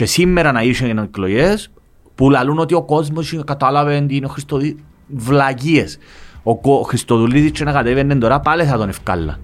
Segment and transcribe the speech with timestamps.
[0.00, 1.70] Και σήμερα να είσαι εκλογές
[2.14, 4.76] που λαλούν ότι ο κόσμος κατάλαβε τι είναι ο Χριστοδί...
[5.06, 5.98] Βλαγίες.
[6.42, 9.38] Ο, ο Χριστοδουλίδης και να κατέβαινε τώρα πάλι θα τον ευκάλα.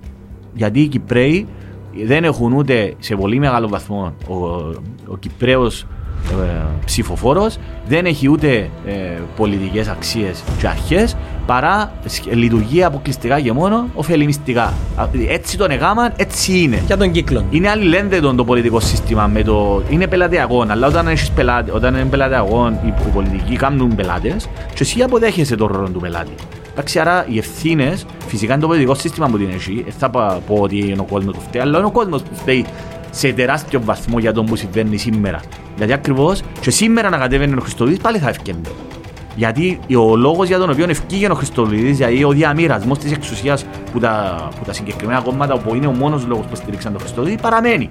[0.53, 1.47] Γιατί οι Κυπρέοι
[2.05, 4.35] δεν έχουν ούτε σε πολύ μεγάλο βαθμό ο,
[5.07, 5.87] ο Κυπρέος
[6.31, 7.59] ε, ψηφοφόρος
[7.89, 8.93] δεν έχει ούτε ε,
[9.37, 11.93] πολιτικές αξίες και αρχές παρά
[12.31, 14.73] λειτουργεί αποκλειστικά και μόνο ωφελημιστικά.
[15.29, 16.83] Έτσι τον εγάμαν, έτσι είναι.
[16.87, 17.45] Για τον κύκλο.
[17.51, 19.83] Είναι αλληλένδετο το πολιτικό σύστημα με το...
[19.89, 25.03] Είναι πελατειακό, αλλά όταν, έχεις πελάτε, όταν είναι πελατειακό οι πολιτικοί κάνουν πελάτες και εσύ
[25.03, 26.35] αποδέχεσαι τον ρόλο του πελάτη.
[26.71, 29.83] Εντάξει, άρα οι ευθύνες, φυσικά είναι το πολιτικό σύστημα που την έχει.
[29.83, 30.11] Δεν θα
[30.47, 32.67] πω ότι είναι ο κόσμος που φταίει, αλλά είναι ο κόσμος που φταίει
[33.17, 35.41] σε τεράστιο βαθμό για το που συμβαίνει σήμερα.
[35.77, 38.69] Γιατί ακριβώς και σήμερα να κατέβαινε ο Χριστοδίδης πάλι θα ευκαιρνεί.
[39.35, 43.99] Γιατί ο λόγος για τον οποίο ευκήγε ο Χριστοδίδης, δηλαδή ο διαμοιρασμός της εξουσίας που
[43.99, 47.89] τα, που τα συγκεκριμένα κόμματα, που είναι ο μόνος λόγος που στηρίξαν τον Χριστοδίδη, παραμένει.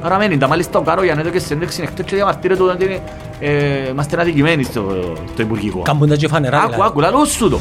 [0.00, 0.38] Παραμένει.
[0.38, 3.00] Τα μάλιστα ο Κάρος Γιαννέτο και συνέντευξη εκτός και διαμαρτύρεται ότι είναι,
[3.40, 5.82] ε, είμαστε αδικημένοι στο, στο Υπουργικό.
[5.82, 6.62] Κάμπουν τα και φανερά.
[6.62, 7.58] Άκου, άκου, λαλό σου το.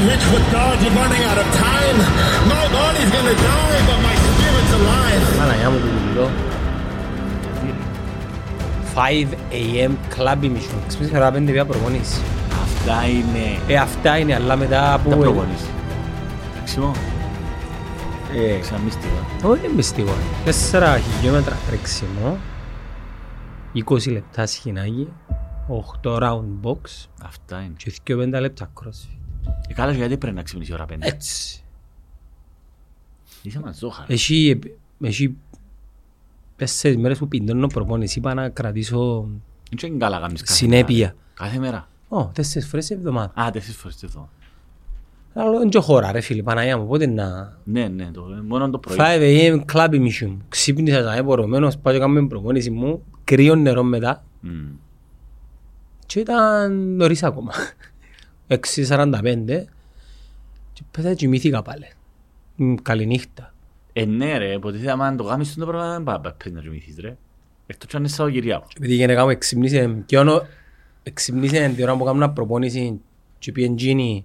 [0.00, 1.98] But you can be rich with God, you're running out of time.
[2.54, 5.38] My body's gonna die, but my spirit's alive.
[5.38, 6.30] Παναγιά μου που μιλώ.
[8.94, 9.92] 5 a.m.
[10.18, 10.78] club mission.
[10.88, 12.20] Ξυπνήσει ώρα 5 πια προπονείς.
[12.62, 13.58] Αυτά είναι...
[13.68, 15.10] Ε, αυτά είναι, αλλά μετά από...
[15.10, 15.62] Τα προπονείς.
[16.54, 16.92] Τρεξιμό.
[18.34, 19.14] Ε, Ξαμίστικο.
[19.42, 20.12] Όχι μυστικό.
[20.72, 22.36] 4 χιλιόμετρα τρεξιμό.
[23.90, 25.08] 20 λεπτά σχοινάκι,
[26.02, 27.74] 8 round box Αυτά είναι.
[27.76, 29.19] και 2 5 λεπτά crossfit.
[29.68, 30.96] Ε, καλά, γιατί πρέπει να ξυπνήσει ώρα 5.
[30.98, 31.64] Έτσι.
[33.42, 34.04] Είσαι μαζόχα.
[34.08, 34.58] Έχει,
[35.00, 35.36] έχει
[36.56, 39.28] τέσσερις μέρες που πιντώνω προπόνηση, είπα να κρατήσω
[39.82, 40.96] είναι καλά κάνεις κάθε συνέπεια.
[41.06, 41.14] μέρα.
[41.34, 41.88] Κάθε μέρα.
[42.08, 43.32] Ω, τέσσερις φορές την εβδομάδα.
[43.42, 44.32] Α, τέσσερις φορές την εβδομάδα.
[45.34, 47.56] Αλλά δεν και χώρα ρε φίλε, Παναγιά μου, πότε να...
[47.64, 48.96] Ναι, ναι, το, μόνο το πρωί.
[49.00, 49.60] 5 a.m.
[49.72, 50.36] club mission.
[50.48, 54.24] Ξύπνησα σαν εμπορωμένος, πάω και κάνω προπόνηση μου, κρύο νερό μετά.
[54.44, 54.48] Mm.
[56.06, 57.52] Και ήταν νωρίς ακόμα.
[58.50, 59.64] 6.45
[60.72, 61.86] και πέτα κοιμήθηκα πάλι.
[62.82, 63.54] Καληνύχτα.
[63.92, 67.16] Ε, ναι ρε, ποτέ αν το κάνεις το πράγμα δεν πάει πες να κοιμηθείς ρε.
[67.66, 68.66] Εκτός και αν είναι Σαββατοκυριακό.
[68.76, 70.46] Επειδή η γενικά μου εξυμνήσε και όνο
[71.02, 73.00] εξυμνήσε την ώρα που κάνω προπόνηση
[73.38, 74.24] και πήγαινε γίνει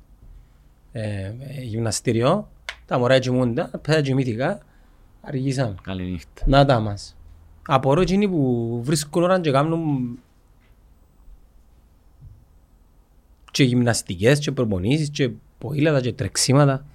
[0.92, 1.32] ε,
[1.62, 2.50] γυμναστήριο,
[2.86, 4.60] τα μωρά κοιμούντα, πέτα κοιμήθηκα,
[5.22, 5.76] αργήσαμε.
[5.82, 6.44] Καληνύχτα.
[6.46, 7.16] Να τα μας.
[7.68, 10.20] Απορώ εκείνοι που βρίσκουν ώρα και κάνουν
[13.56, 16.86] και γυμναστικές και προπονήσεις και ποήλατα και τρεξίματα.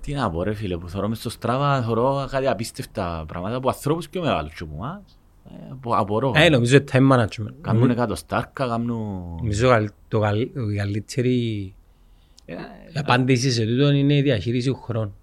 [0.00, 3.68] Τι να πω ρε φίλε, που θωρώ μες στο στράβα, θωρώ κάτι απίστευτα πράγματα από
[3.68, 5.18] ανθρώπους πιο μεγάλους και από εμάς.
[5.44, 6.32] Ε, απορώ.
[6.34, 7.54] Ε, νομίζω time management.
[7.60, 9.34] Κάνουν εκατοστάρκα, κάνουν...
[9.36, 10.20] Νομίζω το
[10.76, 11.34] καλύτερη
[12.46, 12.54] η
[12.94, 15.14] απάντηση σε τούτο είναι η διαχείριση του χρόνου.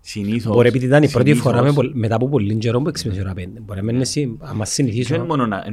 [0.00, 0.54] Συνήθως.
[0.54, 3.60] Μπορεί επειδή ήταν η πρώτη φορά με, μετά από πολύ καιρό που έξυπνες ώρα πέντε.
[3.60, 5.24] Μπορεί να μας συνηθίσω.
[5.24, 5.64] μόνο να...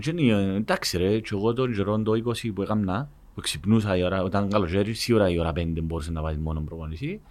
[0.56, 4.50] Εντάξει ρε, και εγώ τον καιρό το 20 που έκανα, που ξυπνούσα η ώρα, όταν
[4.50, 7.22] καλοκαίρι, σίγουρα η ώρα πέντε μπορούσε να πάει μόνο προπονησή.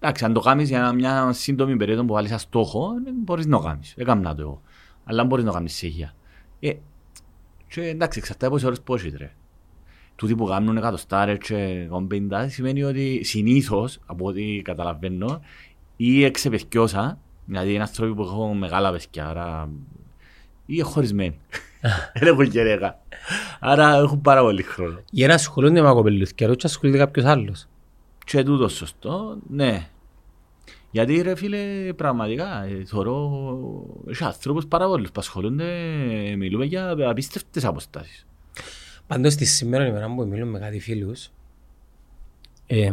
[0.00, 2.88] Εντάξει, αν το κάνεις για μια σύντομη περίοδο που βάλεις ένα στόχο,
[3.24, 3.94] μπορείς να το κάνεις.
[3.96, 4.62] Έκανα το εγώ.
[5.04, 6.14] Αλλά μπορείς να το κάνεις συνέχεια.
[6.60, 6.72] Ε,
[7.68, 9.34] και εντάξει, εξαρτάται πόσες ώρες πώς ρε
[10.16, 15.40] τούτοι που κάνουν εκατοστάρες και 50 σημαίνει ότι συνήθως, από ό,τι καταλαβαίνω,
[15.96, 19.70] ή εξεπαισκιώσα, δηλαδή είναι άνθρωποι που έχουν μεγάλα παιδιά, άρα
[20.66, 21.38] ή χωρισμένοι.
[22.14, 22.98] Δεν έχουν κερέγα.
[23.60, 25.00] Άρα έχουν πάρα πολύ χρόνο.
[25.10, 27.68] Για να ασχολούνται με κοπελούθηκια, και ασχολείται κάποιος άλλος.
[28.24, 29.88] Και τούτος σωστό, ναι.
[30.90, 33.30] Γιατί ρε φίλε, πραγματικά, ε, θεωρώ,
[34.08, 35.64] έχει άνθρωπους πάρα πολλούς που ασχολούνται,
[36.36, 38.26] μιλούμε για απίστευτες αποστάσεις.
[39.06, 41.30] Πάντως στη σήμερα ημέρα που μιλούμε με κάτι φίλους
[42.66, 42.92] ε,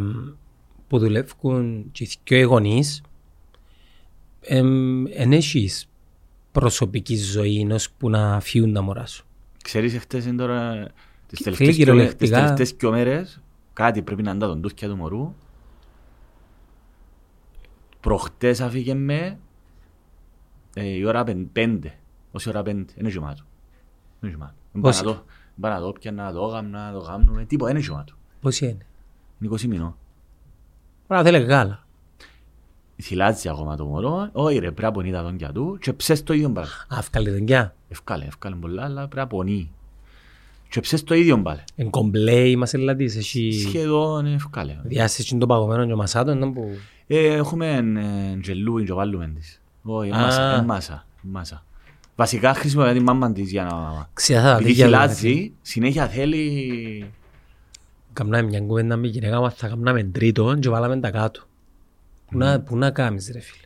[0.88, 1.92] που δουλεύουν
[2.24, 3.02] και οι γονείς
[5.14, 5.91] εν έχεις
[6.52, 9.26] προσωπική ζωή ενός που να φύγουν τα μωρά σου.
[9.62, 10.90] Ξέρεις εχθές είναι τώρα
[11.26, 11.76] τις τελευταίες,
[12.16, 13.40] τις τελευταίες και μέρες
[13.72, 15.34] κάτι πρέπει να αντά τον τούθκια του μωρού
[18.00, 19.38] προχτές αφήγε με
[20.74, 21.98] ε, η ώρα πέντε,
[22.32, 23.42] όση ώρα πέντε, είναι γεμάτο.
[24.20, 24.54] Είναι γεμάτο.
[25.60, 27.44] Πάμε να δω πια να το κάνουμε, να το κάνουμε.
[27.44, 28.16] Τίποτα, είναι σώμα του.
[28.40, 28.86] Πώς είναι;
[29.40, 29.96] Είναι 20 μηνών.
[31.06, 31.86] Άρα θέλει γάλα.
[33.02, 34.28] Θυλάζει ακόμα το μωρό.
[34.32, 36.72] Όχι ρε, πρέπει να πονεί τα δόντια του και ψες το ίδιο πράγμα.
[36.88, 37.74] Α, ευκάλε δόντια.
[37.88, 39.70] Ευκάλε, ευκάλε πολλά, αλλά πρέπει να πονεί.
[40.68, 41.60] Και ψες το ίδιο πάλι.
[41.76, 43.52] Εν κομπλέ είμαστε δηλαδή, εσύ...
[43.52, 44.76] Σχεδόν ευκάλε.
[44.82, 46.70] Διάστηση το παγωμένο και ο μασάτο, είναι που...
[47.06, 47.84] Ε, έχουμε
[48.42, 49.60] γελούιν και βάλουμε της.
[49.82, 51.64] Όχι, μάσα, μάσα.
[52.16, 54.08] Βασικά χρησιμοποιεί την μάμα της για να...
[54.12, 57.10] Ξέρετε τα Επειδή τέτοια λόγια, χυλάζει, συνέχεια θέλει...
[58.12, 61.42] Καμνάμε μια κουβέντα με γυναίκα μας, θα καμνάμε τρίτο και βάλαμε τα κάτω.
[62.32, 63.62] Πού να, πού να κάνεις ρε φίλε.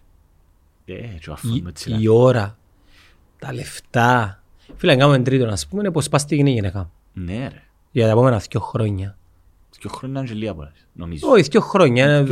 [0.84, 1.96] Ε, και ο Η, αφού έτσι.
[2.00, 2.58] η ώρα,
[3.38, 4.42] τα λεφτά.
[4.76, 6.90] Φίλε, να κάνουμε τρίτο, να σου πούμε πώς πας στη γυναίκα.
[7.12, 7.62] Ναι ρε.
[7.90, 9.18] Για τα επόμενα δύο χρόνια.
[9.78, 11.28] Και χρόνια είναι και λίγα πολλές, νομίζω.
[11.30, 12.26] Όχι, δύο χρόνια,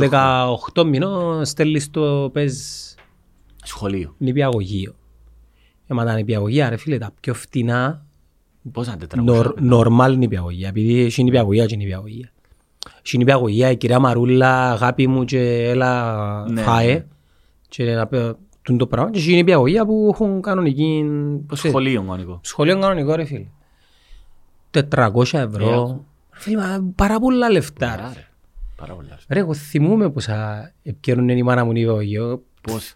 [0.73, 2.95] 18 μηνών στέλνεις το πες
[3.63, 4.15] Σχολείο.
[4.17, 4.95] νηπιαγωγείο.
[5.87, 8.05] Έμα τα νηπιαγωγεία ρε φίλε, τα πιο φτηνά,
[8.71, 9.53] Πώς να νορ, τετραγωγία.
[9.61, 12.29] νορμάλ νηπιαγωγεία, επειδή έχει νηπιαγωγεία και νηπιαγωγεία
[13.01, 16.61] στην υπηαγωγία, η κυρία Μαρούλα, αγάπη μου και έλα ναι.
[16.61, 16.93] φάε.
[16.93, 17.05] Ναι.
[17.67, 19.11] Και να πω τον το πράγμα.
[19.11, 21.05] Και στην υπηαγωγία που έχουν κανονική...
[21.53, 22.39] Σχολείο κανονικό.
[22.43, 23.45] Σχολείο κανονικό ρε φίλε.
[24.71, 26.05] 400 ευρώ.
[26.33, 27.95] Ρε φίλε, πάρα πολλά λεφτά.
[27.95, 28.27] Ρε.
[28.75, 29.19] Πάρα πολλά.
[29.29, 32.39] Ρε, εγώ θυμούμαι πόσα επικαιρούν η μάνα μου η υπηαγωγία.
[32.61, 32.95] Πώς;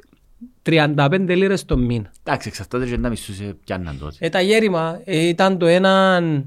[0.64, 2.12] 35 λίρες το μήνα.
[2.24, 3.14] Εντάξει, εξαρτάται και να
[3.64, 4.16] πιάνναν τότε.
[4.20, 6.46] Ε, τα γέρημα ε, ήταν το έναν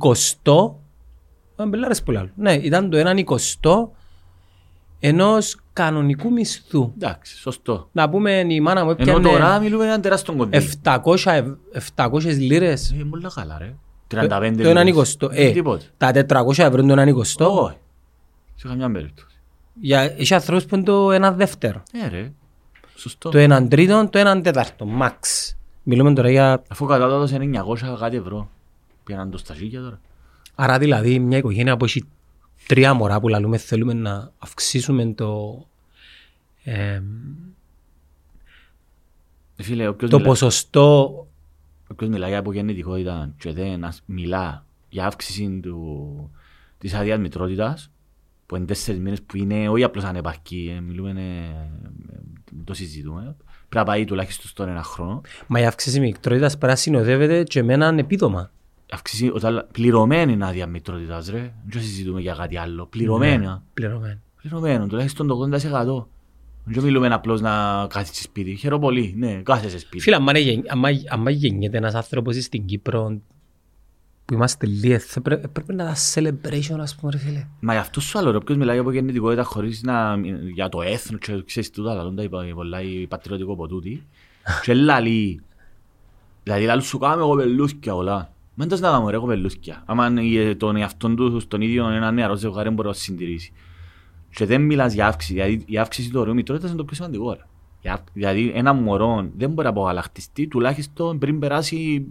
[0.00, 0.12] 20
[1.56, 2.32] ε, μπελάρες που λάλλουν.
[2.36, 3.92] Ναι, ήταν το έναν εικοστό
[5.00, 6.92] ενός κανονικού μισθού.
[6.94, 7.88] Εντάξει, σωστό.
[7.92, 9.10] Να πούμε η μάνα μου έπιανε...
[9.10, 10.68] Ενώ τώρα μιλούμε έναν τεράστιο κοντή.
[10.82, 11.44] 700,
[11.96, 12.90] 700 λίρες.
[12.90, 13.74] Ε, πολύ καλά ρε.
[14.14, 15.28] Ε, 35 το έναν εικοστό.
[15.32, 15.62] Ε, ε
[15.96, 17.62] τα 400 ευρώ είναι το έναν εικοστό.
[17.62, 17.76] Όχι.
[18.54, 19.36] Σε καμιά περίπτωση.
[19.80, 21.82] Για, έχει ανθρώπους που είναι το ένα δεύτερο.
[22.04, 22.32] Ε, ρε.
[22.94, 23.30] Σωστό.
[23.30, 24.86] Το έναν τρίτο, το έναν τέταρτο.
[24.86, 25.56] Μαξ.
[25.82, 26.62] Μιλούμε τώρα για...
[26.68, 26.96] Αφού 900
[27.98, 28.48] κάτι ευρώ.
[29.04, 29.38] Το
[29.82, 30.00] τώρα.
[30.58, 32.04] Άρα δηλαδή μια οικογένεια που έχει
[32.66, 35.66] τρία μωρά που λαλούμε θέλουμε να αυξήσουμε το,
[36.64, 37.02] ε,
[39.58, 41.26] Ε, Φίλε, όποιος το μιλά- ποσοστό
[41.88, 46.30] όποιος μιλάει για απογεννητικότητα και δεν ας- μιλά για αύξηση του,
[46.78, 47.90] της άδειας μητρότητας
[48.46, 52.18] που είναι τέσσερις μήνες που είναι όχι απλώς ανεπαρκή, ε, μιλούμε, ε, ε,
[52.64, 53.20] το συζητούμε.
[53.68, 55.20] Πρέπει να πάει τουλάχιστον στον ένα χρόνο.
[55.46, 58.50] Μα η αύξηση μικτρότητας πρέπει να συνοδεύεται και με έναν επίδομα.
[58.92, 61.52] Αυξήσει, όταν, πληρωμένη είναι άδεια μητρότητας ρε.
[61.66, 62.86] Δεν συζητούμε για κάτι άλλο.
[62.86, 63.62] Πληρωμένα.
[63.74, 64.18] Πληρωμένο.
[64.40, 66.06] Πληρωμένο, τουλάχιστον το 80%.
[66.68, 68.54] Δεν μιλούμε απλώς να κάθεσαι σπίτι.
[68.56, 70.02] Χαίρομαι πολύ, ναι, κάθεσαι σπίτι.
[70.02, 73.20] Φίλε, άμα, είναι γεν- άμα, άμα γεννιέται ένας άνθρωπος στην Κύπρο
[74.24, 77.46] που είμαστε λίγοι, θα πρέ- πρέπει να τα celebration, ας πούμε, ρε φίλε.
[77.60, 80.16] Μα γι' αυτό σου άλλο, ρε, όποιος μιλάει από γεννητικότητα χωρίς να...
[80.54, 84.06] για το έθνος και ξέρεις τούτα, αλλά τα είπα πολλά η πατριωτικό ποτούτη.
[84.64, 85.40] και λαλεί.
[86.42, 88.30] Δηλαδή λαλού σου κάμε κοπελούσκια όλα.
[88.58, 89.82] Μεν τας να κάνουμε ρε κοπελούσκια.
[89.86, 93.52] Άμα ε, τον εαυτόν του στον ίδιο ένα νεαρό ζευγάρι μπορεί να το συντηρήσει.
[94.34, 97.32] Και δεν μιλάς για αύξηση, δηλαδή η αύξηση του ωραίου μητρότητας είναι το πιο σημαντικό.
[97.32, 97.40] ρε.
[97.80, 102.06] Η αυ- Δηλαδή ένα μωρό δεν μπορεί να απογαλακτιστεί τουλάχιστον πριν περάσει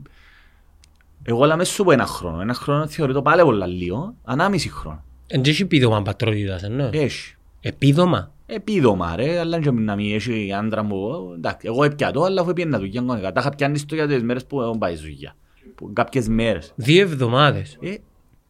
[1.23, 2.41] εγώ λέμε σου πω ένα χρόνο.
[2.41, 5.03] Ένα χρόνο θεωρεί το πάλι πολλά λίγο, ανάμιση χρόνο.
[5.27, 6.89] Εν και έχει επίδομα πατρότητας, εννοώ.
[6.93, 7.35] Έχει.
[7.61, 11.31] Επίδομα; Επίδομα ρε, αλλά και να μην έχει άντρα μου.
[11.35, 13.31] Εντάξει, εγώ έπια το, αλλά αφού έπιανα δουλειά κανονικά.
[13.31, 15.35] Τα είχα πιάνει στο για τις μέρες που έχουν πάει δουλειά.
[15.75, 16.73] Που Κάποιες μέρες.
[16.75, 17.77] Δύο εβδομάδες.
[17.81, 17.95] Ε,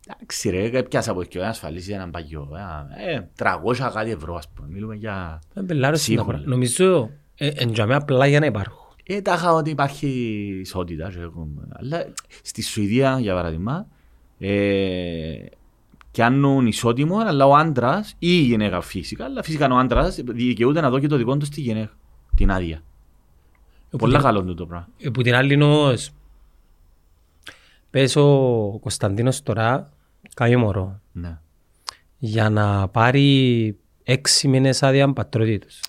[0.08, 2.50] εντάξει ρε, έπιασα από εκεί ασφαλίσει έναν παγιό.
[3.08, 4.68] Ε, 300 κάτι ευρώ ας πούμε.
[4.72, 5.42] Μιλούμε για...
[5.54, 6.38] Ε, πελάρες είναι τα Σίγουρα.
[6.38, 6.50] πράγματα.
[6.50, 8.80] Νομίζω ε, εν τζαμί απλά για να υπάρχουν.
[9.04, 10.08] Ε, τα είχα ότι υπάρχει
[10.62, 11.10] ισότητα.
[11.12, 12.06] και έχουμε- Αλλά
[12.42, 13.88] στη Σουηδία, για παράδειγμα,
[14.40, 15.36] ε,
[16.12, 20.90] πιάνουν ισότιμο, αλλά ο άντρας ή η γυναίκα φυσικά, αλλά φυσικά ο άντρας δικαιούται να
[20.90, 21.92] δώσει το δικό του στη γυναίκα.
[22.36, 22.82] Την άδεια.
[23.98, 24.88] Πολλά καλό είναι το πράγμα.
[24.98, 26.12] Ε, Που την άλλη όμως,
[27.96, 29.94] πες ο Κωνσταντίνος τώρα
[30.34, 31.38] κάνει μωρό Ναι.
[32.18, 35.80] για να πάρει έξι μήνες άδεια πατρότητος.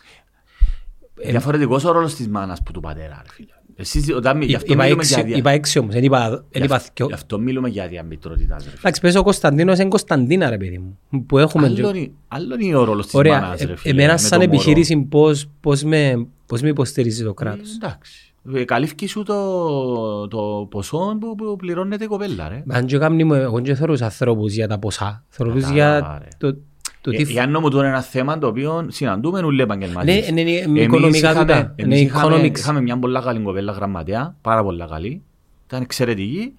[1.20, 3.46] Ε, Διαφορετικός ο ρόλος της μάνας που του πατέρα, ρε φίλε.
[3.76, 5.36] Εσείς, όταν, γι' αυτό Είπα μιλούμε έξι, για άδεια.
[5.36, 7.06] είπα έξι όμως, δεν είπα, δεν Γι' είπα αυτό- δυο.
[7.06, 8.78] Γι' αυτό μιλούμε για άδεια μητρότητας, ρε φίλε.
[8.78, 11.66] Εντάξει, πες ο Κωνσταντίνος είναι Κωνσταντίνα ρε παιδί μου, που έχουμε...
[11.66, 13.92] Άλλον είναι- Άλλον είναι ο ρόλος της Ωραία, μάνας, ε, ρε φίλε.
[13.94, 14.50] εμένα με σαν το μωρό.
[14.52, 17.70] επιχείρηση πώς, πώς, με, πώς με υποστηρίζει το κράτος.
[17.70, 18.25] Ε, Εντάξει.
[18.54, 22.62] Ε, Καλύφκει σου το, το ποσό που, που πληρώνεται η κοπέλα, ρε.
[22.68, 26.28] Αν και κάμνη μου, εγώ δεν θεωρούσα ανθρώπους για τα ποσά, θεωρούς Κατάλαβα, για ρε.
[26.38, 26.58] το,
[27.00, 27.22] το Ε, τι...
[27.32, 30.30] Για να μου τώρα ένα θέμα το οποίο συναντούμε όλοι οι επαγγελματίες.
[30.30, 31.72] Ναι, ναι, ναι, Εμείς οικονομικά είχαμε- τούτα.
[31.76, 32.58] εμείς Ναι, είχαμε- economics.
[32.58, 35.22] Είχαμε μια πολλά καλή κοπέλα γραμματέα, πάρα πολλά καλή.
[35.66, 36.54] Ήταν εξαιρετική.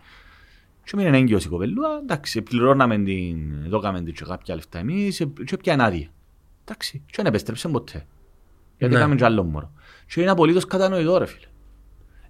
[0.83, 3.37] Και μείνει έγκυος η κοπέλα, εντάξει, πληρώναμε την,
[3.69, 6.07] δώκαμε την και κάποια λεφτά εμείς ε, και πια άδεια.
[6.63, 8.05] Εντάξει, και δεν επέστρεψε ποτέ.
[8.77, 8.99] Γιατί Ναι.
[8.99, 9.71] είχαμε και άλλο μωρό.
[10.13, 11.45] Και είναι απολύτως κατανοητό ρε φίλε.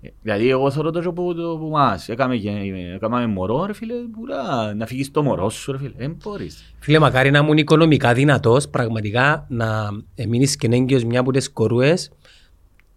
[0.02, 3.74] Ε, Δηλαδή εγώ θεωρώ το και που, το, που μας έκαμε, γε- έκαμε μωρό ρε
[3.74, 6.74] φίλε, πουρά, να φύγεις το μωρό σου ρε φίλε, δεν μπορείς.
[6.80, 9.90] Φίλε, μακάρι να ήμουν οικονομικά δυνατός, πραγματικά να
[10.28, 12.12] μείνεις και έγκυος μια από τις κορούες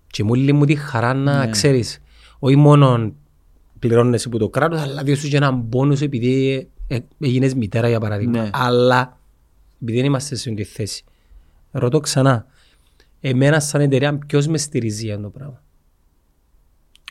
[0.06, 1.50] και μου λέει μου τη χαρά να Ναι.
[1.50, 1.98] ξέρεις,
[2.38, 3.12] όχι μόνο
[3.78, 8.42] πληρώνεσαι από το κράτος, αλλά διώσου και έναν πόνους επειδή ε, έγινες μητέρα για παράδειγμα.
[8.42, 8.50] Ναι.
[8.52, 9.18] Αλλά,
[9.82, 11.04] επειδή δεν είμαστε σε αυτή τη θέση,
[11.70, 12.46] ρωτώ ξανά,
[13.20, 15.62] εμένα σαν εταιρεία ποιος με στηρίζει για αυτό το πράγμα;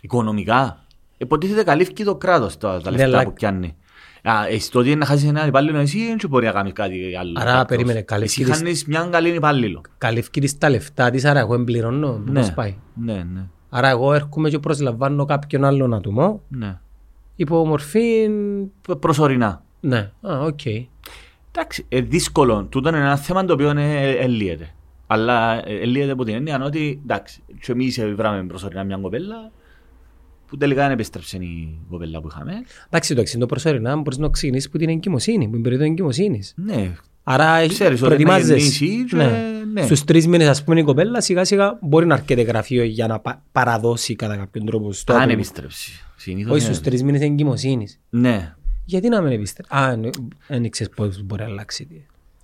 [0.01, 0.83] Οικονομικά.
[1.17, 3.75] Υποτίθεται καλύφθηκε το κράτος τα, τα Ναι, λεφτά αλλά- που πιάνει.
[4.23, 7.15] Α, εσύ το ότι είναι να χάσεις έναν υπάλληλο εσύ δεν μπορεί να κάνεις κάτι
[7.19, 7.33] άλλο.
[7.39, 7.65] Άρα, Εκτός.
[7.67, 9.81] περίμενε, Εσύ καλύφθηκε χάνεις μιαν καλή υπάλληλο.
[9.97, 12.11] Καλύφκει της τα λεφτά της, άρα εγώ εμπληρώνω.
[12.11, 12.75] Πώς Ναι, πάει.
[12.93, 16.77] ναι, ναι, Άρα εγώ έρχομαι και προσλαμβάνω κάποιον άλλον άτομο ναι.
[17.35, 18.29] υπό μορφή...
[18.81, 19.63] Π- Προσωρινά.
[19.79, 20.59] Ναι, α, οκ.
[21.51, 22.63] Εντάξει, ε, δύσκολο.
[22.63, 24.69] Τούτο είναι ένα θέμα το οποίο ε, ε, λύεται.
[25.07, 29.51] Αλλά ε, λύεται από την έννοια ότι εντάξει, και εμείς ε, ήβραμε προσωρινά μια κοπέλα
[30.49, 32.53] που τελικά δεν επέστρεψε η κοπέλα που είχαμε.
[32.87, 36.53] Εντάξει, το εξής το προσωρινά μπορείς να ξεκινήσεις από την εγκυμοσύνη, που είναι περίοδο εγκυμοσύνης.
[36.57, 36.91] Ναι,
[37.23, 38.53] Άρα Ξέρεις ότι να προετοιμάζεσαι.
[38.55, 39.15] γεννήσει και-
[39.73, 39.81] ναι.
[39.81, 43.19] Στους τρεις μήνες ας πούμε η κοπέλα σιγά σιγά μπορεί να έρκεται γραφείο για να
[43.19, 45.33] πα- παραδώσει κατά κάποιον τρόπο στο αν άτομο.
[45.35, 45.91] επιστρέψει.
[46.15, 46.73] Συνήθως Όχι είναι.
[46.73, 47.99] στους τρεις μήνες εγκυμοσύνης.
[48.09, 48.53] Ναι.
[48.85, 49.75] Γιατί να μην επιστρέψει.
[49.75, 50.09] Α, ναι,
[50.47, 51.85] δεν ήξερες πώς μπορεί να αλλάξει.
[51.85, 51.95] τι.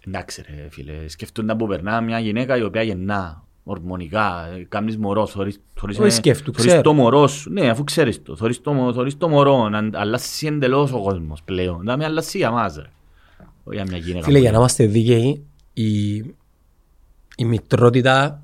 [0.08, 5.32] Εντάξει ρε φίλε, σκεφτούνται που περνά μια γυναίκα η οποία γεννά ορμονικά, ε, κάνεις μωρός,
[5.32, 6.82] θωρείς, θωρείς, Όχι ε, σκέφτου, θωρείς ξέρω.
[6.82, 10.44] το μωρός σου, ναι αφού ξέρεις το, θωρείς το, μω- θωρείς το μωρό, να αλλάσεις
[10.44, 12.90] εντελώς ο κόσμος πλέον, να με αλλάσει για μας ρε.
[13.64, 14.26] Όχι για μια γυναίκα.
[14.26, 15.44] Φίλε, που- για να είμαστε δίκαιοι,
[15.74, 16.16] η,
[17.38, 18.44] η μητρότητα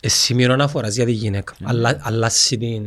[0.00, 1.54] ε, σημείο αναφοράς για τη γυναίκα.
[1.58, 1.66] Ναι.
[1.70, 2.84] Αλλά, αλλάσει, την,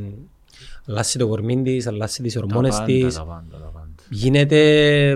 [0.87, 3.15] αλλάσει το κορμί της, αλλάσει τις Τα ορμόνες πάντα, της.
[3.15, 3.89] τα πάντα, τα πάντα.
[4.09, 5.15] γίνεται,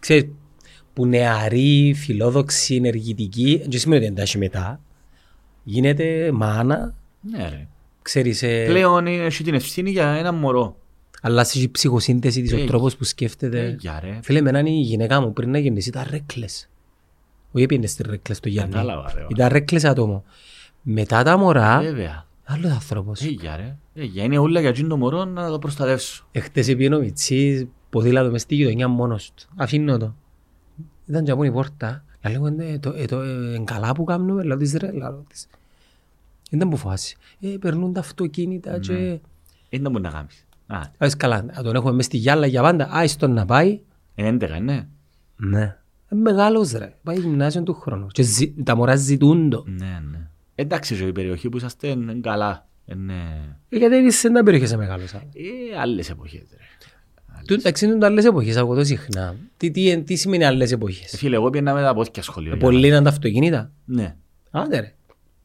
[0.00, 0.28] ξέρεις,
[0.92, 4.80] που νεαρή, φιλόδοξη, ενεργητική, δεν σημαίνει ότι εντάξει μετά,
[5.64, 7.66] γίνεται μάνα, Ναι ρε.
[8.02, 10.76] ξέρεις, ε, Πλέον είναι- έχει την ευθύνη για ένα μωρό.
[11.22, 13.76] αλλάζει η ψυχοσύνθεση της, ο Ε, τρόπος που Ε, σκέφτεται.
[13.78, 14.18] για ρε.
[14.22, 16.68] Φίλε, εμένα η γυναίκα μου πριν να γεννήσει ήταν ρέκλες.
[17.52, 18.72] Όχι έπαιρνε στη ρέκλες το Γιάννη.
[18.72, 19.26] Κατάλαβα, ρε.
[19.28, 20.24] Ήταν ρέκλες άτομο.
[20.82, 22.26] Μετά τα μωρά, Βέβαια.
[22.44, 23.20] άλλος άνθρωπος.
[23.20, 23.76] Ε, για ρε.
[23.94, 26.26] Ε, για είναι όλα για εκείνο το μωρό να το προστατεύσω.
[26.32, 29.48] Εχθές είπε ο Μιτσής, ποδήλατο μες στη γειτονιά μόνος του.
[29.56, 30.14] Αφήνω το.
[31.06, 32.04] Ήταν και από η πόρτα.
[32.22, 35.24] Να λέω, «Ε, το, ε, το, ε, εν καλά που κάνουμε, λέω της ρε, λέω
[35.28, 35.48] της.
[36.50, 37.16] Ήταν που φάση.
[37.40, 39.18] Ε, περνούν τα αυτοκίνητα και...
[39.70, 40.44] Δεν θα μπορεί να κάνεις.
[40.66, 42.88] Α, Ας καλά, να τον έχουμε μες στη γυάλα για πάντα.
[42.90, 43.80] Άιστον να πάει.
[44.14, 44.86] είναι 11, ναι.
[45.36, 45.76] Ναι.
[46.08, 46.94] Ε, μεγάλος ρε.
[47.02, 48.06] Πάει γυμνάσιο του χρόνου.
[48.06, 49.64] Και ζη, τα μωρά ζητούν το.
[49.66, 50.28] Ναι, ναι.
[50.54, 52.68] Εντάξει, και η περιοχή που είσαστε είναι καλά.
[52.84, 53.14] Είναι
[53.68, 55.16] Ε, γιατί εμείς δεν τα περιοχές μεγάλωσα.
[55.18, 56.40] ε, άλλες εποχές.
[56.50, 56.64] Ρε.
[57.46, 59.36] Του εντάξει είναι άλλες εποχές, ακούω το συχνά.
[59.56, 62.50] Τι, τι, τι σημαίνει άλλες Ε, εποχές; Φίλε, εγώ πήγαινα με τα πόθηκια σχολείο.
[62.50, 63.70] για Πολλοί είναι τα αυτοκίνητα.
[63.84, 64.14] να- Ναι.
[64.50, 64.94] Άντε ρε.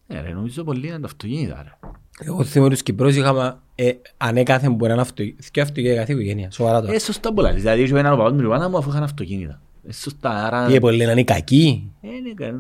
[0.08, 1.62] Ε, ρε, νομίζω πολλοί είναι τα αυτοκίνητα.
[1.64, 1.90] Ρε.
[2.30, 6.52] Εγώ θυμώ τους Κυπρός είχαμε ε, ανέκαθεν μπορεί να είναι αυτο, και αυτοκίνητα κάθε οικογένεια.
[6.52, 6.94] Σοβαρά τώρα.
[6.94, 7.54] Ε, σωστά πολλά.
[7.54, 9.62] Δηλαδή, είχε έναν παπά μου την Ιωάννα μου αφού είχαν αυτοκίνητα.
[9.88, 10.66] Ε, σωστά, άρα...
[10.66, 11.92] Πήγε πολλοί να είναι κακοί.
[12.02, 12.60] Ε, ναι, κα-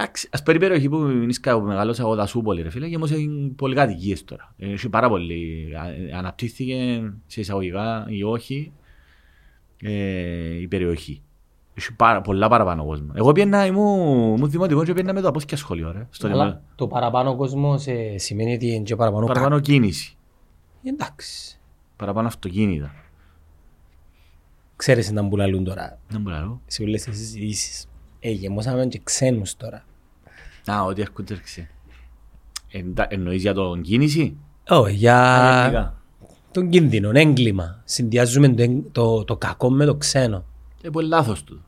[0.00, 3.48] Εντάξει, ας περί περιοχή που νίσκα που μεγάλωσα εγώ Δασούπολη ρε φίλε και όμως είναι
[3.56, 4.54] πολύ κατοικίες τώρα.
[4.58, 8.72] Ε, Έχει πάρα πολύ, α- αναπτύχθηκε σε εισαγωγικά ή όχι
[9.82, 11.22] ε, η περιοχή.
[11.74, 13.12] Έχει πάρα, πολλά παραπάνω κόσμο.
[13.14, 16.06] Εγώ πήγαινα, ήμουν, ήμουν δημοτικός και πήγαινα με το απόθηκια σχολείο ρε.
[16.10, 19.38] Στο δημο- Αλλά το παραπάνω κόσμος ε, σημαίνει ότι είναι και παραπάνω κακοί.
[19.38, 20.16] Παραπάνω κίνηση,
[20.82, 21.58] Εντάξει.
[21.96, 22.94] παραπάνω αυτοκίνητα.
[24.76, 25.98] Ξέρεις να που λαλούν τώρα.
[26.08, 26.60] Δεν μπορώ να λέω.
[26.66, 27.86] Σε όλες τις συζητήσεις.
[28.20, 29.84] Ε, γεμώσαμε και ξένους τώρα.
[30.70, 31.68] Α, ότι έρχονται έρχεσαι.
[32.70, 34.36] Εντα- Εννοείς για τον κίνηση;
[34.68, 35.94] Όχι, για Αρνητικά.
[36.52, 37.82] τον κίνδυνο, έγκλημα.
[37.84, 40.44] Συνδυάζουμε το, εγ- το, το κακό με το ξένο.
[40.82, 41.62] Ε, πολύ λάθος του.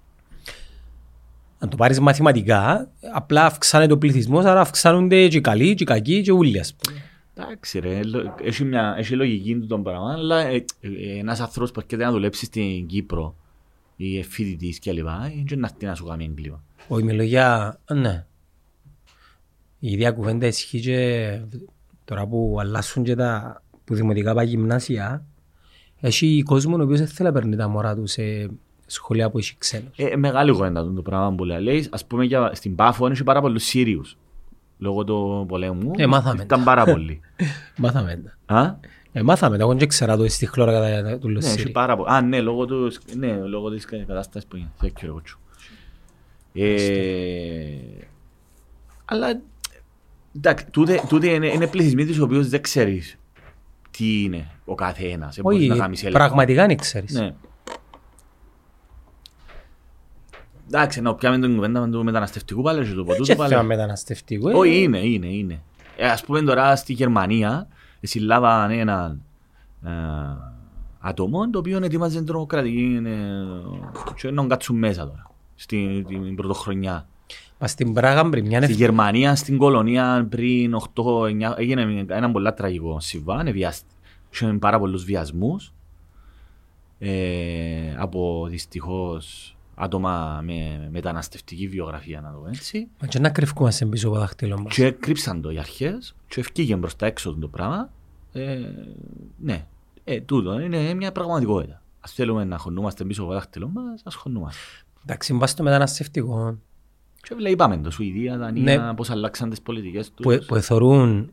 [1.59, 5.87] Αν το πάρεις μαθηματικά, απλά αυξάνεται ο πληθυσμός, άρα αυξάνονται και οι καλοί, και οι
[5.87, 6.99] κακοί, και όλοι, ας πούμε.
[7.35, 11.71] Εντάξει ρε, λο- έχει, μια, έχει λογική του τον πράγμα, αλλά ε, ε, ένας άνθρωπος
[11.73, 13.35] που έρχεται να δουλέψει στην Κύπρο
[13.97, 16.63] ή φοιτητής και λοιπά, είναι και να έρθει να σου κάνει έγκλημα.
[16.89, 17.79] Όχι, μιλώ για...
[17.95, 18.25] Ναι.
[19.83, 21.41] Η ίδια κουβέντα ισχύει και
[22.05, 25.25] τώρα που αλλάσουν και τα που δημοτικά πάει γυμνάσια,
[26.01, 28.23] έχει κόσμο ο οποίος δεν θέλει να παίρνει τα μωρά του σε
[28.87, 29.97] σχολεία που έχει ξένους.
[29.97, 31.61] Ε, ε, μεγάλη κουβέντα του το πράγμα που λέει.
[31.63, 34.17] Λέει, ας πούμε για, στην Πάφο έχει πάρα πολλούς Σύριους.
[34.79, 35.91] Λόγω του πολέμου.
[35.97, 36.43] Ε, μάθαμε.
[36.43, 37.21] Ήταν πάρα πολλοί.
[37.79, 38.55] Μάθαμε τα.
[38.55, 38.75] Α;
[39.13, 41.71] Ε, μάθαμε τα, εγώ δεν ξέρα το στη χλώρα κατά του Ναι, έχει Λοσσίρι.
[41.71, 42.11] πάρα πολλοί.
[42.11, 44.71] Α, ναι, λόγω, του, ναι, λόγω της κατάστασης που είναι.
[44.81, 45.23] Δεν ξέρω εγώ.
[46.53, 47.77] Ε,
[49.05, 49.41] αλλά
[50.37, 53.17] εντάξει, τούτε, τούτε είναι, είναι πληθυσμοί τους οποίους δεν ξέρεις
[53.91, 55.39] τι είναι ο κάθε ένας.
[55.39, 56.19] Ε, μπορείς να Όχι, κάνεις έλεγχο.
[56.19, 57.13] πραγματικά δεν ξέρεις.
[57.15, 57.35] Ναι.
[60.67, 63.49] Εντάξει, να πιάμε την κουβέντα με το μεταναστευτικό πάλι και το ποτού Και του θέμα
[63.57, 63.67] πάλι.
[63.67, 64.49] μεταναστευτικού.
[64.49, 64.55] ε.
[64.55, 65.63] Όχι, είναι, είναι, είναι.
[65.97, 67.69] Ε, ας πούμε τώρα στη Γερμανία
[68.01, 69.23] συλλάβαν έναν
[69.85, 69.91] ε,
[71.01, 73.11] άτομο το οποίο ετοιμάζει τρομοκρατική ε,
[74.17, 77.09] και να κάτσουν μέσα τώρα στην την πρωτοχρονιά.
[77.61, 78.79] Μα στην Πράγα πριν μια Στη νευ...
[78.81, 83.47] Γερμανία, στην κολονία πριν 8-9 έγινε ένα πολύ τραγικό συμβάν.
[84.31, 85.73] Είχαν πάρα πολλούς βιασμούς
[86.99, 92.89] ε, από δυστυχώς άτομα με μεταναστευτική βιογραφία, να το πω έτσι.
[93.01, 94.75] Μα και να κρυφκούμαστε πίσω από δάχτυλο μας.
[94.75, 97.91] Και κρύψαν το οι αρχές και ευκήγε μπροστά έξω το πράγμα
[98.33, 98.59] Ε,
[99.39, 99.67] ναι,
[100.05, 101.83] ε, τούτο είναι μια πραγματικότητα.
[102.01, 104.61] Ας θέλουμε να χωνούμαστε πίσω από το δάχτυλο μας, ας χωνούμαστε.
[105.03, 106.59] Εντάξει, μπας στο μεταναστευτικό
[107.23, 110.47] Και λέει, είπαμε το Σουηδία, Δανία, πώς αλλάξαν τις πολιτικές που, τους.
[110.47, 111.33] που εθωρούν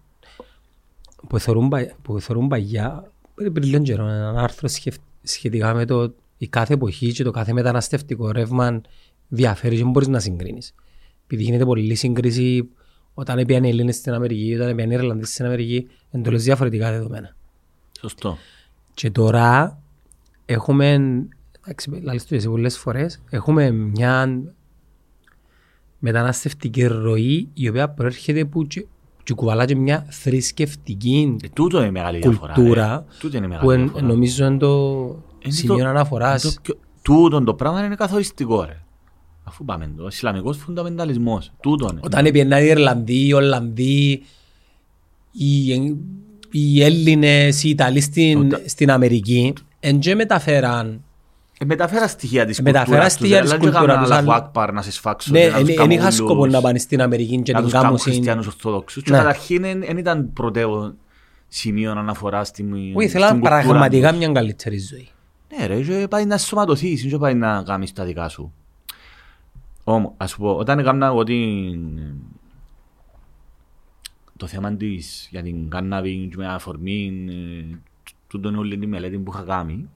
[1.27, 5.85] που εθωρούν, πα- που εθωρούν παγιά πριν πριν λίγο καιρό ένα άρθρο σχευ- σχετικά με
[5.85, 8.81] το η κάθε εποχή και το κάθε μεταναστευτικό ρεύμα
[9.27, 10.73] διαφέρει και δεν μπορείς να συγκρίνεις.
[11.25, 12.69] Επειδή γίνεται πολλή σύγκριση
[13.13, 17.35] όταν έπιαν οι Έλληνες στην Αμερική, όταν έπιαν οι Ιρλανδοί στην Αμερική, εντελώς διαφορετικά δεδομένα.
[17.99, 18.37] Σωστό.
[18.93, 19.79] Και τώρα
[20.45, 20.91] έχουμε,
[21.61, 24.41] εντάξει, λαλείς το εσύ πολλές φορές, έχουμε μια
[25.99, 28.85] μεταναστευτική ροή η οποία προέρχεται που και,
[29.23, 32.53] και κουβαλά και μια θρησκευτική Ε, τούτο είναι η μεγάλη διαφορά.
[32.53, 33.17] κουλτούρα ρε.
[33.19, 34.05] Τούτο είναι η που μεγάλη εν, διαφορά.
[34.13, 35.05] νομίζω είναι το
[35.39, 36.41] Είναι σημείο το- αναφοράς.
[36.41, 38.81] το πιο- Τούτον το πράγμα είναι καθοριστικό ρε.
[39.43, 41.51] Αφού πάμε το, ο Ισλαμικός φουνταμενταλισμός.
[41.61, 41.99] Τούτον είναι.
[42.03, 44.21] Όταν έπαιρναν οι Ιρλανδοί, οι Ολλανδοί,
[45.31, 45.73] οι,
[46.51, 50.99] οι Έλληνες, οι Ιταλοί στην, Όταν- στην Αμερική, εν και μεταφέραν Ε,
[51.65, 54.45] μεταφέρα στοιχεία της Μεταφέρα κουλτούρας στοιχεία τους, της αλλά δεν κουλτούρας έκαναν τους, Αλλάχου αλλά-
[54.45, 56.79] Ακμπαρ να σε σφάξουν Ναι, και να τους δεν κάνουν είχα σκοπό ούλους, να πάνε
[56.79, 59.03] στην Αμερική και να την τους κάνουν κάμουν χριστιανούς ορθόδοξους.
[59.03, 59.17] Και Ναι.
[59.17, 60.95] καταρχήν δεν ήταν πρωτεύον
[61.47, 64.17] σημείο αναφοράς στην Όχι, στην ήθελα κουλτούρα πραγματικά τους.
[64.17, 65.07] μια καλύτερη ζωή.
[65.57, 68.53] Ναι ρε, και πάει να σωματωθείς, δεν πάει να κάνεις τα δικά σου.
[69.83, 71.79] Όμως, ας σου πω, όταν έκανα εγώ την...
[74.37, 77.75] το θέμα της για την κάναβη και με αφορμή ε,
[78.27, 79.89] τούτον όλη τη μελέτη που είχα κάνει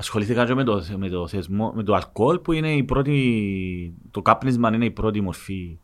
[0.00, 4.22] ασχολήθηκα και με το, με το, θεσμό, με το αλκοόλ που είναι η πρώτη, το
[4.22, 5.78] κάπνισμα είναι η πρώτη μορφή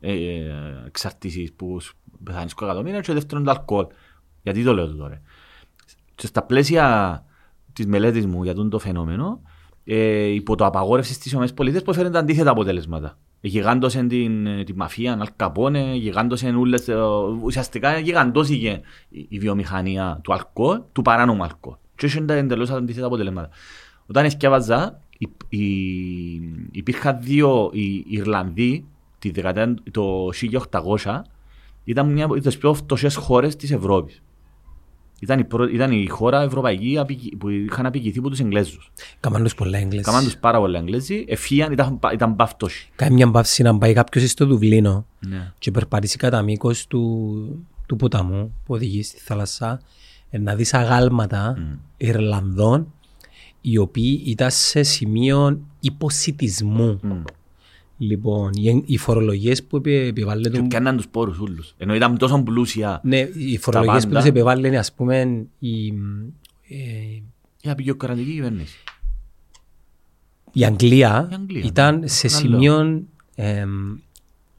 [0.00, 0.52] ε, ε,
[0.86, 3.86] εξαρτήσης που σου πεθάνεις εκατομμύρια και δεύτερον το αλκοόλ.
[4.42, 5.20] Γιατί το λέω το τώρα.
[6.14, 7.24] Και στα πλαίσια
[7.72, 9.40] της μελέτης μου για τούτο το φαινόμενο,
[9.84, 13.18] ε, υπό το απαγόρευση στις ΗΠΑ που έφερε τα αντίθετα αποτελέσματα.
[13.40, 16.96] Γιγάντωσε την, ε, τη μαφία, Αλ Καπόνε, γιγάντωσε ούλες, ε,
[17.42, 21.76] ουσιαστικά γιγαντώθηκε η, η βιομηχανία του αλκοόλ, του παράνομου αλκοόλ.
[22.02, 23.48] Και είχε τα εντελώς αντίθετα αποτελέσματα.
[24.06, 28.84] Όταν εσκεύαζα, υ- υ- υπήρχαν δύο οι Ιρλανδοί
[29.18, 30.28] τη δεκαετία το
[31.02, 31.22] 1800
[31.84, 34.22] ήταν μια από τις πιο φτωχές χώρες της Ευρώπης.
[35.20, 35.64] Ήταν η, πρω...
[35.64, 38.92] ήταν η χώρα ευρωπαϊκή απεικι- που είχαν απεικηθεί από τους Εγγλέζους.
[39.20, 40.04] Κάμαν τους πολλά Έγγλες.
[40.04, 42.88] Κάμαν τους πάρα πολλά Εγγλέζοι, εφύγαν, ήταν, πα- ήταν παυτόσοι.
[42.96, 45.52] Κάνει μια παύση να πάει κάποιος στο Δουβλίνο Ναι.
[45.58, 49.78] και περπατήσει κατά μήκος του, του ποταμού που οδηγεί στη θάλασσα ε,
[50.40, 51.72] να δεις αγάλματα Μμ.
[51.96, 52.92] Ιρλανδών
[53.60, 56.98] οι οποίοι ήταν σε σημείο υποσυτισμού.
[57.02, 57.22] Μμ.
[57.98, 61.74] Λοιπόν, οι, οι φορολογίες που επι- Και επιβάλλεται πιάνναν τους πόρους όλους.
[61.78, 64.20] Ενώ ήταν τόσο πλούσια Ναι, οι φορολογίες που πάντα.
[64.20, 65.86] τους επιβάλλουν, ας πούμε, η,
[66.68, 66.76] ε,
[67.62, 68.76] η απεικιοκρατική κυβέρνηση.
[70.52, 72.06] η Αγγλία, Η Αγγλία, ήταν ναι.
[72.06, 72.36] σε Άλλο.
[72.38, 73.02] σημείο
[73.34, 73.96] εμ,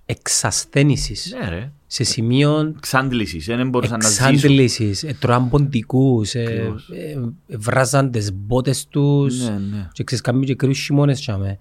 [0.05, 1.71] εξασθένησης, Ναι ρε.
[1.93, 4.25] Σε σημείο Εξάντλησης, δεν μπορούσαν να ζήσουν.
[4.27, 6.89] εξάντλησης, ε, τρώαν ποντικούς, ε, Ακριβώς.
[6.89, 7.19] ε,
[7.53, 9.87] ε, βράζαν τις μπότες τους Ναι, ναι.
[9.91, 11.57] και ξέρεις κάνουν και κρύους χειμώνες τσάμε.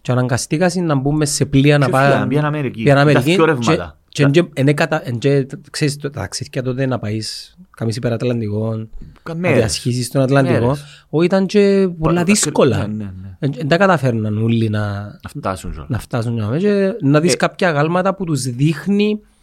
[0.00, 2.06] Και αναγκαστήκασαν να μπούμε σε πλοία να Και πάμε.
[2.10, 2.82] φύγαν, πήγαν Αμερική.
[2.82, 3.98] Πήγαν Ήταν Αμερική πιο και- ρεύματα.
[4.08, 8.86] και εν- εν έκατα- εν και, ξέρεις, το- τα ταξίδια τότε να πάεις καμίς υπερατλαντικό,
[9.28, 9.56] να Μέρες.
[9.58, 11.06] διασχίσεις τον Ατλαντικό, Μέρες.
[11.08, 12.76] όχι ήταν και πολλά Πα- δύσκολα.
[12.86, 13.36] Ναι, ναι, ναι.
[13.38, 15.88] Εν- εν τα καταφέρναν όλοι να, Να φτάσουν κιόλας.
[15.90, 17.36] να φτάσουν για μέσα και να δεις Ε.
[17.36, 19.33] κάποια γάλματα που τους δείχνει ε,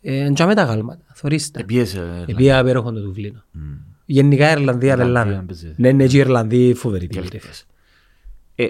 [0.00, 1.60] εν τζάμε τα γάλματα, θωρείς τα.
[1.60, 3.42] Επίεσε, ε, Επειδή απέροχον το Δουβλίνο.
[3.50, 3.60] Μμ.
[4.04, 5.42] Γενικά η Ιρλανδία Ιρλανδία, πελάνε.
[5.46, 5.74] παίζει.
[5.76, 7.28] Ναι, ναι, και οι Ιρλανδοί φοβεροί τύποι, ρε.
[7.28, 7.66] Κέλτες.
[8.54, 8.68] Ε,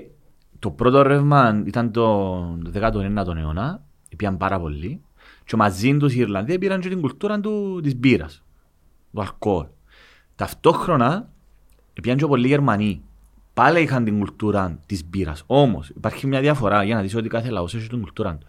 [0.59, 2.39] το πρώτο ρεύμα ήταν το
[2.75, 3.83] 19ο αιώνα,
[4.17, 5.01] πήγαν πάρα πολύ
[5.45, 8.43] και μαζί τους οι Ιρλανδοί πήραν και την κουλτούρα του, της μπύρας,
[9.13, 9.67] του αλκοόλ.
[10.37, 11.29] Ταυτόχρονα
[12.03, 13.03] πήγαν και πολλοί Γερμανοί.
[13.55, 15.43] Πάλι είχαν την κουλτούρα της μπύρας.
[15.47, 18.47] Όμως υπάρχει μια διαφορά για να δεις ότι κάθε λαός έχει την κουλτούρα του.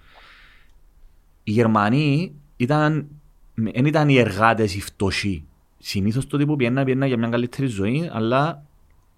[1.43, 3.07] Οι Γερμανοί ήταν,
[3.53, 5.43] δεν ήταν οι εργάτες οι φτωχοί.
[5.79, 8.63] Συνήθως τότε που πήγαιναν, πήγαιναν για μια καλύτερη ζωή, αλλά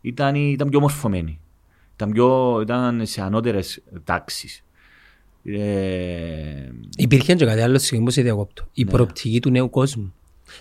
[0.02, 1.40] ήταν, ήταν πιο μορφωμένοι.
[1.94, 4.64] Ήταν, πιο, ήταν σε ανώτερες τάξεις.
[5.44, 8.68] Ε, Υπήρχε και κάτι άλλο στιγμή που σε διακόπτω.
[8.74, 10.14] Η προοπτική του νέου κόσμου.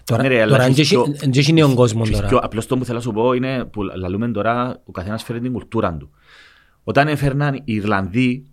[0.05, 2.29] Τώρα, Ναι, ρε, αλλά τώρα έχεις δεν πιο- έχει- δεν έχει νέο κόσμο έχεις τώρα.
[2.29, 5.41] πιο- απλώς το που θέλω να σου πω είναι που λαλούμε τώρα ο καθένας φέρει
[5.41, 6.11] την κουλτούρα του.
[6.85, 8.45] Όταν έφερναν οι Ιρλανδοί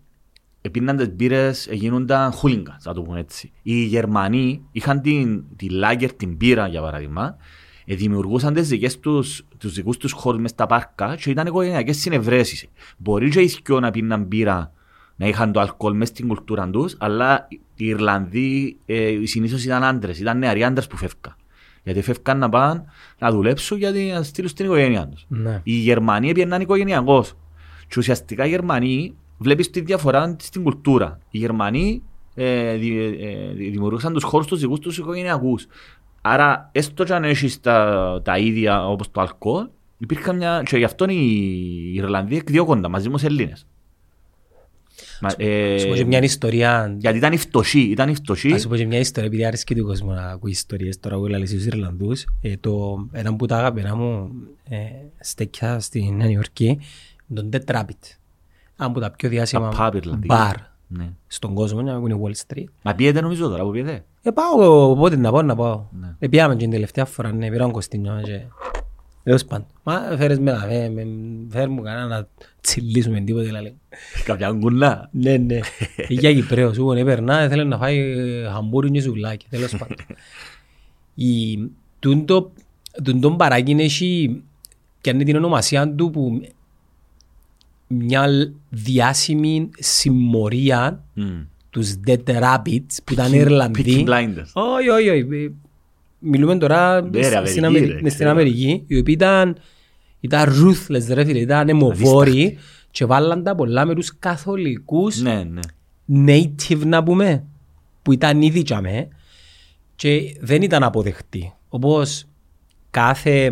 [0.67, 3.51] επίναν τις μπύρες, γίνονταν χούλιγκα, θα το πούμε έτσι.
[3.61, 7.37] Οι Γερμανοί είχαν την, τη λάγκερ, την μπύρα για παράδειγμα,
[7.85, 11.97] ε, δημιουργούσαν τις δικές τους, τους δικούς τους χώρους μες στα πάρκα και ήταν οικογενειακές
[11.97, 12.65] συνευρέσεις.
[12.97, 14.71] Μπορεί και οι σκιό να πίναν μπύρα,
[15.15, 20.19] να είχαν το αλκοόλ μες στην κουλτούρα τους, αλλά οι Ιρλανδοί ε, συνήθως ήταν άντρες,
[20.19, 21.35] ήταν νεαροί άντρες που φεύγαν.
[21.83, 22.83] Γιατί φεύγαν να πάνε
[23.19, 25.25] να δουλέψουν γιατί να στείλουν στην οικογένειά τους.
[25.27, 25.61] Ναι.
[25.63, 27.33] Οι Γερμανοί πήγαιναν οικογενειακώς.
[27.87, 31.19] Και ουσιαστικά οι Γερμανοί βλέπεις τη διαφορά στην κουλτούρα.
[31.29, 32.03] Οι Γερμανοί
[32.35, 35.67] ε, δη- ε, δημιουργούσαν τους χώρους τους δικούς τους οικογενειακούς.
[36.21, 40.63] Άρα, έστω και αν έχεις τα, τα ίδια όπως το αλκοόλ, υπήρχε μια...
[40.65, 43.67] και γι' αυτό οι Ιρλανδοί εκδιώκονταν μαζί με τους Ελλήνες.
[45.21, 48.53] Μα, ε, Σου πω και μια ιστορία γιατί ήταν οι φτωχοί, ήταν οι φτωχοί.
[48.53, 51.17] Ας σου πω και μια ιστορία, επειδή άρεσε και του κόσμου να ακούει ιστορίες τώρα
[51.17, 52.25] που λαλείς στους Ιρλανδούς.
[52.41, 54.31] Ε, το, ένα που τα αγαπημένα μου
[54.69, 54.77] ε,
[55.19, 56.79] στέκια στη Νέα Υόρκη,
[57.33, 57.79] τον The Rabbit.
[57.79, 58.26] Ένα
[58.77, 60.35] από τα πιο διάσημα Τα pub Ιρλανδικά.
[60.35, 60.55] μπαρ
[60.87, 61.09] Ναι.
[61.27, 62.65] στον κόσμο, να είναι Wall Street.
[62.81, 64.05] Μα πιέτε νομίζω τώρα που πιέτε.
[64.21, 65.83] Ε, πάω πότε να πάω, να πάω.
[65.99, 66.15] Ναι.
[66.19, 68.41] Ε, πήγαμε και την τελευταία φορά, ναι, πήρα τον Κωστίνιο και...
[69.23, 69.67] Έως πάντων.
[69.83, 71.07] Μα φέρες με να με, με,
[71.49, 72.27] φέρ μου κανένα να
[72.61, 73.77] τσιλίσουμε τίποτε, λέει.
[74.23, 75.09] Κάποια γκουνά.
[75.11, 75.59] Ναι, ναι.
[76.07, 79.97] Για Κυπρέος, σου ναι, περνά, θέλει να φάει ε, χαμπούρι και σουβλάκι, τέλος πάντων.
[81.13, 81.57] Η,
[81.99, 82.51] τούν το,
[83.03, 84.41] τούν τον παράκι έχει,
[85.01, 86.41] και είναι την ονομασία του που
[87.87, 88.27] μια
[88.69, 91.23] διάσημη συμμορία Μμ.
[91.69, 94.05] τους Dead Rabbits που ήταν Peaky Ιρλανδοί.
[94.07, 94.51] Blinders.
[94.53, 95.55] Όχι, όχι, όχι.
[96.19, 98.29] Μιλούμε τώρα Ναι, ρε, στην, Αμερική, Αμερική, ρε, ναι, στην ξέρω.
[98.29, 99.57] Αμερική, οι οποίοι ήταν,
[100.19, 102.57] ήταν ruthless, ρε φίλε, ήταν αιμοβόροι
[102.91, 105.59] και βάλαν τα πολλά με τους καθολικούς Ναι, ναι.
[106.25, 107.43] native να πούμε,
[108.01, 109.07] που ήταν ήδη τζαμέ
[109.95, 111.53] και δεν ήταν αποδεκτοί.
[111.69, 112.25] Όπως
[112.91, 113.51] κάθε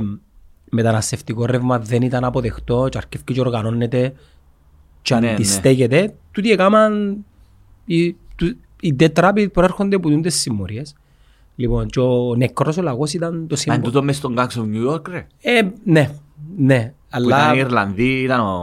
[0.76, 4.14] μεταναστευτικό ρεύμα δεν ήταν αποδεκτό και αρκεύει και οργανώνεται
[5.02, 5.32] και Ναι, ναι.
[5.32, 7.16] αντιστέκεται, τούτοι έκαναν
[7.86, 10.96] οι, του- οι dead rabbit προέρχονται από τις συμμορίες.
[11.56, 13.84] Λοιπόν, και ο νεκρός ο λαγός ήταν το Αν σύμβολο.
[13.84, 15.28] τούτο μες στον Gangs of New York, ρε.
[15.42, 16.12] Ε, ναι,
[16.58, 16.94] ναι.
[17.10, 18.54] Που ήταν Αλλά οι Ιρλανδοί, ήταν ο...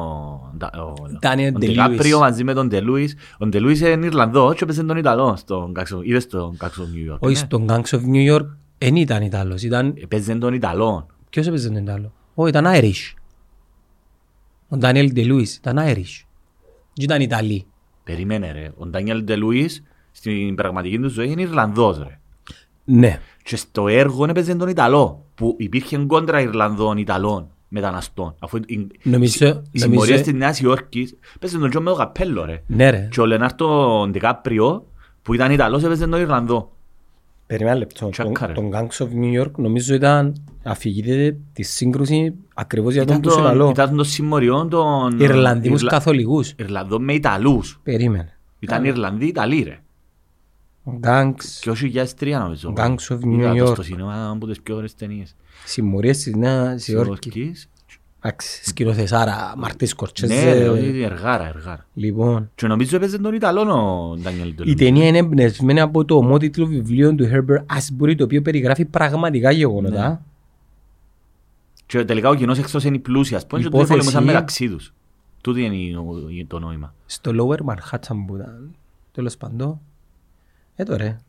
[0.62, 1.58] ο- Daniel ο De-Lewis.
[1.58, 3.16] Ντικάπριο μαζί με τον Τελούις.
[3.38, 6.02] Ο Τελούις είναι Ιρλανδός και έπαιζε τον Ιταλό στον Gangs of...
[6.02, 6.66] Είδες τον Gangs of
[7.10, 7.18] New York.
[7.18, 7.38] όχι ναι.
[7.38, 8.46] στον Gangs of New York
[8.78, 11.06] δεν ήταν Ιταλός, ήταν Έπαιζε τον Ιταλό.
[11.32, 12.12] Ποιος έπαιζε τον Ιταλό.
[12.34, 13.14] Όχι, ήταν Irish.
[14.68, 16.24] Ο Ντάνιελ Ντελούις ήταν Irish.
[16.92, 17.66] Και ήταν Ιταλοί.
[18.04, 18.70] Περίμενε ρε.
[18.76, 22.18] Ο Ντάνιελ Ντελούις στην πραγματική του ζωή είναι Ιρλανδός ρε.
[22.84, 23.20] Ναι.
[23.42, 25.24] Και στο έργο έπαιζε τον Ιταλό.
[25.34, 28.34] Που υπήρχε κόντρα Ιρλανδών, Ιταλών, μεταναστών.
[28.38, 32.44] Αφού οι- Νομίζω- οι συμμορίες νομίζω- της Νέας Υόρκης παίζε τον Τζον με το καπέλο
[32.44, 32.62] ρε.
[32.66, 33.08] Ναι ρε.
[33.10, 34.86] Και ο Λεονάρντο Ντικάπριο
[35.22, 36.72] που ήταν Ιταλός έπαιζε τον Ιρλανδό.
[37.46, 38.00] Περίμενε ένα λεπτό.
[38.00, 38.52] Τον, Τσακάρε.
[38.52, 43.30] τον Gangs of New York νομίζω ήταν αφηγείται τη σύγκρουση ακριβώς για τον Ήταν που
[43.30, 43.70] σου το, λαλώ.
[43.70, 46.52] ήταν το συμμοριό των Ιρλανδικούς Ιρλα- καθολικούς.
[46.56, 47.80] Ιρλανδών με Ιταλούς.
[47.82, 48.36] Περίμενε.
[48.58, 49.78] Ήταν Ιρλανδοί Ιταλοί ρε.
[50.84, 52.72] Ο Gangs, Και όχι για τρία νομίζω.
[52.76, 53.72] Gangs of New Είδα το York.
[53.72, 55.36] στο σινεμά από τις πιο ωραίες ταινίες.
[55.64, 57.34] συμμορίες της Νέας Υόρκης.
[57.34, 57.66] Υόρκης.
[58.24, 60.52] Εντάξει, σκηνοθεσάρα, Μαρτίς Ναι, Σκορτσέζε.
[60.58, 61.86] ρε, όχι, εργάρα, εργάρα.
[61.94, 64.74] Λοιπόν, Και νομίζω έπαιζε τον Ιταλόν ο Ντάνιελ Η Ντελούις.
[64.76, 69.54] ταινία είναι εμπνευσμένη από το ομότιτλο βιβλίο του Herbert Asbury το οποίο περιγράφει πραγματικά Ναι.
[69.54, 70.22] γεγονότα.
[71.92, 74.68] Και τελικά ο κοινός εχθρός είναι η πλούσια, ας πούμε, και Υπόθεση- τους πολεμούσαν μεταξύ
[74.68, 74.92] τους.
[75.40, 76.94] Τούτο είναι ο- το νόημα.
[77.06, 78.74] Στο Lower Manhattan που ήταν
[79.12, 79.80] τέλος πάντων.
[80.74, 81.20] Ε τώρα,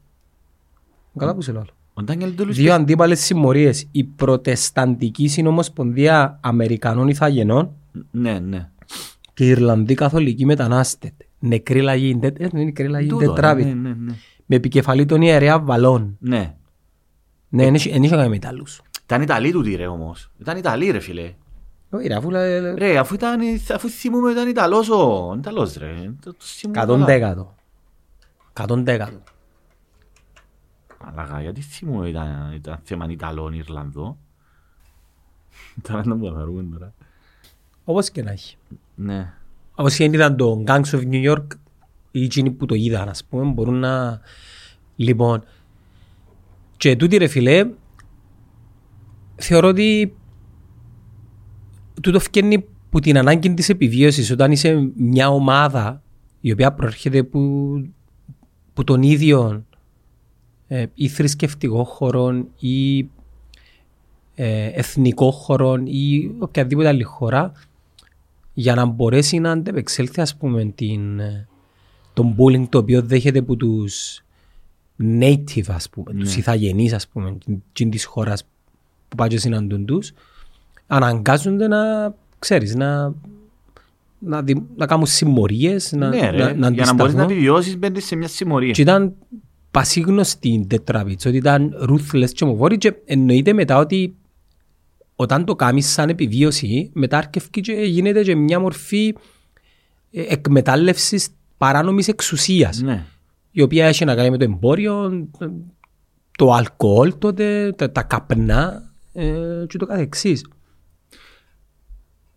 [1.17, 1.65] καλά που σε λέω.
[1.93, 3.87] Ο Ντάνιελ Ντελούις Δύο αντίπαλες συμμορίες.
[3.91, 7.71] Η Προτεσταντική Συνομοσπονδία Αμερικανών Ιθαγενών
[8.11, 8.69] Ναι, ναι.
[9.33, 11.11] και η Ιρλανδή Καθολική Μετανάστες.
[11.39, 13.63] Νεκρή λαγή, τε- ε, είναι νεκρή λαγή, Τούτο, τετράβη.
[13.63, 14.13] ναι, ναι, ναι.
[14.45, 16.17] Με επικεφαλή τον ιερέα Βαλών.
[16.19, 16.55] Ναι.
[17.49, 18.81] Ναι, δεν είχε δεν είχε κάνει με Ιταλούς.
[19.05, 20.31] Ήταν Ιταλοί τούτοι ρε όμως.
[20.39, 21.33] Ήταν Ιταλοί ρε φίλε.
[21.89, 23.39] Όχι ρε, αφού λέ- Ρε, αφού, ήταν,
[23.73, 25.33] αφού θυμούμε ήταν Ιταλός ο...
[25.37, 26.11] Ιταλός ρε.
[26.21, 27.05] Το- το θυμούμαι Εκατόν καλά.
[27.13, 27.55] δέκατο.
[28.49, 29.21] Εκατόν δέκατο.
[31.05, 34.17] Μαλάκα, γιατί θυμούμαι ήταν, ήταν θέμα Ιταλών Ιρλανδό;
[35.87, 36.93] Τώρα να μου το χαρούμε τώρα.
[37.83, 38.57] Όπως και να έχει.
[38.95, 39.33] Ναι.
[39.75, 41.47] Όσοι δεν είδαν το Gangs of New York
[42.11, 44.19] ή εκείνοι που το είδαν ας πούμε μπορούν να...
[44.95, 45.43] Λοιπόν,
[46.77, 47.67] και τούτη ρε φιλέ
[49.43, 50.15] θεωρώ ότι
[52.01, 56.01] τούτο φκένει που την ανάγκη της επιβίωσης όταν είσαι μια ομάδα
[56.41, 57.41] η οποία προέρχεται που,
[58.73, 59.65] που τον ίδιο
[60.67, 62.99] ε, ή θρησκευτικό χώρο ή
[64.35, 67.51] ε, εθνικό χώρο ή οποιαδήποτε άλλη χώρα
[68.53, 71.47] για να μπορέσει να αντεπεξέλθει ας πούμε την, ε,
[72.13, 74.23] τον bullying το οποίο δέχεται από τους
[74.99, 77.37] native ας πούμε, τους ηθαγενείς ας πούμε
[77.73, 78.47] την της χώρας
[79.13, 80.11] που πάει και συναντούν τους
[80.87, 81.77] αναγκάζονται να
[82.39, 83.13] ξέρεις να,
[84.19, 87.19] να, δι- να κάνουν συμμορίες να, Ναι ρε, να, να για να μπορείς να αντισταθούν.
[87.21, 88.71] επιβιώσεις μπαίνεις σε μια συμμορία.
[88.71, 89.13] Και ήταν
[89.71, 94.15] πασίγνωστη η τετραβίτς, ότι ήταν ruthless και ομοβόρη και εννοείται μετά ότι
[95.15, 99.15] όταν το κάνεις σαν επιβίωση, μετά αρκευκεί και γίνεται και μια μορφή
[100.11, 103.05] ε, εκμετάλλευσης παράνομης εξουσίας, Ναι.
[103.51, 105.27] η οποία έχει να κάνει με το εμπόριο,
[106.37, 110.45] το αλκοόλ τότε, τα, τα καπνά ε, και το καθεξής.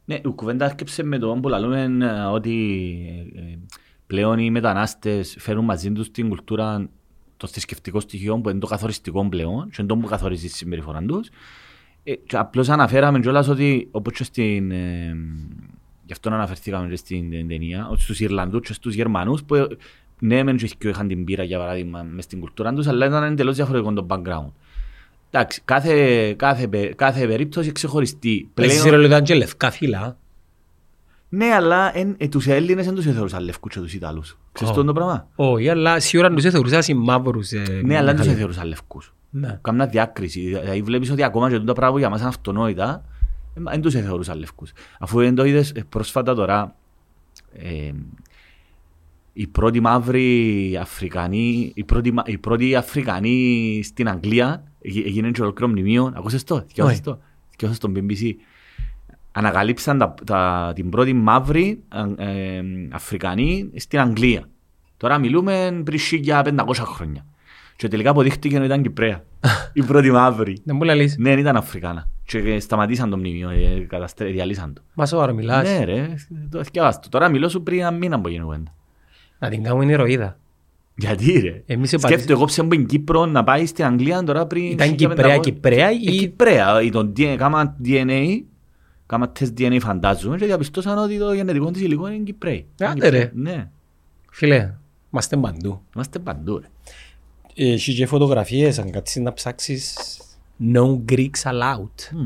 [0.04, 2.54] Ναι, η κουβέντας έρκεψε με το που λαλούμε ε, ότι
[3.34, 3.58] ε, ε,
[4.06, 6.88] πλέον οι μετανάστες φέρουν μαζί τους την κουλτούρα
[7.36, 11.02] το θρησκευτικό στοιχείο που είναι το καθοριστικό πλέον και είναι το που καθορίζει τη συμπεριφορά
[11.02, 11.28] τους.
[12.02, 14.70] Ε, και απλώς αναφέραμε κιόλας ότι όπως και στην...
[14.70, 15.16] Ε,
[16.04, 19.66] γι' αυτό αναφερθήκαμε και στην ε, ταινία, ότι στους Ιρλανδούς και στους Γερμανούς που ε,
[20.18, 23.56] ναι μεν και είχαν την πείρα για παράδειγμα μες στην κουλτούρα τους αλλά ήταν εντελώς
[23.56, 24.50] διαφορετικό το background.
[25.38, 28.50] Εντάξει, κάθε, κάθε, πε- κάθε περίπτωση ξεχωριστή.
[28.54, 30.16] Εσύ Πλέον, ρε ήταν και λευκά φύλλα.
[31.28, 34.38] ναι, αλλά εν, ε, τους Έλληνες δεν τους θεωρούσαν λευκούς και τους Ιταλούς.
[34.52, 34.76] Ξέρεις Ω.
[34.78, 37.52] αυτό το πράγμα; Όχι, αλλά σίγουρα τους θεωρούσα συμμαύρους.
[37.52, 38.36] ε, Ναι, αλλά δεν τους Μιχάλη.
[38.38, 39.14] θεωρούσαν λευκούς.
[39.30, 39.58] Ναι.
[39.62, 40.40] Κάμνα διάκριση.
[40.40, 43.04] Δηλαδή βλέπεις ότι ακόμα και τα πράγματα που για μας είναι αυτονόητα,
[43.56, 44.72] ε, μα δεν τους θεωρούσαν λευκούς.
[45.00, 46.74] Αφού δεν το είδες ε, πρόσφατα τώρα,
[47.52, 47.90] ε,
[49.32, 54.64] οι πρώτοι μαύροι Αφρικανοί, οι πρώτοι, μα- οι πρώτοι Αφρικανοί στην Αγγλία, εγι-
[55.06, 57.02] έγινε και ολόκληρο μνημείο, ακούσες το, θυκιώσες Όχι.
[57.02, 57.18] το,
[57.50, 58.32] θυκιώσες στον BBC.
[59.32, 61.82] Ανακαλύψαν τα, τα, την πρώτη μαύρη
[62.18, 62.24] ε,
[62.56, 64.48] ε, Αφρικανή στην Αγγλία.
[64.96, 67.26] Τώρα μιλούμε πριν 1500 χρόνια.
[67.76, 69.24] Και τελικά αποδείχτηκε ότι ήταν Κυπρέα.
[69.72, 70.58] η πρώτη μαύρη.
[70.64, 71.16] Δεν μου λαλείς.
[71.18, 72.08] Ναι, δεν ήταν Αφρικάνα.
[72.24, 74.82] Και σταματήσαν το μνημείο, ε, καταστρέ- διαλύσαν το.
[74.94, 75.68] Μα σοβαρό μιλάς.
[75.68, 76.14] Ναι ρε,
[76.50, 77.08] το θυκιάβας το.
[77.08, 78.74] Τώρα μιλώ σου πριν ένα μήνα που γίνει κουβέντα.
[79.38, 80.38] Να την κάνουμε ηρωίδα.
[80.98, 82.32] Γιατί ρε; Εμείς Σκέφτομαι επαντήσαμε.
[82.38, 84.64] εγώ ψέμπω στην Κύπρο να πάει στην Αγγλία τώρα πριν...
[84.64, 84.96] Ήταν 1500.
[84.96, 86.18] Κυπρέα, Κυπρέα Ε, ή...
[86.18, 86.82] Κυπρέα.
[86.82, 88.40] Ή το DNA, κάμα DNA,
[89.06, 92.66] κάμα τεστ DNA φαντάζομαι και διαπιστώσαν ότι το γενετικό της υλικό είναι Κυπρέοι.
[92.80, 93.30] Άντε, ρε.
[93.34, 93.70] Ναι,
[94.30, 94.74] Φίλε,
[95.12, 95.82] είμαστε παντού.
[95.94, 96.66] είμαστε παντού ρε.
[97.72, 99.96] Έχει και φωτογραφίες, αν κάτσεις να ψάξεις
[100.74, 102.16] No Greeks allowed.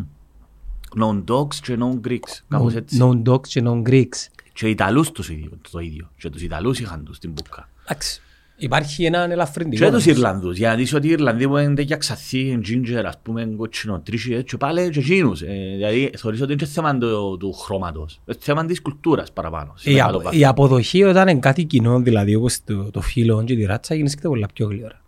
[1.01, 2.41] No dogs και no Greeks.
[2.49, 2.99] Κάπως έτσι.
[3.03, 4.27] No dogs και no Greeks.
[4.53, 6.11] Και οι Ιταλούς τους ίδιο, το ίδιο.
[6.19, 7.69] Και τους Ιταλούς είχαν τους στην Μπούκα.
[7.85, 8.23] Εντάξει,
[8.61, 9.85] υπάρχει ένα ελαφρυντικό.
[9.85, 10.57] Και τους Ιρλανδούς.
[10.59, 14.57] Για να δεις ότι οι Ιρλανδοί που είναι τέτοια ξαθή, ginger, ας πούμε, κοτσινοτρίσι, έτσι,
[14.57, 15.43] πάλι και εκείνους.
[15.43, 15.47] Ε,
[15.77, 18.21] Δηλαδή, θεωρείς ότι είναι και θέμα του, του χρώματος.
[18.27, 19.73] Είναι θέμα της κουλτούρας παραπάνω.
[19.77, 20.39] σε Η, μεγάλο απο- βαθμό.
[20.41, 24.29] η αποδοχή όταν είναι κάτι κοινό, δηλαδή όπως το, το φύλλο και τη ράτσα, γίνεται
[24.29, 25.01] πολλά πιο γλυόρα.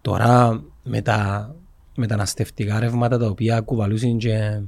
[0.00, 1.50] Τώρα με τα
[1.96, 4.60] μεταναστευτικά ρεύματα τα οποία κουβαλούσαν και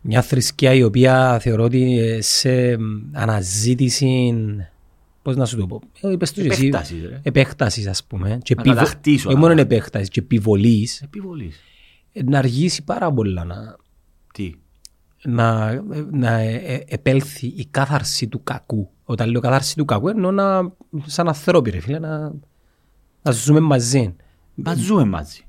[0.00, 2.78] μια θρησκεία η οποία θεωρώ ότι ε, σε
[3.12, 4.34] αναζήτηση,
[5.22, 7.20] πώς να σου το πω, ε, είπες το και εσύ, Επέκτασης, ρε.
[7.22, 9.60] επέκτασης ας πούμε, και Να επιβο- κατακτήσω, όχι να μόνο πω.
[9.60, 11.60] επέκτασης και επιβολής, Επιβολής.
[12.12, 13.76] ε, να αργήσει πάρα πολλά να,
[14.34, 14.54] Τι;
[15.24, 15.74] να,
[16.10, 18.90] να ε- ε- επέλθει η κάθαρση του κακού.
[19.04, 20.72] Όταν λέω κάθαρση του κακού εννοώ να,
[21.04, 22.32] σαν ανθρώποι ρε φίλε, να,
[23.22, 24.14] να ζούμε μαζί.
[24.54, 25.40] Μα ζούμε μαζί.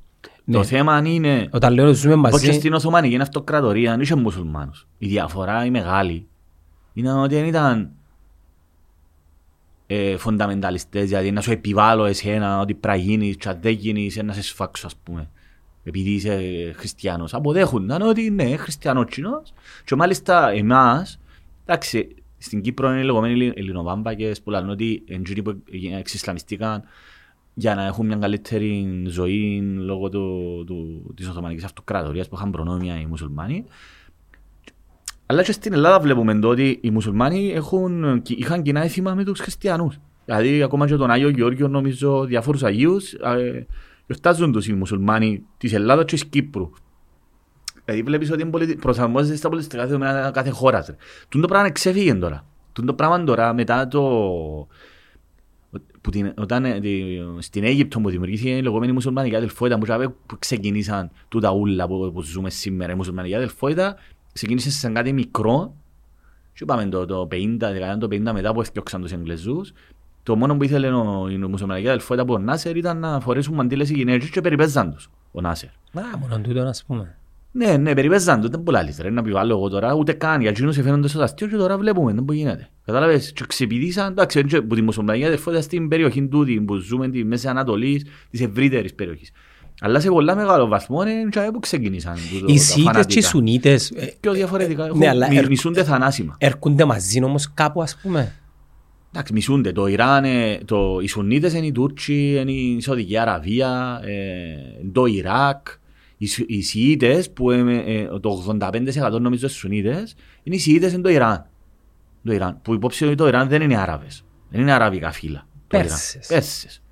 [0.45, 0.55] Ναι.
[0.57, 1.47] Το θέμα είναι...
[1.51, 4.87] Όταν λέω να ζούμε Όπως και μαζί, στην Οθωμανική Αυτοκρατορία δεν είχε μουσουλμάνους.
[4.97, 6.27] Η διαφορά η μεγάλη
[6.93, 7.91] είναι ότι δεν ήταν
[9.93, 14.21] ε, φονταμενταλιστές, δηλαδή να σου επιβάλλω εσένα ότι πρέπει να γίνεις και αν δεν γίνεις
[14.23, 15.29] να σε σφάξω ας πούμε
[15.83, 16.39] επειδή είσαι
[16.75, 17.33] χριστιανός.
[17.33, 19.53] Αποδέχονταν ότι ναι, χριστιανότσινος
[19.85, 21.19] και μάλιστα εμάς,
[21.65, 25.63] εντάξει, στην Κύπρο είναι λεγόμενοι Ελληνοβάμπακες που λένε ότι εντζήνοι που
[25.97, 26.83] εξισλαμιστήκαν
[27.53, 32.99] για να έχουν μια καλύτερη ζωή λόγω του, του, της Οθωμανικής Αυτοκρατορίας που είχαν προνόμια
[32.99, 33.65] οι μουσουλμάνοι.
[35.25, 39.39] Αλλά και στην Ελλάδα βλέπουμε το ότι οι μουσουλμάνοι έχουν, είχαν κοινά έθιμα με τους
[39.39, 39.97] χριστιανούς.
[40.25, 43.65] Δηλαδή ακόμα και τον Άγιο Γεώργιο νομίζω διάφορους Αγίους ε,
[44.05, 46.69] γιορτάζουν τους οι μουσουλμάνοι της Ελλάδας και της Κύπρου.
[47.85, 50.87] Δηλαδή βλέπεις ότι είναι πολιτι- προσαρμόζεται στα πολιτιστικά δεδομένα κάθε χώρας.
[50.87, 50.95] ρε.
[51.29, 52.45] Τούν το πράγμα ξέφυγε τώρα.
[52.73, 54.01] Τούν το πράγμα τώρα μετά το...
[56.01, 60.07] Που την, όταν ε, τη- στην Αίγυπτο που δημιουργήθηκε η λεγόμενη μουσουλμανική αδελφότητα που, τσάβε
[60.25, 63.95] που ξεκινήσαν τούτα ούλα που, που ζούμε σήμερα η μουσουλμανική αδελφότητα
[64.33, 65.75] ξεκίνησε σε κάτι μικρό
[66.53, 69.73] και είπαμε το, το 50, δεκαετία το 50 μετά που έφτιαξαν τους Εγγλεζούς
[70.23, 73.89] το μόνο που ήθελε ο, η μουσουλμανική αδελφότητα από ο Νάσερ ήταν να φορέσουν μαντήλες
[73.89, 75.69] οι γυναίκες και περιπέζαν τους ο Νάσερ.
[75.69, 77.17] Α, μόνο τούτο να πούμε.
[77.51, 80.49] Ναι, ναι, περιπέζαν το, δεν πολλά λες, ρε, να επιβάλλω εγώ τώρα, ούτε καν, για
[80.49, 82.69] εκείνους φαίνονται στο αστείο και τώρα βλέπουμε, δεν μπορεί γίνεται.
[82.85, 87.23] Κατάλαβες, και ξεπηδήσαν, εντάξει, έτσι, που τη μουσουλμανική αδερφότητα στην περιοχή τούτη που ζούμε, τη
[87.23, 89.31] Μέση Ανατολής, της ευρύτερης περιοχής.
[89.85, 92.15] Αλλά σε πολλά μεγάλο βαθμό είναι και που ξεκίνησαν.
[92.31, 93.27] τούτο, Οι τα Σίτες και οι φανατικά.
[93.27, 96.35] Σουνίτες ε, Πιο διαφορετικά, Ναι, αλλά έχουν- ερ- μισούνται θανάσιμα.
[96.37, 98.35] έρχονται μαζί όμως κάπου ας πούμε.
[99.11, 99.71] Εντάξει, μισούνται.
[99.71, 105.05] Το Ιράν, ε, το, οι Σουνίτες είναι οι Τούρκοι, είναι η Σαουδική Αραβία, ε, το
[105.05, 105.67] Ιράκ.
[106.17, 110.93] Οι, Σου- οι Σιήτες, που ε, ε, το 85% νομίζω είναι Σουνίτες, είναι οι Σιήτες
[110.93, 111.45] είναι το Ιράν.
[112.23, 112.59] Το Ιράν.
[112.61, 114.23] Που υπόψη ότι το Ιράν δεν είναι Άραβες.
[114.49, 115.47] Δεν είναι αραβικά φύλλα.
[115.67, 115.89] το Ιράν.
[116.27, 116.82] Πέρσες.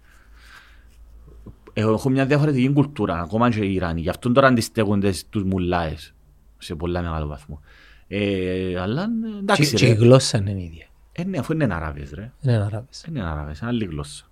[1.73, 1.91] Πέρσες.
[1.91, 4.01] Ε, Έχουν μια διαφορετική κουλτούρα, ακόμα και οι Ιράνοι.
[4.01, 6.13] Γι' αυτό τώρα αντιστέκονται στους μουλάες
[6.57, 7.59] σε πολλά μεγάλο βαθμό.
[8.07, 9.95] Ε, αλλά ε, Και, εντάξει και η ρε.
[9.95, 10.85] γλώσσα είναι η ίδια.
[11.11, 12.31] Ε, ναι, αφού είναι Αράβες ρε.
[12.41, 13.01] Δεν είναι Άραβες.
[13.05, 14.25] Δεν είναι Αράβες, είναι άλλη γλώσσα.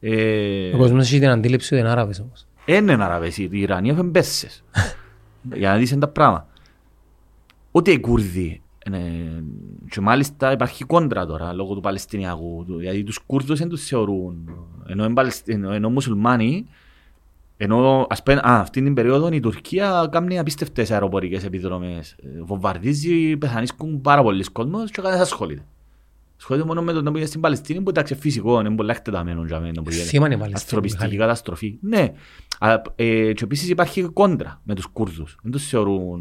[0.00, 2.46] Ε, Ο κόσμος έχει την αντίληψη ότι είναι Άραβες όμως.
[2.66, 4.64] δεν είναι Αράβες, οι Ιρανοί έχουν Πέρσες.
[5.54, 6.46] Για να δεις είναι τα πράγματα.
[7.70, 8.60] Ούτε οι Κούρδοι είναι
[9.88, 12.64] και μάλιστα υπάρχει κόντρα τώρα λόγω του Παλαιστινιακού.
[12.66, 14.48] του- Γιατί τους Κούρδους δεν τους θεωρούν.
[14.86, 16.66] Ενώ, εν Παλαιστι- ενώ, ενώ μουσουλμάνοι,
[17.56, 22.12] ενώ ας πούμε, α, αυτή την περίοδο η Τουρκία κάνει απίστευτες αεροπορικές επιδρομές.
[22.12, 25.64] Ε, Βομβαρδίζει, πεθανίσκουν πάρα πολλοί κόσμος και κανένας ασχολείται.
[26.40, 29.60] Ασχολείται μόνο με το να πήγε στην Παλαιστίνη που εντάξει φυσικό, είναι πολλά εκτεταμένο για
[29.60, 30.08] μένα που γίνεται.
[30.08, 31.20] Θύμα είναι η Παλαιστίνη, Ανθρωπιστική Μιχάλη.
[31.20, 31.78] καταστροφή.
[31.80, 32.12] Ναι.
[32.58, 35.38] Α, ε, και επίσης υπάρχει κόντρα με τους Κούρδους.
[35.42, 36.20] Δεν τους θεωρούν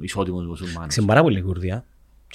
[0.00, 0.96] ισότιμους μουσουλμάνους.
[0.96, 1.84] Είναι πάρα πολύ Κουρδιά.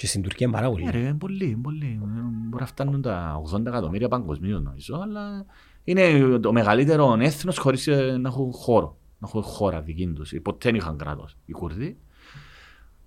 [0.00, 0.84] Και στην Τουρκία είναι πάρα πολύ.
[0.84, 2.00] Ναι, ρε, είναι πολύ, είναι πολύ.
[2.02, 2.06] Ε,
[2.48, 5.44] Μπορεί να φτάνουν τα 80 εκατομμύρια παγκοσμίως νομίζω, αλλά
[5.84, 8.96] είναι το μεγαλύτερο έθνος χωρίς ε, να έχουν χώρο.
[9.18, 10.32] Να έχουν χώρα δική τους.
[10.42, 11.96] Ποτέ δεν είχαν κράτος οι Κούρδοι.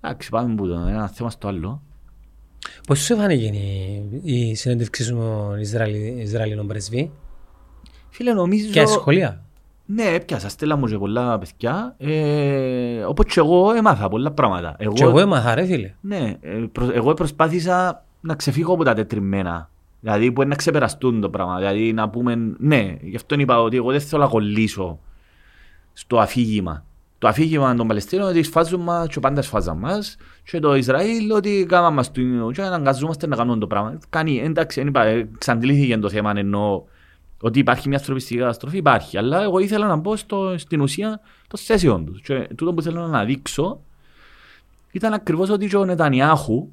[0.01, 1.82] Εντάξει, πάμε από το ένα θέμα στο άλλο.
[2.88, 7.12] Πώς σου φάνηκε η- η συνέντευξη σου με τον Ισραηλι- Ισραηλινό πρεσβή;
[8.10, 8.69] Φίλε, νομίζω...
[8.71, 9.43] και σχολεία.
[9.95, 11.95] Ναι, έπιασα, στέλνα μου και πολλά παιδιά.
[11.97, 14.75] Ε, όπως και εγώ έμαθα πολλά πράγματα.
[14.77, 15.93] Εγώ, Και εγώ έμαθα ρε φίλε.
[16.01, 19.69] Ναι, ε, προ- εγώ προσπάθησα να ξεφύγω από τα τετριμμένα.
[19.99, 21.58] Δηλαδή που είναι να ξεπεραστούν το πράγμα.
[21.58, 24.99] Δηλαδή να πούμε, ναι, γι' αυτό είπα ότι εγώ δεν θέλω να κολλήσω
[25.93, 26.86] στο αφήγημα.
[27.17, 31.65] Το αφήγημα των Παλαιστίνων ότι σφάζουν μας και πάντας σφάζαν μας και το Ισραήλ ότι
[31.69, 32.21] κάμα μας το
[32.53, 33.97] και αναγκαζόμαστε να κάνουμε το πράγμα.
[34.10, 36.84] Κάνει, εντάξει, δεν είπα, ε, εξαντλήθηκε το θέμα ενώ
[37.45, 39.17] ότι υπάρχει μια ανθρωπιστική καταστροφή, υπάρχει.
[39.17, 42.21] Αλλά εγώ ήθελα να μπω στο, στην ουσία των θέσεων τους.
[42.21, 43.82] Και τούτο που θέλω να αναδείξω
[44.91, 46.69] ήταν ακριβώς ότι και ο Νετανιάχου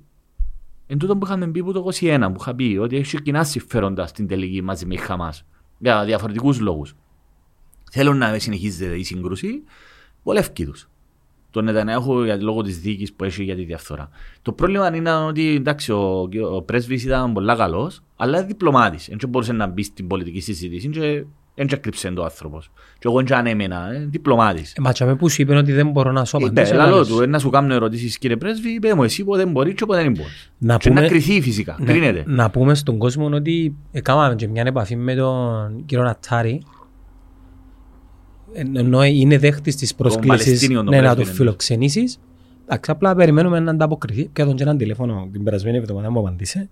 [0.86, 4.06] εν τούτο που είχαμε πει που το 21 που είχα πει ότι έχει κοινά συμφέροντα
[4.06, 5.44] στην τελική μαζί με η Χαμάς
[5.78, 6.94] για διαφορετικούς λόγους.
[7.90, 9.62] Θέλουν να συνεχίζεται η σύγκρουση,
[10.22, 10.88] βολεύει τους.
[11.50, 14.08] Τον Νετανιάχου για λόγω της δίκης που έχει για τη διαφθορά.
[14.42, 19.08] Το πρόβλημα είναι ότι εντάξει, ο, ο πρέσβης ήταν πολύ καλός, αλλά διπλωμάτης.
[19.18, 22.70] Δεν μπορούσε να μπει στην πολιτική συζήτηση και δεν κρύψε το άνθρωπος.
[22.98, 24.72] Και εγώ δεν ανέμενα, ε, διπλωμάτης.
[24.72, 26.74] Ε, Μα τσάμε που σου είπε ότι δεν μπορώ να σου Είπε, απαντήσω.
[26.74, 27.08] λαλό λαλός.
[27.08, 30.02] του, ε, να σου κάνω ερωτήσεις κύριε πρέσβη, είπε μου εσύ πότε μπορείς και πότε
[30.02, 30.52] δεν μπορείς.
[30.58, 32.24] Να Και να πούμε- κρυθεί φυσικά, Ναι, κρίνεται.
[32.26, 36.64] Να πούμε στον κόσμο ότι έκαναμε και μια επαφή με τον κύριο Νατάρη Εν-
[38.52, 41.38] ενώ είναι δέχτης της πρόσκλησης Παλαιστίνιον, τον ναι, να πρέσβη, το εννοείς.
[41.38, 42.18] φιλοξενήσεις
[42.64, 46.68] εντάξει, απλά περιμένουμε να ανταποκριθεί και τον και έναν τηλέφωνο την περασμένη εβδομάδα μου απαντήσε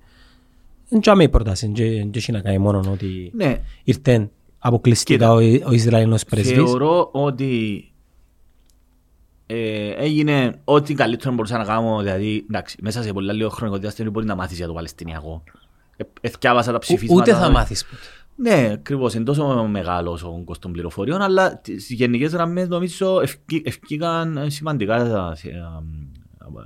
[0.89, 5.63] δεν τσάμε η πρόταση δεν έχει να κάνει μόνο ότι Ναι, ήρθε αποκλειστικά Κοίτα.
[5.65, 7.83] ο, ο Ισραηλινός πρεσβής θεωρώ ότι
[9.47, 14.11] ε, έγινε ό,τι καλύτερο μπορούσα να κάνω, δηλαδή, εντάξει, μέσα σε πολλά λίγο χρονικό διάστημα
[14.11, 15.43] μπορεί να μάθεις για το Παλαιστινιακό.
[15.97, 17.21] Ε, εθιάβασα τα Ο- ψηφίσματα.
[17.23, 18.03] ούτε θα μάθεις ποτέ.
[18.41, 19.15] Ναι, ακριβώς.
[19.15, 24.97] Είναι τόσο μεγάλο ο όγκο των πληροφοριών, αλλά στις γενικές γραμμές νομίζω ευκεί- ευκήκαν σημαντικά
[24.97, 25.55] ε, ε,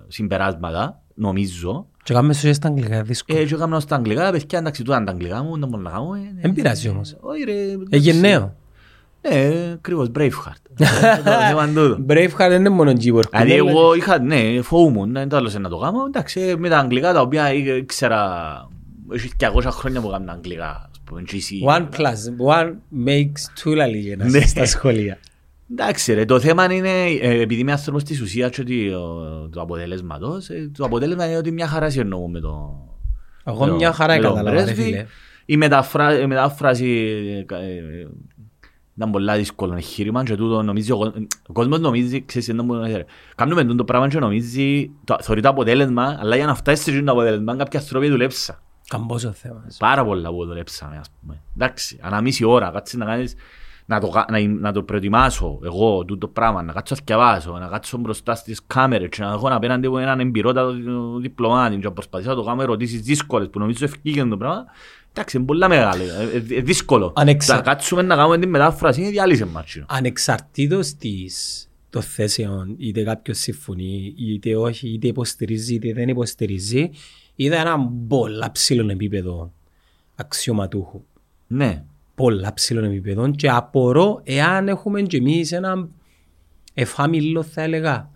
[0.08, 1.86] συμπεράσματα, νομίζω.
[2.02, 5.04] και κάνουμε στο στα αγγλικά δύσκολο Ε, και έκανα στα αγγλικά, παιδιά, εντάξει, τούτα είναι
[5.04, 6.14] τα αγγλικά μου, δεν μπορώ να κάνω.
[6.14, 7.16] ε, Δεν πειράζει όμως.
[7.20, 7.52] Όχι ρε.
[7.62, 7.86] εντάξει.
[7.90, 8.54] Έγινε νέο
[9.28, 10.62] Ναι, ακριβώς, Braveheart.
[10.76, 10.84] Το
[11.48, 12.04] θέμα είναι τούτο.
[12.08, 15.78] Braveheart δεν είναι μόνο G-Work Δηλαδή εγώ είχα, ναι, φοβούμουν, δεν το άλλος να το
[15.78, 16.04] κάνω.
[16.06, 18.18] Εντάξει, ε, με τα αγγλικά τα οποία ήξερα,
[19.12, 20.90] έχει 200 χρόνια που έκανα αγγλικά.
[21.04, 21.76] Ας πούμε, GC.
[21.76, 22.72] One plus one
[23.06, 24.40] makes two λαλίγες Ναι.
[24.40, 25.18] στα σχολεία.
[25.72, 26.88] Εντάξει ρε, το θέμα είναι,
[27.20, 31.36] ε, επειδή είμαι άνθρωπος της ουσίας και ότι, ο- του αποτελέσματος, ε, το αποτέλεσμα είναι
[31.36, 32.74] ότι μια χαρά συνεννοώ με το...
[33.44, 34.82] Εγώ με το- μια χαρά με τον κατάλαβα, ρε πρέσβη.
[34.82, 35.06] φίλε.
[35.46, 36.86] Η μεταφρά- η μετάφραση
[37.50, 38.06] ε, ε,
[38.96, 41.12] ήταν πολλά δύσκολο εγχείρημα και τούτο νομίζει, ο κο-
[41.48, 43.04] ο κόσμος νομίζει, ξέρεις, δεν μπορεί να ξέρει.
[43.34, 47.04] Κάνουμε τούτο πράγμα και νομίζει, το- θεωρεί το αποτέλεσμα, αλλά για να φτάσει σε εκείνο
[47.04, 48.62] το αποτέλεσμα κάποιοι άνθρωποι δουλέψαν.
[48.96, 49.64] Καμπόσο θέμα.
[49.78, 51.40] Πάρα πολλά που δουλέψαμε, ας πούμε.
[51.56, 53.34] Εντάξει, ανά μισή ώρα, κάτσε να κάνεις,
[53.86, 57.66] να το, κα- να, να το προετοιμάσω εγώ τούτο πράγμα, να κάτσω να διαβάσω, να
[57.66, 60.72] κάτσω μπροστά στις κάμερες και να έχω απέναντι από έναν εμπειρότατο
[61.20, 64.64] διπλωμάτη και να προσπαθήσω να το κάνω ερωτήσεις δύσκολες που νομίζω ευκήγαν το πράγμα.
[65.14, 67.12] Εντάξει, είναι πολλά μεγάλο, ε, ε, ε, δύσκολο.
[67.16, 69.84] Ανεξα- Να κάτσουμε να κάνουμε την μετάφραση είναι διάλυση μάτσιο.
[69.88, 76.90] Ανεξαρτήτως της των θέσεων, είτε κάποιος συμφωνεί, είτε όχι, είτε υποστηρίζει, είτε δεν υποστηρίζει,
[77.34, 79.52] είδα ένα πολλά ψηλό επίπεδο
[80.14, 81.02] αξιωματούχου.
[81.46, 85.88] Ναι, Πολλά ψηλό επίπεδο και απορώ εάν έχουμε και εμείς ένα
[86.74, 88.10] εφάμιλο θα έλεγα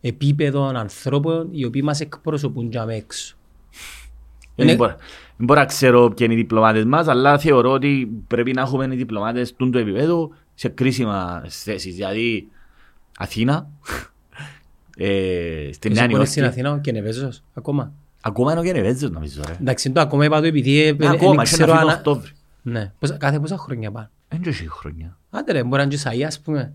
[0.00, 3.36] επίπεδο ανθρώπων οι οποίοι μας εκπροσωπούν για με έξω.
[4.56, 4.94] δεν Είναι- μπορώ,
[5.36, 8.84] δεν μπορώ να ξέρω ποιοι είναι οι διπλωμάτες μας, αλλά θεωρώ ότι πρέπει να έχουμε
[8.84, 11.94] οι διπλωμάτες του επίπεδου σε κρίσιμα θέσεις.
[11.94, 12.48] Δηλαδή,
[13.18, 13.68] Αθήνα,
[14.96, 16.60] ε, στην Εσύ Νέα που είναι στην Νιόρκη.
[16.60, 17.92] Αθήνα και Νεβέζος ακόμα.
[18.24, 19.56] Ακόμα είναι ο Γενεβέζος νομίζω ρε.
[19.60, 21.90] Εντάξει, το ακόμα είπα το επειδή ε, Ναι, ε, Ακόμα, δεν έχει ξέρω ένα φύγει
[21.92, 21.96] αν...
[21.98, 22.30] Οκτώβρη.
[22.62, 24.10] Ναι, πόσα- κάθε πόσα χρόνια πάνε.
[24.28, 25.16] Δεν έχει χρόνια.
[25.30, 26.72] Άντε ρε, μπορεί να είναι και σαΐ, ας πούμε.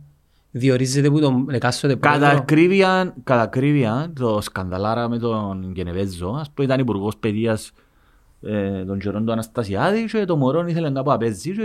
[0.52, 2.38] Διορίζεται που τον εκάστοτε Κατά πρόεδρο.
[2.38, 7.72] ακρίβεια, κατά ακρίβεια, το σκανδαλάρα με τον Γενεβέζο, ας πούμε ήταν υπουργός παιδείας
[8.42, 11.62] ε, τον καιρό του Αναστασιάδη και το μωρό ήθελε κάπου να παίζει και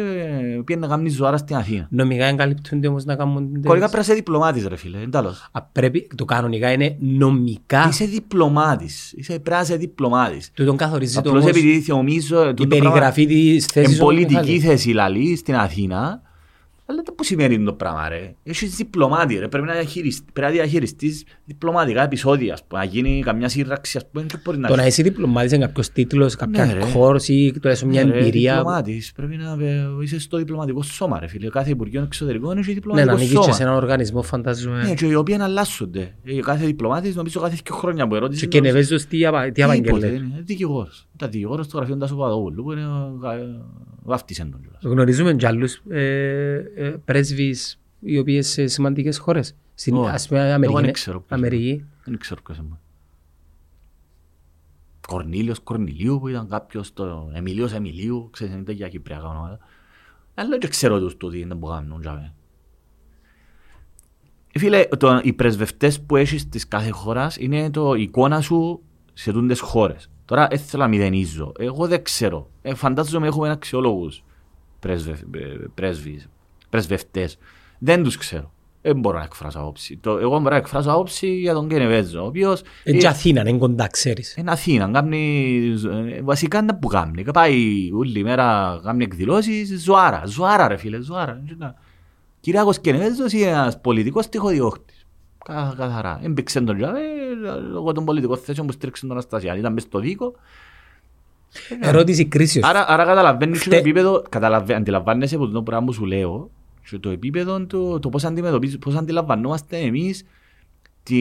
[0.64, 1.86] πήγαινε να κάνει ζωάρα στην Αθήνα.
[1.90, 3.50] Νομικά εγκαλυπτούνται όμως να κάνουν...
[3.52, 5.48] Κολλικά πρέπει να είσαι διπλωμάτης ρε φίλε, είναι τέλος.
[5.52, 7.86] Α, πρέπει, το κανονικά είναι νομικά.
[7.88, 10.50] Είσαι διπλωμάτης, είσαι, πρέπει να είσαι διπλωμάτης.
[10.54, 14.52] Του τον καθορίζει το Απλώς όμως επειδή νομίζω η περιγραφή της θέσης Εν του πολιτική
[14.52, 14.60] Μιχάλη.
[14.60, 16.22] θέση λαλή στην Αθήνα,
[16.92, 18.34] αλλά δεν που σημαίνει το πράγμα ρε.
[18.42, 23.22] Έχεις διπλωμάτη ρε, πρέπει να διαχειριστείς, πρέπει να διαχειριστείς διπλωματικά επεισόδια, ας πούμε, να γίνει
[23.24, 26.64] καμιά σύραξη, ας πούμε, και μπορεί να Το να είσαι διπλωμάτης είναι κάποιος τίτλος, κάποια
[26.66, 26.80] Ναι, ρε.
[26.96, 28.54] course ή τουλάχιστον μια Ναι, ρε, εμπειρία.
[28.56, 31.48] Διπλωμάτης, πρέπει να ε, είσαι στο διπλωματικό σώμα ρε φίλε.
[31.48, 33.56] Κάθε Υπουργείο Εξωτερικών έχει Ναι, διπλωματικό να ανήκεις και σε σώμα.
[33.62, 34.82] έναν οργανισμό φαντάζομαι.
[34.82, 36.14] Ναι, και οι οποίοι αλλάσσονται.
[36.24, 38.40] Ε, Κάθε διπλωμάτης νομίζω κάθε δύο χρόνια που ερώτηση.
[38.48, 40.14] Και κενεβέζος τι απα- τι Τίποτε, απαγγέλλεται.
[40.14, 41.06] είναι δικηγόρος.
[41.14, 42.82] Ήταν δικηγόρος στο γραφείο του Τάσου Παπαδόπουλου που είναι
[44.04, 44.82] ο κα- βάφτισεν τον κιόλας.
[44.82, 49.56] Γνωρίζουμε και άλλους ε, ε, πρέσβεις οι οποίες σε σημαντικές χώρες.
[49.74, 50.10] Στην Όχι.
[50.10, 50.80] ας πούμε Εγώ Αμερική.
[50.82, 51.84] δεν ξέρω ποιος Αμερική.
[52.04, 52.78] Δεν ξέρω ποιος είναι.
[55.08, 59.58] Κορνίλιος Κορνιλίου που ήταν κάποιος, το Εμιλίος Εμιλίου, ξέρεις, είναι τέτοια κυπριακά ονόματα.
[60.34, 62.00] Αλλά δεν ξέρω τους το τι είναι που κάνουν.
[62.00, 62.34] τζάμε.
[64.52, 68.82] Ε, Φίλε, το, οι πρεσβευτές που έχεις της κάθε χώρας είναι το η εικόνα σου
[69.12, 70.10] σε τούντες χώρες.
[70.32, 71.52] Τώρα δεν θέλω να μηδενίζω.
[71.58, 72.50] Εγώ δεν ξέρω.
[72.62, 74.24] Ε, φαντάζομαι έχουμε αξιόλογους
[74.80, 75.38] πρέσβε, ε,
[75.74, 76.28] πρέσβεις,
[76.70, 77.38] πρεσβευτές.
[77.78, 78.52] Δεν τους ξέρω.
[78.82, 79.96] Δεν μπορώ να εκφράσω άποψη.
[79.96, 83.58] Το, εγώ μπορώ να εκφράσω άποψη για τον Κενεβέζο, ο οποίος Είναι και Αθήνα, είναι
[83.58, 84.36] κοντά, ξέρεις.
[84.36, 85.58] είναι Αθήνα, κάνει,
[86.14, 87.24] ε, βασικά είναι που κάνει.
[87.32, 91.42] Πάει όλη μέρα, κάνει εκδηλώσεις, ζωάρα, ζωάρα ρε φίλε, ζωάρα.
[92.40, 94.91] Κυριάκος Κενεβέζος είναι ένας πολιτικός τυχοδιώκτης.
[95.44, 96.20] Κα- Καθαρά.
[96.22, 97.00] Έμπηξε τον Τζαβέ
[97.72, 99.58] λόγω των πολιτικών θέσεων που στήριξε τον Αναστασιάδη.
[99.58, 100.34] Ήταν μες στο δίκο.
[101.80, 102.64] Ερώτηση κρίσεως.
[102.68, 106.50] Άρα, άρα καταλαβαίνεις και το Χτε- επίπεδο, καταλαβα- αντιλαμβάνεσαι από το πράγμα που σου λέω
[106.90, 110.24] και το επίπεδο του, το πώς, αντιμετωπίζ- πώς αντιλαμβανόμαστε εμείς
[111.02, 111.18] τη,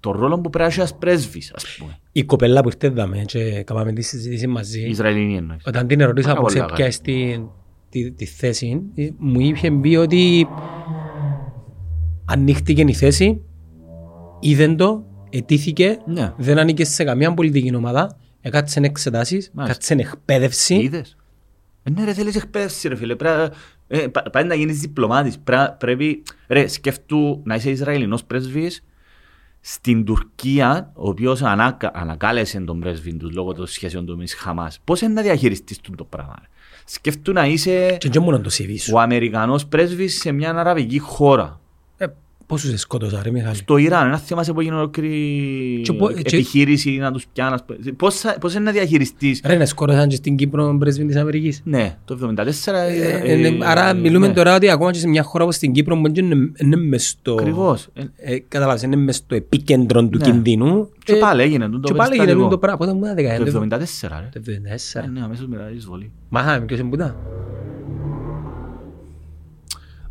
[0.00, 1.98] το ρόλο που πρέπει να έχει ένας πρέσβης, ας πούμε.
[2.12, 4.80] Η κοπέλα που ήρθε δάμε και κάναμε τη συζήτηση μαζί.
[4.80, 5.62] Η Ισραηλινή εννοείς.
[5.66, 7.40] Όταν την ερωτήσα Πάρα πώς πολύ έπιασε τη,
[7.90, 10.46] τη, τη θέση, ε, μου είχε πει ότι
[12.30, 13.40] ανοίχτηκε η θέση,
[14.40, 16.32] είδε το, ετήθηκε, Ναι.
[16.36, 19.74] δεν ανήκε σε καμία πολιτική ομάδα, έκατσε εξετάσεις, Μάλιστα.
[19.78, 20.74] κάτσε εκπαίδευση.
[20.74, 21.16] Είδες.
[21.82, 23.14] Ε, ναι ρε θέλεις εκπαίδευση ρε φίλε.
[23.16, 23.54] Πρέπει,
[23.88, 25.38] ε, πα- πάει να γίνεις διπλωμάτης.
[25.38, 28.84] Πρέ- πρέπει, ρε σκέφτου να είσαι Ισραηλινός πρέσβης
[29.60, 34.34] στην Τουρκία, ο οποίος ανάκα, ανακάλεσε τον πρέσβη του λόγω των σχέσεων του με τις
[34.34, 34.80] Χαμάς.
[34.84, 36.34] Πώς είναι να διαχειριστείς τον το πράγμα.
[36.40, 36.46] Ρε;
[36.84, 38.92] Σκέφτου να είσαι Και δεν μόνο το CV σου.
[38.94, 41.59] ο Αμερικανός πρέσβης σε μια αραβική χώρα.
[42.50, 46.12] Ε, πόσους σκότωσα ρε Μιχάλη; Το Ιράν, ένα θέμα σε που έγινε ολόκληρη Και πο-
[46.12, 47.56] και- επιχείρηση να τους πιάνει.
[47.96, 51.60] Πώς, θα- πώς είναι να διαχειριστείς; Ρε, να σκότωσαν και στην Κύπρο πρέσβη της Αμερικής.
[51.64, 52.72] Ναι, το 74...
[52.72, 54.32] Ε, ε, ε, Άρα ε, μιλούμε ναι.
[54.32, 57.08] τώρα ότι ακόμα και σε μια χώρα όπως στην Κύπρο μπορεί να είναι- είναι μες
[57.08, 57.32] στο...
[57.34, 57.88] Ακριβώς.
[57.92, 58.02] Ε,
[58.34, 60.24] Ε, Καταλάβεις, είναι μες στο επίκεντρο του Ναι.
[60.24, 60.88] κινδύνου.
[61.04, 62.78] Και Ε, πάλι έγινε το Και πάλι γίνεται το πράγμα.
[62.78, 63.46] Πότε μου Το δεκαετία.
[63.46, 64.28] 74, ρε.
[64.32, 65.04] Το 74.
[65.04, 66.10] Ε, Ναι, αμέσως μετά η εισβολή.
[66.28, 67.16] Μάχαμε ποιος εμπούτα.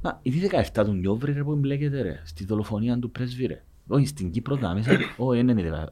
[0.01, 0.31] Μα, η
[0.73, 3.63] 17 του Νιόβρη ρε που εμπλέκεται ρε, στη δολοφονία του πρέσβη ρε.
[3.87, 5.87] Όχι, στην Κύπρο τα μέσα, όχι, δεν είναι η 17.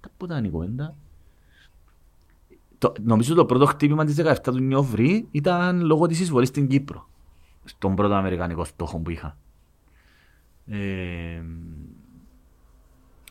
[0.00, 0.94] Τα πού ήταν η κουβέντα;
[2.78, 7.08] Το, νομίζω το πρώτο χτύπημα της 17 του Νιόβρη ήταν λόγω της εισβολής στην Κύπρο.
[7.64, 9.36] Στον πρώτο αμερικανικό στόχο που είχα.
[10.66, 11.42] Ε,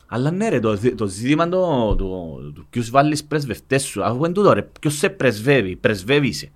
[0.06, 4.24] αλλά ναι ρε, το, ζη- το ζήτημα το, το, το ποιους βάλεις πρεσβευτές σου, αφού
[4.24, 6.48] είναι τούτο ρε, ποιος σε πρεσβεύει, πρεσβεύει Ε,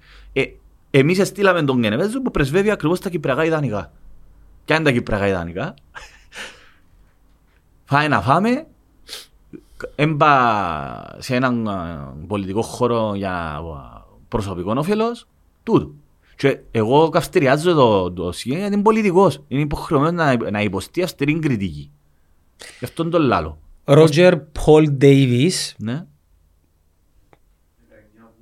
[0.99, 3.93] εμείς στείλαμε τον Κενεβέζο που πρεσβεύει ακριβώς τα κυπριακά ιδανικά.
[4.65, 5.75] Ποια είναι τα κυπριακά ιδανικά;
[7.85, 8.67] Φάει να φάμε,
[9.95, 10.29] έμπα
[11.19, 13.63] σε έναν α, πολιτικό χώρο για α,
[14.29, 15.27] προσωπικό όφελος,
[15.63, 15.95] τούτο.
[16.37, 19.43] Και εγώ καυστηριάζω το δοσιέ γιατί είναι πολιτικός.
[19.49, 21.91] Είναι υποχρεωμένος να, να υποστεί αυστηρή κριτική.
[22.79, 23.59] Γι' αυτόν τον λάλο.
[23.85, 26.07] Ρότζερ Πολ Ντέιβις Ναι.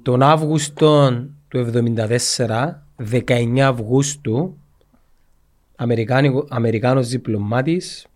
[0.02, 1.24] τον Αύγουστο
[1.62, 4.56] του 1974, 19 Αυγούστου,
[5.76, 8.10] Αμερικάνικο- Αμερικάνος διπλωμάτης, ο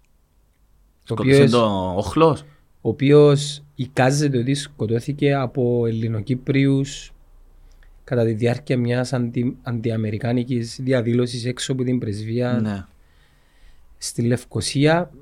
[1.04, 2.40] Σκοτώσε οποίος, το όχλος.
[2.80, 7.12] ο οποίος εικάζεται ότι σκοτώθηκε από Ελληνοκύπριους
[8.04, 12.84] κατά τη διάρκεια μιας αντι, αντιαμερικάνικης διαδήλωσης έξω από την πρεσβεία Ναι.
[13.98, 15.18] στη Λευκοσία και,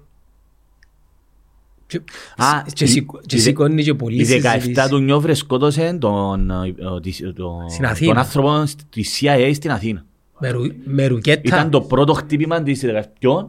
[2.37, 4.89] Α, και, η- σηκώ- και η δε- σηκώνει και πολύ Η 17 συζήτηση.
[4.89, 8.13] του Νιόβρε σκότωσε τον, ε, ε, της- τον, Στην Αθήνα.
[8.13, 10.05] τον άνθρωπο τη CIA στην Αθήνα.
[10.41, 11.41] με, ρου, με ρουκέτα.
[11.45, 13.49] Ήταν το πρώτο χτύπημα της 17.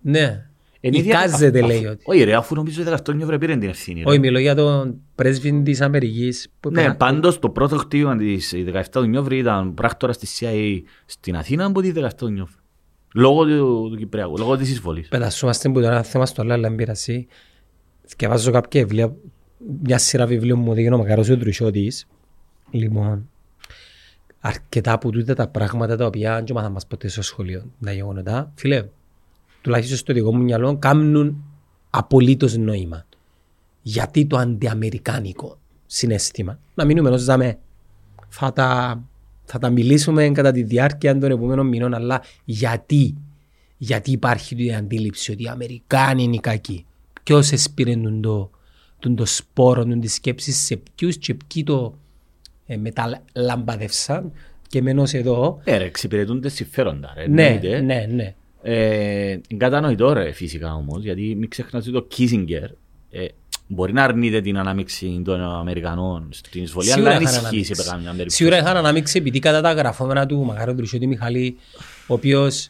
[0.00, 0.46] Ναι.
[0.80, 2.02] Εν ίδια- Εικάζεται αφ- λέει αφ- ότι.
[2.04, 3.98] Όχι ρε, αφού νομίζω η 17 Νιόβρε πήρε την ευθύνη.
[4.02, 4.10] ρε.
[4.10, 6.48] Όχι, μιλώ για τον πρέσβη της Αμερικής.
[6.60, 10.38] που Ναι, πέρα- πάντως το πρώτο χτύπημα της η 17 του Νιόβρη ήταν πράκτορας της
[10.40, 12.54] CIA στην Αθήνα από τη 17 του Νιόβρη.
[13.16, 15.08] Λόγω του, του Κυπριακού, λόγω της εισβολής.
[15.08, 17.26] Πετασσόμαστε που τώρα ένα θέμα στο άλλο, αλλά μην πειρασεί.
[18.04, 19.14] Σκευάζω κάποια βιβλία
[19.82, 22.06] μια σειρά βιβλίων μου οδηγεί ο Μακαρός ο Τρουσιώτης.
[22.70, 23.28] Λοιπόν,
[24.40, 28.52] αρκετά από τούτα τα πράγματα τα οποία δεν μάθαμε μας ποτέ στο σχολείο, τα γεγονότα,
[28.54, 28.84] φίλε,
[29.60, 31.44] τουλάχιστον στο δικό μου μυαλό, κάνουν
[31.90, 33.06] απολύτως νόημα.
[33.82, 37.58] Γιατί το αντιαμερικάνικο συνέστημα, να μείνουμε ενός ζαμε,
[38.28, 39.00] θα τα,
[39.44, 43.14] θα τα μιλήσουμε κατά τη διάρκεια των επόμενων μηνών, αλλά γιατί,
[43.76, 46.86] γιατί υπάρχει η αντίληψη ότι οι Αμερικάνοι είναι οι κακοί;
[47.22, 48.50] Ποιος εσπήρε το,
[48.98, 51.98] τον το σπόρο, τον τη σκέψη σε ποιους και ποιοι το
[52.66, 54.32] ε, μεταλαμπαδεύσαν;
[54.68, 55.60] Και μένω εδώ.
[55.64, 57.12] Ε, ρε, εξυπηρετούνται συμφέροντα.
[57.16, 57.80] Ρε, Ναι, εννοείται.
[57.80, 58.34] ναι, ναι.
[58.66, 62.68] Ε, είναι κατανοητό ρε φυσικά όμως, γιατί μην ξεχνάς ότι το Kissinger
[63.10, 63.26] ε,
[63.66, 67.74] μπορεί να αρνείται την ανάμειξη των Αμερικανών στην εισβολή, αλλά δεν είχαν ισχύει αναμίξει.
[67.74, 68.36] σε καμιά περίπτωση.
[68.36, 71.56] Σίγουρα είχαν αναμίξει επειδή κατά τα γραφόμενα του Μακάρο Τρουσιώτη Μιχαλή,
[72.06, 72.68] ο οποίος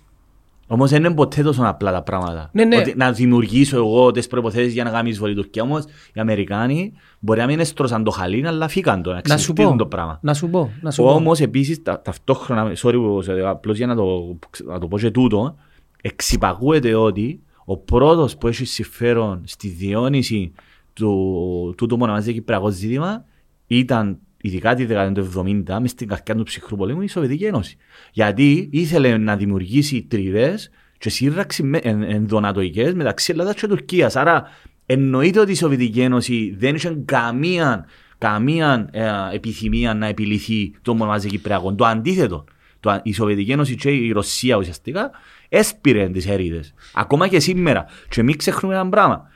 [0.67, 2.51] Όμως δεν είναι ποτέ τόσο απλά τα πράγματα.
[2.53, 2.77] Ναι, ναι.
[2.77, 5.63] Ότι να δημιουργήσω εγώ τις προϋποθέσεις για να κάνω εισβολή η Τουρκία.
[5.63, 9.51] Όμως οι Αμερικάνοι μπορεί να μην έστρωσαν το χαλί, αλλά φύγαν το, να να σου
[9.51, 10.19] εξελιχθούν πω, το πράγμα.
[10.23, 11.15] να σου πω, να σου πω.
[11.15, 15.11] Όμως επίσης τα, ταυτόχρονα, sorry, που σε- απλώς για να το, να το πω και
[15.11, 15.57] τούτο,
[16.03, 20.53] εξυπακούεται ότι ο πρώτος που έχει συμφέρον στη διόνυση
[20.95, 23.25] του τούτου μονομαζί κυπριακό ζήτημα
[23.67, 25.31] ήταν ειδικά τη δεκαετία του
[25.67, 27.77] 70 μες στην καρκιά του ψυχρού πολέμου η Σοβιετική Ένωση.
[28.13, 34.17] Γιατί ήθελε να δημιουργήσει τριβές και σύραξη με- εν- ενδονατοικές μεταξύ Ελλάδας και Τουρκίας.
[34.17, 34.45] Άρα
[34.87, 37.87] εννοείται ότι η Σοβιετική Ένωση δεν είχε καμία,
[38.19, 41.75] καμία ε, επιθυμία να επιληθεί το μονομαζί κυπριακό.
[41.75, 42.45] Το αντίθετο.
[42.81, 45.11] Το, α- η Σοβιετική Ένωση και η Ρωσία ουσιαστικά
[45.49, 46.75] έσπηρε τις ερίδες.
[46.95, 47.85] Ακόμα και σήμερα.
[48.09, 49.29] Και μην ξεχνούμε ένα πράγμα.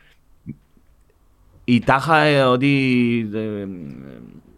[1.71, 3.39] Η τάχα ε, ότι ε,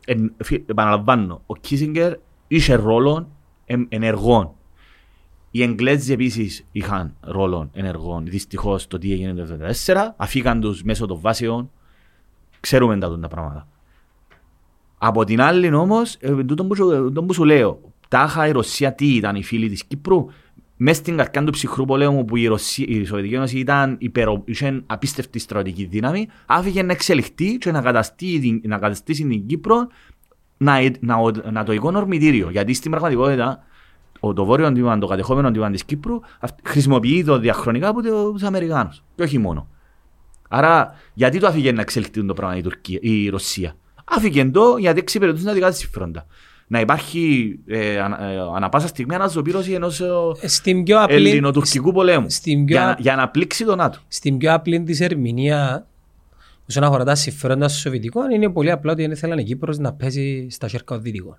[0.05, 2.13] ε, ε, φι- επαναλαμβάνω, ο Κίσιγκερ
[2.49, 3.29] είχε ρόλο
[3.65, 4.51] εμ- ενεργών.
[5.51, 8.25] Οι Εγγλέζοι επίσης είχαν ρόλο ενεργών.
[8.27, 9.47] Δυστυχώς το τι έγινε το
[9.87, 11.71] 1974, αφήκαν τους μέσω των βάσεων.
[12.61, 13.69] Ξέρουμε τα, τα πράγματα.
[14.99, 19.15] Από την άλλη όμως, τούτο που, σου- τούτο που σου λέω, τάχα η Ρωσία τι
[19.17, 20.27] ήταν οι φίλοι της Κύπρου,
[20.83, 24.83] μέσα στην καρκιά του ψυχρού πολέμου που η, Ρωσία, η Σοβιετική Ένωση ήταν υπερο, είχε
[24.87, 29.87] απίστευτη στρατηγική δύναμη, άφηγε να εξελιχθεί και να, καταστεί, να καταστήσει την Κύπρο
[30.57, 31.17] να, να,
[31.51, 32.51] να το εικονορμητήριο.
[32.51, 33.65] Γιατί στην πραγματικότητα
[34.21, 38.03] ο, το βόρειο τμήμα, το κατεχόμενο τμήμα της Κύπρου αυ- χρησιμοποιεί το διαχρονικά από
[38.33, 39.03] τους Αμερικάνους.
[39.15, 39.69] Και όχι μόνο.
[40.49, 44.99] Άρα, γιατί το άφηγε να εξελιχθεί το πράγμα η, Τουρκία, η Ρωσία; Άφηγε το γιατί
[44.99, 46.27] εξυπηρετούν τα δικά της συμφέροντα.
[46.73, 50.01] Να υπάρχει ε, ανα, ε, ανα πάσα στιγμή αναζωπήρωση ενός
[50.41, 52.31] Ε, Στην πιο απλή, ελληνοτουρκικού πολέμου.
[52.31, 53.99] στην πιο- Για, να- για να πλήξει τον ΝΑΤΟ.
[54.09, 55.87] στην πιο απλή της ερμηνεία
[56.69, 59.93] όσον αφορά τα συμφέροντα των Σοβιετικών είναι πολύ απλά ότι δεν ήθελαν η Κύπρος να
[59.93, 61.39] παίζει στα χέρια των Δυτικών.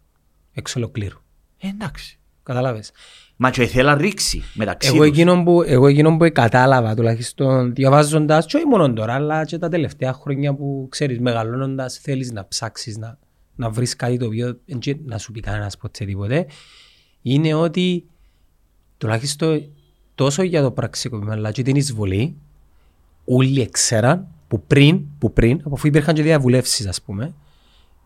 [0.53, 1.17] Εξ ολοκλήρου.
[1.57, 2.19] Ε, εντάξει.
[2.43, 2.91] Καταλάβες.
[3.35, 5.07] Μα και θέλα ρίξει μεταξύ Εγώ τους.
[5.07, 9.69] εκείνο, που, εγώ εκείνο που κατάλαβα τουλάχιστον διαβάζοντας και όχι μόνο τώρα αλλά και τα
[9.69, 13.17] τελευταία χρόνια που ξέρεις μεγαλώνοντας θέλεις να ψάξεις να,
[13.61, 16.47] να βρεις κάτι το οποίο δεν και να σου πει κανένας ποτέ τίποτε
[17.21, 18.05] είναι ότι
[18.97, 19.69] τουλάχιστον
[20.15, 22.35] τόσο για το πραξικόπημα αλλά και την εισβολή
[23.25, 27.33] όλοι ξέραν που πριν, που πριν αφού υπήρχαν και διαβουλεύσεις ας πούμε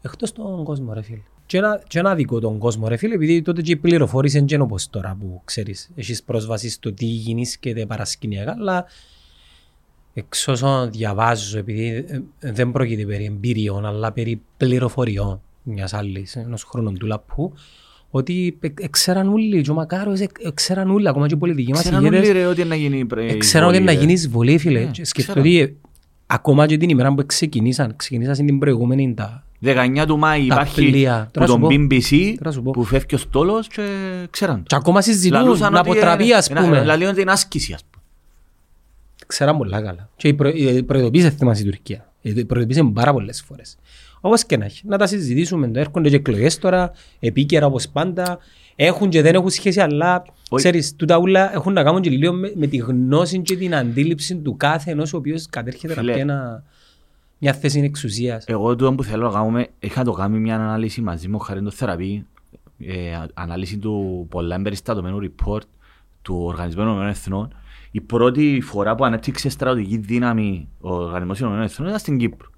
[0.02, 1.22] εκτός τον κόσμο ρε φίλε.
[1.46, 4.46] Και ένα, και ένα δικό τον κόσμο ρε φίλε, επειδή τότε και η πληροφόρηση είναι
[4.46, 8.86] και όπως τώρα που ξέρεις, έχεις πρόσβαση στο τι γίνησκεται παρασκηνιακά, αλλά
[10.14, 16.36] εξ όσων διαβάζω, επειδή ε, ε, δεν πρόκειται περί εμπειριών, αλλά περί πληροφοριών μιας άλλης,
[16.36, 17.54] ενός χρόνου του λαππού,
[18.10, 21.38] ότι ε, ε, ξέραν όλοι, και ο Μακάρος ε, ε, ξέραν όλοι, ακόμα και οι
[21.38, 24.00] πολιτικοί μας Ξέραν ηγέτες, όλοι ρε ότι να γίνει πρε- ε, ξέραν ότι εισβολή, να
[24.00, 24.06] ρε.
[24.06, 24.80] γίνεις εισβολή, φίλε.
[24.80, 25.48] Ναι, Και σκεφτώ ξέραν.
[25.50, 25.74] ότι ε,
[26.26, 30.76] ακόμα και την ημέρα που ξεκινήσαν, ξεκινήσαν την προηγούμενη τα 19 του Μάη Τα υπάρχει
[30.90, 31.24] πλοία.
[31.26, 31.68] που Τώρα τον σου πω.
[31.70, 32.72] BBC Τώρα σου πω.
[32.72, 33.84] που φεύγει ο στόλος και
[34.30, 34.64] ξέραν.
[34.64, 36.84] Και ακόμα συζητούν Λαλούσαν να ότι, αποτραπεί, ε, ας ένα- πούμε.
[36.84, 38.04] Λαλούν ότι είναι άσκηση, ας πούμε.
[39.28, 40.10] Ξέραν πολλά καλά.
[40.16, 42.12] Και η προ- η προειδοποίησε θυμάσαι η Τουρκία.
[42.22, 43.78] Η Προειδοποίησε πάρα πολλές φορές.
[44.26, 44.82] Όπως και να έχει.
[44.88, 45.68] Να τα συζητήσουμε.
[45.68, 48.38] Το έρχονται και εκλογές τώρα, επίκαιρα όπως πάντα.
[48.76, 50.64] Έχουν και δεν έχουν σχέση, αλλά Όχι.
[50.64, 54.36] ξέρεις, τούτα ούλα έχουν να κάνουν και λίγο με, με τη γνώση και την αντίληψη
[54.36, 56.14] του κάθε ενός ο οποίος κατέρχεται να Φίλε.
[56.14, 56.64] πει ένα,
[57.38, 58.46] μια θέση εξουσίας.
[58.48, 61.72] Εγώ το που θέλω να κάνουμε, είχα το κάνει μια ανάλυση μαζί μου, χάρη το
[61.72, 62.26] θεραπεία,
[62.80, 62.94] ε,
[63.34, 65.64] ανάλυση του πολλά εμπεριστατωμένου report
[66.22, 67.56] του Οργανισμού Ηνωμένων Εθνών.
[67.92, 72.54] Η πρώτη φορά που ανέπτυξε στρατηγική δύναμη ο Οργανισμός Ηνωμένων Εθνών ήταν στην Κύπρο.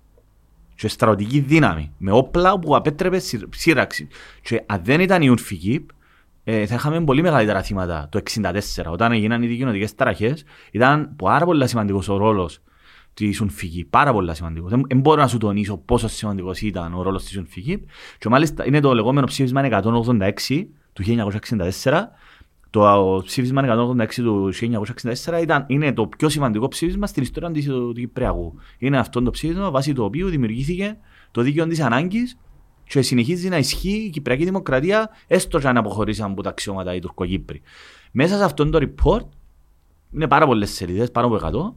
[0.77, 4.07] Και στρατηγική δύναμη, με όπλα που απέτρεπε σύρ- σύραξη.
[4.41, 5.85] Και αν δεν ήταν η UNFIGIP,
[6.43, 8.91] ε, θα είχαμε πολύ μεγαλύτερα θύματα το 1964.
[8.91, 12.59] Όταν έγιναν οι δικοινωτικές ταραχές, ήταν πάρα πολύ σημαντικός ο ρόλος
[13.13, 13.85] της UNFIGIP.
[13.89, 14.69] Πάρα πολύ σημαντικός.
[14.69, 17.79] Δεν, δεν μπορώ να σου τονίσω πόσο σημαντικός ήταν ο ρόλος της UNFIGIP.
[18.17, 21.03] Και μάλιστα είναι το λεγόμενο ψήφισμα 186 του
[21.83, 21.91] 1964,
[22.79, 27.65] το Το ψήφισμα 186 του 1964 ήταν, είναι το πιο σημαντικό ψήφισμα στην ιστορία της-
[27.65, 28.53] του Κυπριακού.
[28.77, 30.97] Είναι αυτό το ψήφισμα βάσει το οποίο δημιουργήθηκε
[31.31, 32.37] το δίκαιο της ανάγκης
[32.83, 36.99] και συνεχίζει να ισχύει η Κυπριακή Δημοκρατία έστω και αν αποχωρήσαν από τα αξιώματα οι
[36.99, 37.61] Τουρκοκύπροι.
[38.11, 39.25] Μέσα σε αυτό το report
[40.13, 41.75] είναι πάρα πολλές σελίδες, πάνω από 100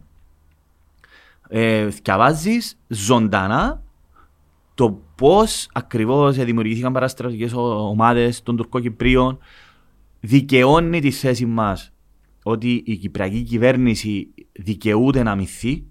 [1.48, 3.82] ε, διαβάζεις ζωντανά
[4.74, 9.38] το πώς ακριβώς δημιουργήθηκαν παραστρατικές ομάδες των Τουρκοκυπρίων
[10.20, 11.92] δικαιώνει τη θέση μας
[12.42, 15.84] ότι η Κυπριακή κυβέρνηση δικαιούται να μυθεί.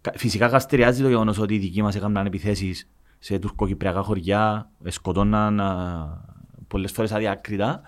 [0.00, 2.88] Κα- Φυσικά καστηριάζει το γεγονός ότι οι δικοί μας έκαναν επιθέσεις
[3.18, 6.24] σε τουρκοκυπριακά χωριά, σκοτώναν α,
[6.68, 7.82] πολλές φορές αδιάκριτα,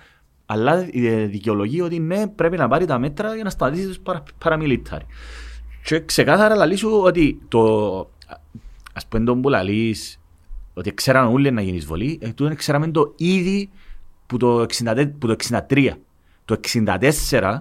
[0.47, 4.23] αλλά ε, δικαιολογεί ότι ναι, πρέπει να πάρει τα μέτρα για να σταματήσει τους παρα,
[4.39, 5.05] παραμιλιτάρι.
[5.85, 7.61] Και ξεκάθαρα λαλείς σου ότι το,
[8.93, 10.21] ας πούμε τον που λαλείς,
[10.75, 13.71] ότι ξέραν όλοι να γίνει εισβολή, ε, τούτον ξέραμε το ήδη
[14.33, 15.37] που το, 60, που το
[15.69, 15.89] 63.
[16.45, 16.61] Το
[17.31, 17.59] 64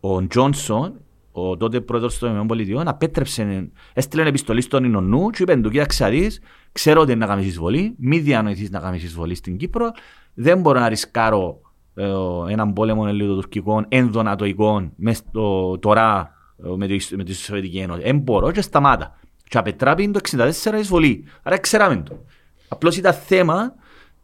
[0.00, 0.94] ο Τζόνσον,
[1.32, 6.10] ο τότε πρόεδρος των ΗΠΑ, απέτρεψε, έστειλε επιστολή στον Ινωνού και είπε του κοίταξε να
[6.10, 6.40] δεις,
[6.72, 9.90] ξέρω ότι είναι να κάνεις εισβολή, μη διανοηθείς να κάνεις εισβολή στην Κύπρο,
[10.34, 11.60] δεν μπορώ να ρισκάρω
[11.94, 12.04] ε,
[12.48, 16.34] έναν πόλεμο ελληνοτουρκικών ενδονατοικών μες στο, τώρα
[16.64, 18.02] ε, με, τη, με τη Σοβιετική Ένωση.
[18.02, 19.18] Δεν μπορώ και σταμάτα.
[19.48, 21.24] Και απετράπει το 64 εισβολή.
[21.42, 22.24] Άρα ξέραμε το.
[22.68, 23.74] Απλώς ήταν θέμα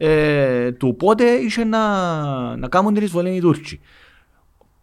[0.02, 3.80] ε, του πότε είχε να, να κάνουν την εισβολή οι Τούρκοι.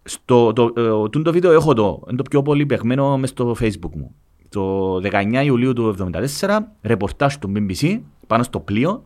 [0.03, 3.91] Στο, το, ε, τούτο βίντεο έχω το, είναι το πιο πολύ παιγμένο μες στο facebook
[3.95, 4.15] μου.
[4.49, 5.95] Το 19 Ιουλίου του
[6.39, 9.03] 1974, ρεπορτάζ του BBC πάνω στο πλοίο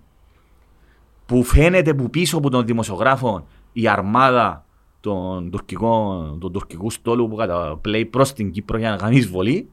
[1.25, 4.65] που φαίνεται που πίσω από τον δημοσιογράφο η αρμάδα
[4.99, 9.69] των τουρκικών, των τουρκικού στόλου που καταπλέει προς την Κύπρο για να κάνει εισβολή.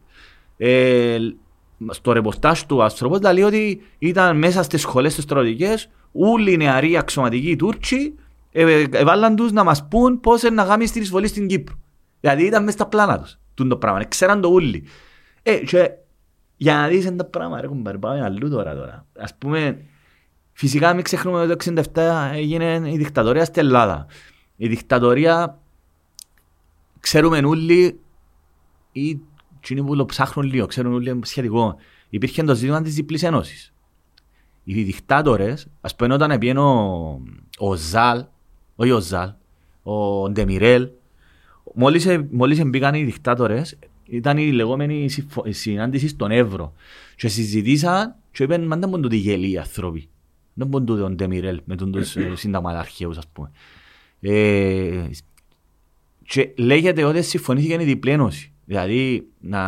[0.56, 1.18] Ε,
[1.90, 6.96] στο ρεπορτάζ του Αστροπός λέει ότι ήταν μέσα στις σχολές τις στρατιωτικές όλοι οι νεαροί
[6.96, 8.14] αξιωματικοί Τούρκοι
[8.52, 11.78] ε, έβαλαν τους να μας πούν πώς είναι να κάνει την εισβολή στην Κύπρο.
[12.20, 13.38] Δηλαδή ήταν μέσα στα πλάνα τους.
[13.54, 14.04] Τούν το πράγμα.
[14.04, 14.84] Ξέραν το όλοι.
[15.42, 15.90] Ε, και
[16.56, 19.06] για να δεις ένα πράγμα, ρε κουμπάρ, πάμε αλλού τώρα τώρα.
[19.18, 19.84] Ας πούμε,
[20.52, 24.06] φυσικά μην ξεχνούμε ότι το 1967 έγινε η δικτατορία στην Ελλάδα.
[24.56, 25.58] Η δικτατορία,
[27.00, 28.00] ξέρουμε όλοι,
[28.92, 29.20] ή
[29.60, 31.76] εκείνοι που το ψάχνουν λίγο, ξέρουν όλοι σχετικό.
[32.08, 33.72] Υπήρχε το ζήτημα της διπλής ένωσης.
[34.64, 37.22] Οι δικτάτορες, ας πούμε όταν πήγαινε ο,
[37.58, 38.24] ο Ζαλ,
[38.76, 39.30] όχι ο Ζαλ,
[39.82, 40.88] ο Ντεμιρέλ,
[41.74, 46.72] μόλις, ε- μόλις μπήκαν οι δικτάτορες, ήταν η λεγόμενη συμφω- η συνάντηση στον Εύρο.
[47.16, 50.08] Και συζητήσαν και είπαν, μα δεν μπορούν τούτοι γελοί οι άνθρωποι.
[50.54, 53.50] Δεν μπορούν τούτοι ο Ντεμιρέλ με τον τους ε, συνταγματαρχαίους, ας πούμε.
[54.20, 55.08] Ε,
[56.24, 58.52] και λέγεται ότι συμφωνήθηκε η διπλή ένωση.
[58.68, 59.62] Δηλαδή να,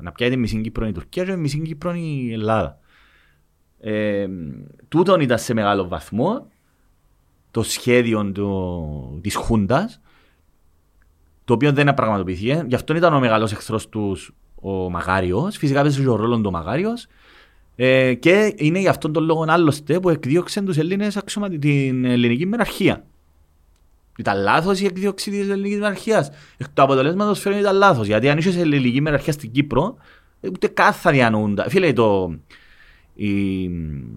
[0.00, 2.78] να πιάει τη μισή Κύπρο η Τουρκία και τη μισή Κύπρο η Ελλάδα.
[3.80, 4.26] Ε,
[4.88, 6.46] τούτον ήταν σε μεγάλο βαθμό
[7.50, 10.00] το σχέδιο του, της Χούντας
[11.44, 12.64] το οποίο δεν πραγματοποιήθηκε.
[12.68, 15.56] Γι' αυτό ήταν ο μεγάλος εχθρός τους ο Μαγάριος.
[15.56, 17.06] Φυσικά παίζει ο ρόλος του Μαγάριος.
[17.76, 21.58] Ε, και είναι γι' αυτόν τον λόγο άλλωστε που εκδίωξαν τους Έλληνες αξιωματι...
[21.58, 23.04] την ελληνική μεραρχία.
[24.20, 26.30] Ήταν λάθος η εκδίωξη της ελληνικής μεραρχίας.
[26.56, 28.06] Εκ του αποτελέσματος φαίνεται ήταν λάθος.
[28.06, 29.96] Γιατί αν είσαι ελληνική μεραρχία στην Κύπρο,
[30.40, 31.64] ε, ούτε καν θα διανοούνται.
[31.68, 32.34] Φίλε, το,
[33.14, 33.62] η,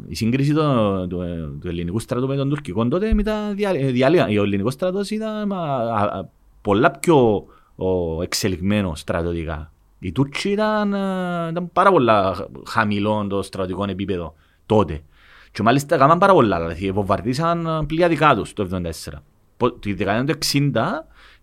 [0.08, 0.62] η σύγκριση του,
[1.10, 1.18] του,
[1.62, 4.26] του ελληνικού στρατού με τον τουρκικό τότε ήταν δια, διαλύα.
[4.26, 6.30] Ο ελληνικός στρατός ήταν μα, α, α,
[6.62, 7.45] πολλά πιο
[7.76, 9.72] ο, εξελιγμένο στρατιωτικά.
[9.99, 14.34] Οι Τούρκοι ήταν, α, ήταν πάρα πολλά χαμηλό το στρατιωτικό επίπεδο
[14.66, 15.04] τότε.
[15.51, 19.24] Και μάλιστα έκαναν πάρα πολλά, δηλαδή βομβαρδίσαν πλοία δικά τους το 1974.
[19.64, 20.72] Πο- Τη δεκαετία του 60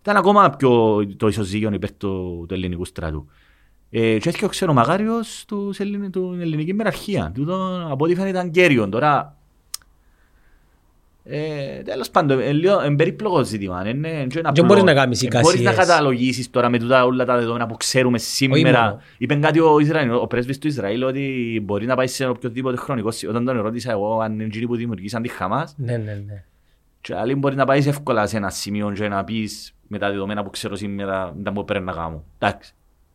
[0.01, 3.27] ήταν ακόμα πιο το ισοζύγιο υπέρ του, του ελληνικού στρατού.
[3.89, 7.31] Ε, και έτσι ξέρω ο Μαγάριος του Ελλην, του ελληνική μεραρχία.
[7.35, 8.89] Τούτο από ό,τι φαίνεται ήταν κέριον.
[8.89, 9.35] Τώρα,
[11.23, 13.89] ε, τέλος πάντων, είναι λίγο είναι περίπλοκο ζήτημα.
[13.89, 14.51] Είναι, είναι απλό.
[14.53, 15.87] Δεν μπορείς να κάνεις Ε, Μπορείς να εικασίες.
[15.87, 18.81] καταλογίσεις τώρα με τούτα όλα τα δεδομένα που ξέρουμε σήμερα.
[18.83, 19.01] μόνο.
[19.17, 23.11] Είπε κάτι ο, Ισραήλ, ο πρέσβης του Ισραήλ ότι μπορεί να πάει σε οποιοδήποτε χρονικό.
[23.11, 23.33] σημείο.
[23.35, 26.43] Όταν τον ρώτησα εγώ αν είναι εκείνοι που δημιουργήσαν τη Χαμάς, Ναι, ναι, ναι.
[27.01, 30.43] Και άλλοι μπορεί να πάεις εύκολα σε ένα σημείο και να πεις με τα δεδομένα
[30.43, 32.23] που ξέρω σήμερα δεν μπορεί πρέπει να κάνω.
[32.39, 32.73] Εντάξει.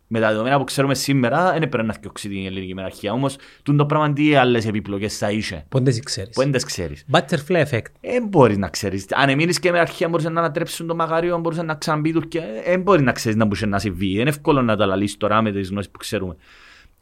[0.09, 3.12] Με τα δεδομένα που ξέρουμε σήμερα δεν πρέπει να φτιάξει την ελληνική μεραρχία.
[3.12, 5.64] Όμως τούτο το πράγμα τι άλλες επιπλοκές θα είχε.
[5.68, 6.34] Πότε εσύ ξέρεις.
[6.34, 7.05] Που δεν τις ξέρεις.
[7.12, 7.84] Butterfly effect.
[8.01, 9.07] Δεν μπορείς να ξέρεις.
[9.11, 12.45] Αν εμείνεις και με αρχαία μπορούσαν να ανατρέψουν το μαγάριο, μπορούσαν να ξαναμπεί η Τουρκία.
[12.64, 14.11] Δεν μπορεί να ξέρεις να μπορούσε να συμβεί.
[14.11, 16.37] Είναι εύκολο να τα λαλείς τώρα με τις γνώσεις που ξέρουμε.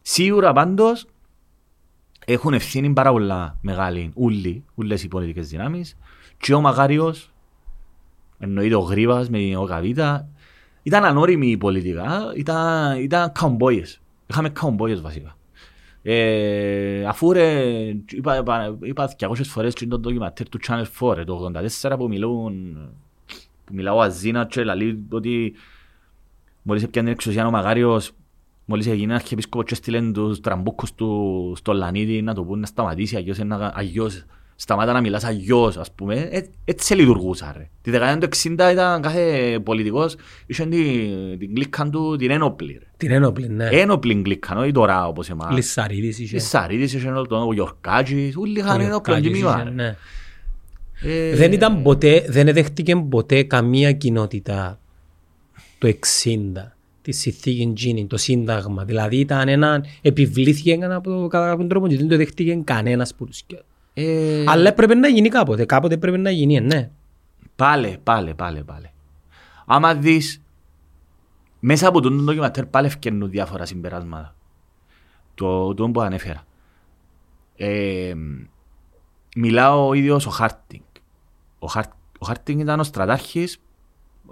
[0.03, 1.07] Σίγουρα πάντως
[2.27, 5.97] έχουν ευθύνη πάρα πολλά μεγάλη ούλοι, ούλες οι πολιτικές δυνάμεις
[6.45, 7.31] και ο Μαγάριος,
[8.39, 10.29] εννοείται ο Γρήβας με ο Καβίτα,
[10.83, 14.01] ήταν ανώριμοι πολιτικά, ήταν, ήταν καουμπόιες.
[14.27, 15.37] Είχαμε καουμπόιες βασικά.
[16.03, 17.69] Ε, αφού ρε,
[18.07, 22.09] είπα, είπα, είπα 200 φορές και το ντοκιματέρ του Channel 4, ρε, το 84 που
[22.09, 22.77] μιλούν,
[23.65, 25.55] που μιλάω αζίνα και λαλεί ότι
[26.63, 28.13] μόλις έπιανε εξουσία ο Μαγάριος,
[28.65, 33.17] μόλις έγινε αρχιεπίσκοπος και στείλεν τους τραμπούκους του στο Λανίδι να το πούν να σταματήσει,
[33.17, 34.25] αγιώς, ένα, αγιώς
[34.57, 37.69] σταμάτα να μιλάς αγιώς, ας πούμε, ε, έτσι λειτουργούσα ρε.
[37.83, 42.87] Τη δεκαετία του 60 ήταν κάθε πολιτικός, είχε την, την κλίκκα του την ένοπλη ρε.
[42.97, 43.69] Την ένοπλη, ναι.
[43.73, 45.55] Ένοπλη κλίκκα, όχι τώρα όπως εμάς.
[45.55, 46.35] Λισσαρίδης είχε.
[46.35, 49.71] Λισσαρίδης είχε όλο τον, ο Γιορκάτζης, όλοι είχαν Ο ένοπλο Γιορκάκης τιμήμα είχε, ρε.
[49.71, 49.97] ναι.
[51.03, 54.79] Ε, Δεν ήταν ποτέ, δεν εδέχτηκε ποτέ καμία κοινότητα
[55.79, 55.93] το 60
[57.03, 58.85] τη συνθήκη Τζίνι, το σύνταγμα.
[58.85, 63.15] Δηλαδή ήταν ένα, επιβλήθηκε ένα από το κατά κάποιον τρόπο και δεν το δέχτηκε κανένας
[63.15, 63.63] που τους και-
[63.95, 66.91] ε, Αλλά έπρεπε να γίνει κάποτε, κάποτε πρέπει να γίνει, ε, ναι.
[67.57, 68.91] Πάλε, πάλε, πάλε, πάλε.
[69.67, 70.43] Άμα δεις,
[71.61, 74.35] μέσα από τον ντοκιματέρ πάλι εφκαίνουν διάφορα συμπεράσματα.
[75.35, 76.47] Το, το που ανέφερα.
[77.57, 78.15] Ε,
[79.37, 80.83] μιλά ο ίδιος ο Χάρτινγκ.
[81.59, 81.85] Ο, Χάρ,
[82.19, 83.59] ο Χάρτινγκ ήταν ο στρατάρχης,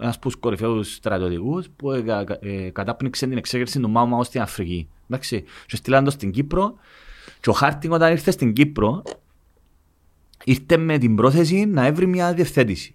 [0.01, 4.25] ένας από τους κορυφαίους στρατιωτικούς που ε, κα- ε, κατάπνιξε την εξέγερση του Μάου Μάου
[4.25, 4.89] στην Αφρική.
[5.07, 6.75] Εντάξει, και στείλαν τον στην Κύπρο
[7.41, 9.03] και ο Χάρτινγκ όταν ήρθε στην Κύπρο
[10.45, 12.95] ήρθε με την πρόθεση να έβρει μια διευθέτηση.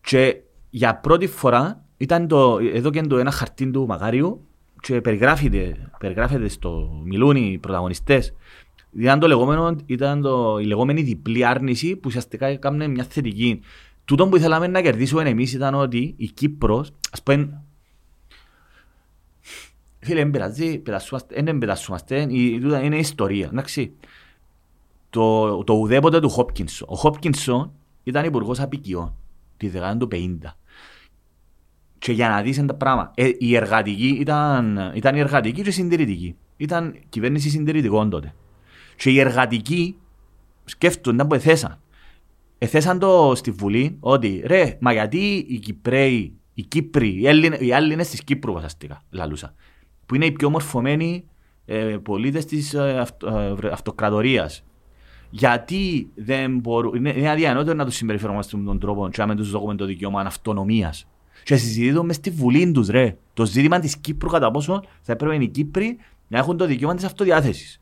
[0.00, 0.36] Και
[0.70, 4.46] για πρώτη φορά ήταν το, εδώ και το ένα χαρτί του Μαγάριου
[4.80, 8.32] και περιγράφεται, περιγράφεται στο μιλούν οι πρωταγωνιστές.
[8.92, 13.60] Ήταν, το λεγόμενο, ήταν το, η λεγόμενη διπλή άρνηση που ουσιαστικά έκανε μια θετική.
[14.04, 17.62] Τούτο που ήθελαμε να κερδίσουμε εμείς ήταν ότι η Κύπρος, ας πούμε,
[19.98, 23.92] φίλε, δεν πειράζει, πετασσούμαστε, δεν πετασσούμαστε, η- τούτα είναι ιστορία, εντάξει.
[25.10, 26.88] Το, το ουδέποτε του Χόπκινσον.
[26.90, 29.14] Ο Χόπκινσον ήταν υπουργός απικιών
[29.56, 30.50] τη δεκαετία του 50.
[31.98, 35.72] Και για να δεις τα πράγματα, ε, η εργατική ήταν, ήταν η εργατική και η
[35.72, 36.36] συντηρητική.
[36.56, 38.34] Ήταν κυβέρνηση συντηρητικών τότε.
[38.96, 39.96] Και οι εργατικοί
[40.64, 41.80] σκέφτονταν που εθέσαν.
[42.58, 47.70] Εθέσαν το στη Βουλή ότι ρε, μα γιατί οι Κυπρέοι, οι Κύπροι, οι, Έλληνες, οι
[47.70, 49.54] Έλληνες της Κύπρου βασαστικά, λαλούσα,
[50.06, 51.24] που είναι οι πιο μορφωμένοι
[51.64, 54.64] ε, πολίτες της ε, αυτο, ε, αυτοκρατορίας,
[55.30, 59.36] γιατί δεν μπορούν, είναι, είναι αδιανότερο να τους συμπεριφερόμαστε με τον τρόπο και να μην
[59.36, 61.06] τους δώσουμε το δικαίωμα αυτονομίας.
[61.44, 63.16] Και συζητούν μες στη Βουλή τους ρε.
[63.34, 65.96] Το ζήτημα της Κύπρου κατά πόσο θα έπρεπε οι Κύπροι
[66.28, 67.80] να έχουν το δικαίωμα της αυτοδιάθεσης.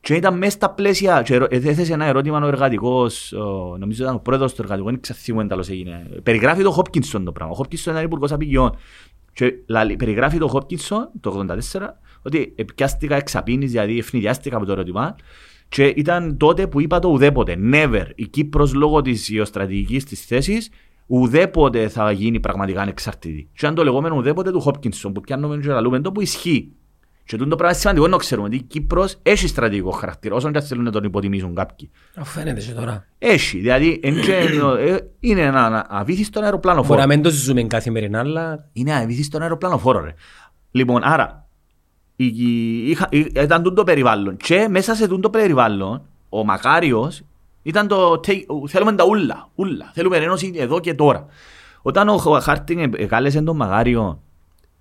[0.00, 4.14] Και ήταν μέσα στα πλαίσια, και ερω- έθεσε ένα ερώτημα ο εργατικός, ο- νομίζω ήταν
[4.14, 6.06] ο πρόεδρος του εργατικού, δεν ξαθυμούν τέλος έγινε.
[6.22, 7.52] Περιγράφει το Χόπκινσον το πράγμα.
[7.52, 8.76] Ο Χόπκινσον ήταν υπουργός απικιών.
[9.32, 15.16] Και λαλεί- περιγράφει το Χόπκινσον το 84 ότι επιάστηκα εξαπίνης, δηλαδή ευνηδιάστηκα από το ερώτημα
[15.70, 17.56] και ήταν τότε που είπα το ουδέποτε.
[17.72, 18.04] Never.
[18.14, 20.70] Η Κύπρος λόγω της γεωστρατηγικής της θέσης
[21.06, 23.42] ουδέποτε θα γίνει πραγματικά ανεξαρτητή.
[23.52, 26.72] Και ήταν το λεγόμενο ουδέποτε του Χόπκινσον που πιάνουμε και λαλούμε το που ισχύει.
[27.24, 30.52] Και τούτο το πράγμα είναι σημαντικό να ξέρουμε ότι η Κύπρος έχει στρατηγικό χαρακτήρα όσον
[30.52, 31.90] και αν θέλουν να τον υποτιμήσουν κάποιοι.
[32.16, 33.06] Αφού φαίνεται και τώρα.
[33.18, 34.34] Έχει, δηλαδή εν και-
[34.78, 40.00] ε, είναι ένα αβήθιστο αεροπλάνο Μπορεί να μην το ζούμε καθημερινά, αλλά είναι αβήθιστο αεροπλάνοφόρο
[40.04, 40.14] ρε.
[40.70, 41.49] Λοιπόν, άρα, η, η-
[42.24, 47.22] είχα, η- ήταν τούτο περιβάλλον και μέσα σε τούτο περιβάλλον ο Μακάριος
[47.62, 49.90] ήταν το take- θέλουμε τα ούλα, ούλα.
[49.94, 51.26] Θέλουμε ένωση εδώ και τώρα.
[51.82, 54.22] Όταν ο Χάρτινγκ κάλεσε τον Μακάριο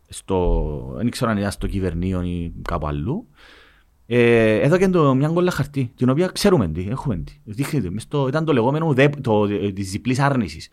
[0.09, 3.27] στο, δεν ξέρω αν ήταν στο κυβερνείο ή κάπου αλλού,
[4.07, 7.33] ε, έδωκε το μια κόλλα χαρτί, την οποία ξέρουμε τι, έχουμε τι.
[7.43, 10.69] Δείχνεται, μες στο, ήταν το λεγόμενο ουδέ, το, της διπλής άρνησης.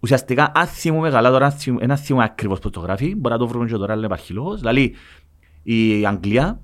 [0.00, 3.40] Ουσιαστικά, αν θυμούμε καλά τώρα, αν θυμ- ένα θυμούμε ακριβώς πώς το γράφει, μπορεί να
[3.40, 4.58] το βρούμε και τώρα, αλλά υπάρχει λόγος.
[4.58, 4.94] Δηλαδή,
[5.62, 6.60] η Αγγλία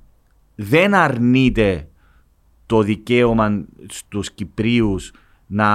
[0.54, 1.88] δεν αρνείται
[2.66, 5.12] το δικαίωμα στους Κυπρίους
[5.46, 5.70] να,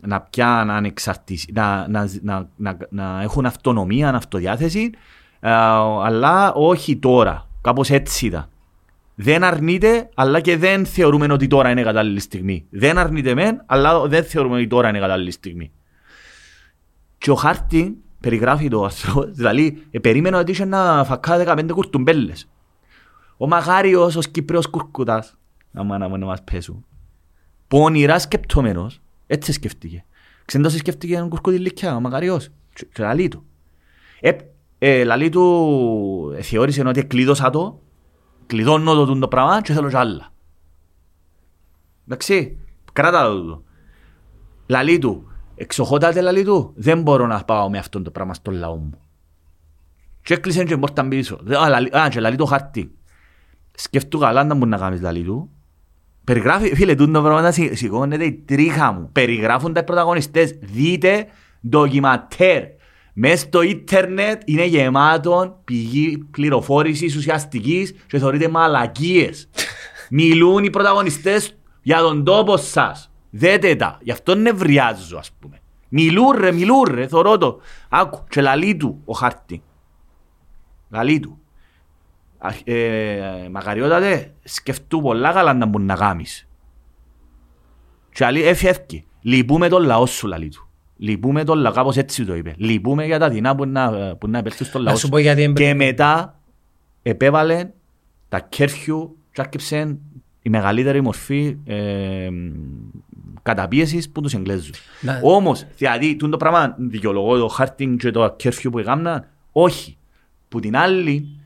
[0.00, 4.90] να πιάνουν ανεξαρτησία, να, να, να, να, να έχουν αυτονομία, αυτοδιάθεση,
[5.40, 7.48] ε, αλλά όχι τώρα.
[7.60, 8.48] Κάπως έτσι ήταν.
[9.14, 12.66] Δεν αρνείται, αλλά και δεν θεωρούμε ότι τώρα είναι κατάλληλη στιγμή.
[12.70, 15.70] Δεν αρνείται μεν, αλλά δεν θεωρούμε ότι τώρα είναι κατάλληλη στιγμή.
[17.18, 22.48] Και ο Χάρτη περιγράφει το αυτό, δηλαδή ε, περίμενα ότι είχε να φακά 15 κουρτουμπέλες.
[23.36, 25.36] Ο Μαγάριος, ο Κύπριος κουρκουτάς,
[25.72, 26.84] άμα να να μας πέσουν,
[27.68, 30.04] πονηρά σκεπτόμενος, έτσι σκεφτήκε.
[30.44, 33.44] Ξέρετε πώς σκεφτήκε έναν κουρκούτη λυκιά, ο Μαγάριος, και και λαλεί του.
[34.20, 34.32] Ε,
[34.78, 37.80] ε, λαλεί του, ε, θεώρησε ότι κλείδωσα το,
[38.46, 40.32] κλειδώνω το τούτο πράγμα και θέλω κι άλλα.
[42.06, 42.58] Εντάξει,
[42.92, 43.62] κράτα το τούτο.
[44.66, 48.74] Λαλεί του, εξοχότατε λαλεί του, δεν μπορώ να πάω με αυτό το πράγμα στο λαό
[48.76, 48.90] μου.
[50.22, 51.38] Και έκλεισε και πόρταν πίσω.
[51.42, 52.90] Δε- Α, λαλεί- α, και λαλεί το χαρτί.
[53.74, 55.50] Σκεφτού καλά να μπορεί να κάνεις λαλεί του.
[56.24, 59.08] Περιγράφει, φίλε, τούτο πράγματα σι- σηκώνεται η τρίχα μου.
[59.12, 60.58] Περιγράφουν τα πρωταγωνιστές.
[60.60, 61.26] Δείτε
[61.68, 62.62] ντοκιματέρ.
[63.12, 69.48] Μες στο ίντερνετ είναι γεμάτο πηγή πληροφόρησης ουσιαστικής και θεωρείται μαλακίες.
[70.10, 73.10] Μιλούν οι πρωταγωνιστές για τον τόπο σας.
[73.30, 73.98] Δέτε τα.
[74.02, 75.58] Γι' αυτό νευριάζω ας πούμε.
[75.88, 77.60] Μιλούν ρε, μιλούν ρε, θωρώ το.
[77.88, 79.62] Άκου, και λαλεί του ο χάρτη.
[80.90, 81.38] Λαλεί του.
[82.38, 86.48] Αχ, ε, μακαριότατε, σκεφτού πολλά καλά να μπορεί να κάνεις.
[88.12, 89.04] Και άλλη έφυγε.
[89.20, 90.68] Λυπούμε τον λαό σου, λαλεί του.
[90.96, 92.54] Λυπούμε τον λαό, κάπως έτσι το είπε.
[92.56, 95.08] Λυπούμε για τα δεινά που να, που να επέλθουν στον Να λαό σου σου.
[95.12, 96.40] πω γιατί Και εμπρε- μετά
[97.02, 97.70] επέβαλε
[98.28, 99.98] τα κέρφιου και άρχισε
[100.42, 102.28] η μεγαλύτερη μορφή ε,
[103.46, 104.80] καταπίεσης που τους Εγγλέζους.
[105.00, 109.96] Να- Όμως, δηλαδή, τούτο το πράγμα δικαιολογώ το χάρτινγκ και το κέρφιου που έκαναν, όχι.
[110.48, 111.38] Που την άλλη,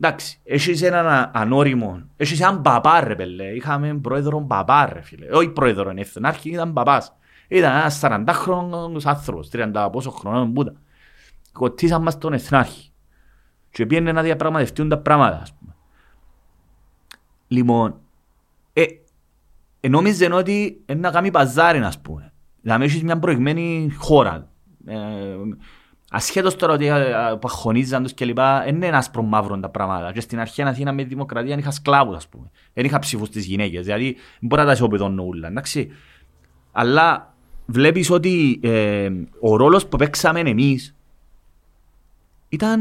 [0.00, 5.26] εντάξει, έχεις έναν α- ανώριμο, έχεις έναν παπά ρε πέλε, είχαμε πρόεδρο παπά ρε φίλε,
[5.36, 7.12] όχι πρόεδρο είναι εθνάρχη, ήταν παπάς.
[7.48, 10.76] Ήταν ένας 40χρονος άνθρωπος, 30 πόσο χρονών που ήταν.
[11.52, 12.90] Κοτίσαν μας τον εθνάρχη
[13.70, 15.74] και πήγαινε να διαπραγματευτούν τα πράγματα, ας πούμε.
[17.48, 17.94] Λοιπόν,
[18.72, 18.86] ε, ε,
[19.88, 22.32] νόμιζε ότι είναι να κάνει παζάρι, ας πούμε.
[22.60, 24.48] Δηλαδή έχεις μια προηγμένη χώρα.
[24.86, 24.96] Ε,
[26.10, 30.12] ασχέτως τώρα ότι ε, ε, παχωνίζαν τους και λοιπά, δεν είναι άσπρο μαύρο τα πράγματα.
[30.12, 32.50] Και στην αρχή εν Αθήνα με τη δημοκρατία είχα σκλάβους, ας πούμε.
[32.72, 35.90] Δεν είχα ψήφους στις γυναίκες, δηλαδή δεν μπορεί να τα ισοπεδώνω όλα, εντάξει.
[36.72, 37.34] Αλλά
[37.66, 39.10] βλέπεις ότι ε,
[39.40, 40.94] ο ρόλος που παίξαμε εμείς
[42.48, 42.80] ήταν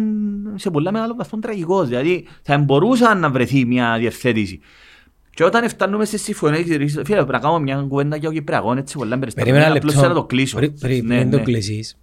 [0.56, 1.88] σε πολλά μεγάλο βαθμό τραγικός.
[1.88, 4.60] Δηλαδή θα μπορούσαν να βρεθεί μια διευθέτηση.
[5.34, 8.98] Και όταν φτάνουμε στη συμφωνία, φίλε, πρέπει να κάνουμε μια κουβέντα για ο Κυπριακός, έτσι
[8.98, 10.08] πολλά Περίμενα ένα Απλώς λεπτό.
[10.08, 10.58] να το κλείσω.
[10.58, 11.44] Πριν- Πριν Ναι, πριν το ναι.
[11.44, 11.98] κλείσεις,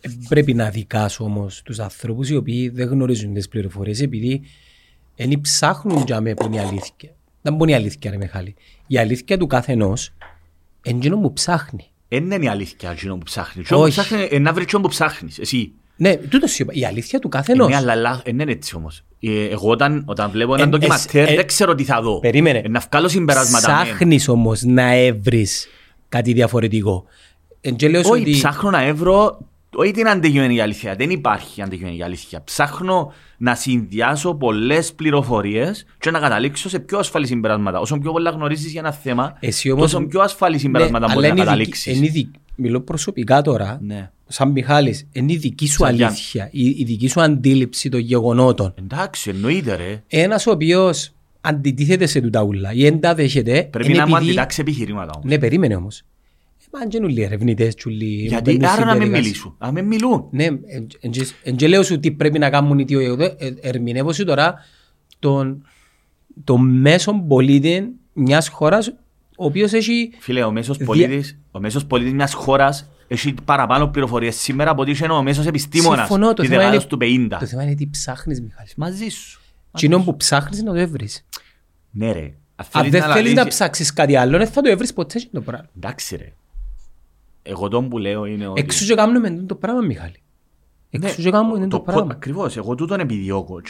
[0.00, 4.42] ε, πρέπει να δικάσω όμως τους ανθρώπους οι οποίοι δεν γνωρίζουν τις πληροφορίες επειδή
[5.16, 7.14] δεν ψάχνουν για μέ που είναι η αλήθεια.
[7.42, 8.54] Δεν μπορεί η αλήθεια ρε Μιχάλη.
[8.86, 10.12] Η αλήθεια του καθενός
[10.82, 11.84] είναι εκείνο που ψάχνει.
[12.08, 13.64] Δεν είναι η αλήθεια εκείνο που ψάχνεις.
[13.64, 14.00] Εκείνο που Όχι.
[14.00, 15.38] ψάχνεις είναι να βρεις εκείνο που ψάχνεις.
[15.38, 15.72] Εσύ.
[15.96, 16.72] Ναι, τούτος σου είπα.
[16.74, 17.68] Η αλήθεια του Ε, καθενός.
[17.68, 18.22] Ναι, αλλά λάθος.
[18.24, 19.04] δεν είναι έτσι όμως.
[19.20, 22.18] Ε, Εγώ όταν, όταν βλέπω Ε, έναν ε, ντοκιματέρ ε, δεν ξέρω τι θα δω.
[22.20, 22.58] Περίμενε.
[22.58, 23.78] Ε, Να βγάλω συμπεράσματα.
[23.78, 23.84] ναι.
[23.84, 25.68] Ψάχνεις όμως να έβρεις
[26.08, 27.04] κάτι διαφορετικό.
[27.60, 29.38] Εν και λέω σου Όχι, ότι ψάχνω να έβρω
[29.74, 30.94] όχι την αντικειμενική αλήθεια.
[30.94, 32.42] Δεν υπάρχει αντικειμενική αλήθεια.
[32.44, 37.80] Ψάχνω να συνδυάσω πολλές πληροφορίες και να καταλήξω σε πιο ασφαλή συμπεράσματα.
[37.80, 39.90] Όσο πιο πολλά γνωρίζεις για ένα θέμα, εσύ όμως...
[39.92, 41.96] τόσο πιο ασφαλή συμπεράσματα Ναι, μπορείς αλλά να είναι δική- καταλήξεις.
[41.96, 42.30] είναι δική-
[42.60, 43.78] Μιλώ προσωπικά τώρα.
[43.82, 44.10] Ναι.
[44.28, 46.14] σαν Μιχάλης, είναι η δική σου Σαν Γιάννη.
[46.14, 48.74] αλήθεια, η, η δική σου αντίληψη των γεγονότων.
[48.82, 50.02] Εντάξει, εννοείται ρε.
[50.06, 54.14] Ένας ο οποίος αντιτίθεται σε τούτα ούλα ή δεν τα δέχεται, Πρέπει είναι να μου
[54.14, 54.30] επειδή...
[54.30, 55.30] αντιτάξει επιχειρήματα όμως.
[55.30, 55.98] Ναι, περίμενε όμως.
[55.98, 58.98] Ε, μα αν και είναι όλοι ερευνητές, και όλοι Γιατί μπαίνουν άρα στην να μην
[59.00, 59.22] διαδικασία.
[59.22, 59.56] μιλήσουν.
[59.58, 60.24] Να μην μιλούν.
[60.30, 63.00] Ναι, εν- εν- εν- εν και λέω σου τι πρέπει να κάνουν οι δύο.
[63.00, 64.54] Εγώ ε, ερμηνεύω σου τώρα
[65.18, 65.66] τον,
[66.44, 68.94] τον μέσον πολίτη μιας χώρας
[69.40, 73.88] ο οποίος έχει Φίλε, ο μέσος Δια- πολίτης, ο μέσος πολίτης μιας χώρας έχει παραπάνω
[73.88, 76.96] πληροφορίες σήμερα από ότι είχε ο μέσος επιστήμονας Συμφωνώ, το της θέμα, είναι, δεκάδας του
[77.00, 77.36] 50.
[77.40, 78.68] το θέμα είναι τι ψάχνεις Μιχάλη.
[78.76, 79.40] Μαζί σου.
[79.72, 81.24] Κοινό που ψάχνεις να το έβρεις.
[81.90, 82.34] Ναι ρε.
[82.72, 85.68] Αν δεν θέλεις να λαλείς- ψάξεις κάτι άλλο, δεν θα το έβρεις ποτέ το πράγμα.
[85.76, 86.32] Εντάξει ρε.
[87.42, 88.60] Εγώ τον που λέω είναι ότι...
[88.60, 90.22] Εξού και κάνουμε το πράγμα, Μιχάλη.
[90.90, 92.08] Ναι, Εξού και κάνουμε το το- πράγμα.
[92.10, 93.60] Ακριβώς, εγώ τούτον επιδιώκω.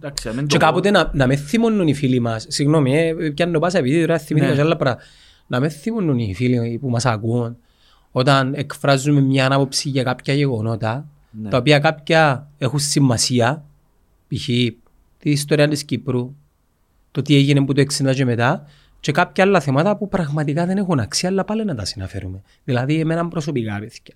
[0.00, 3.30] Και, εντάξει, μην Και το- κάποτε να, να με θυμώνουν οι φίλοι μας, συγγνώμη, ε,
[3.34, 4.56] πιάνω πάσα επειδή τώρα θυμήθηκα Ναι.
[4.58, 5.04] και άλλα πράγματα,
[5.46, 7.56] να με θυμώνουν οι φίλοι που μας ακούν
[8.12, 11.48] όταν εκφράζουμε μια άποψη για κάποια γεγονότα, Ναι.
[11.48, 13.64] τα οποία κάποια έχουν σημασία,
[14.28, 14.44] π.χ.
[15.18, 16.34] τη ιστορία της Κύπρου,
[17.10, 18.66] το τι έγινε που το 60 και μετά,
[19.00, 22.42] και κάποια άλλα θέματα που πραγματικά δεν έχουν αξία, αλλά πάλι να τα συναφέρουμε.
[22.64, 24.14] Δηλαδή, εμένα προσωπικά, παιδιά.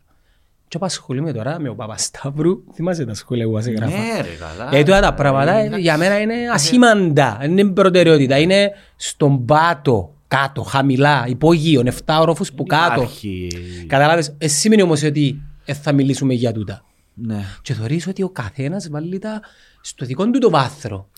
[0.68, 4.70] Και απασχολούμαι τώρα με ο Παπασταύρου, θυμάσαι τα σχόλια που μας έγραφα; Ναι ρε καλά.
[4.70, 5.80] Γιατί τώρα τα πράγματα Εντάξει.
[5.80, 7.36] για μένα είναι ασήμαντα.
[7.40, 8.38] Δεν είναι προτεραιότητα.
[8.38, 13.00] Είναι στον πάτο, κάτω, χαμηλά, υπόγειον, 7 όροφους που κάτω.
[13.00, 13.48] Υπάρχει...
[13.86, 16.84] Καταλάβες, εσύ σημαίνει όμως ότι ε, θα μιλήσουμε για τούτα.
[17.14, 17.44] Ναι.
[17.62, 19.40] Και θεωρείς ότι ο καθένας βάλει τα
[19.80, 21.08] στο δικό του το βάθρο.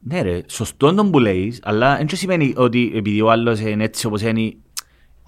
[0.00, 4.06] Ναι ρε, σωστό τον που λέεις, αλλά δεν σημαίνει ότι επειδή ο άλλος είναι έτσι
[4.06, 4.52] όπως είναι...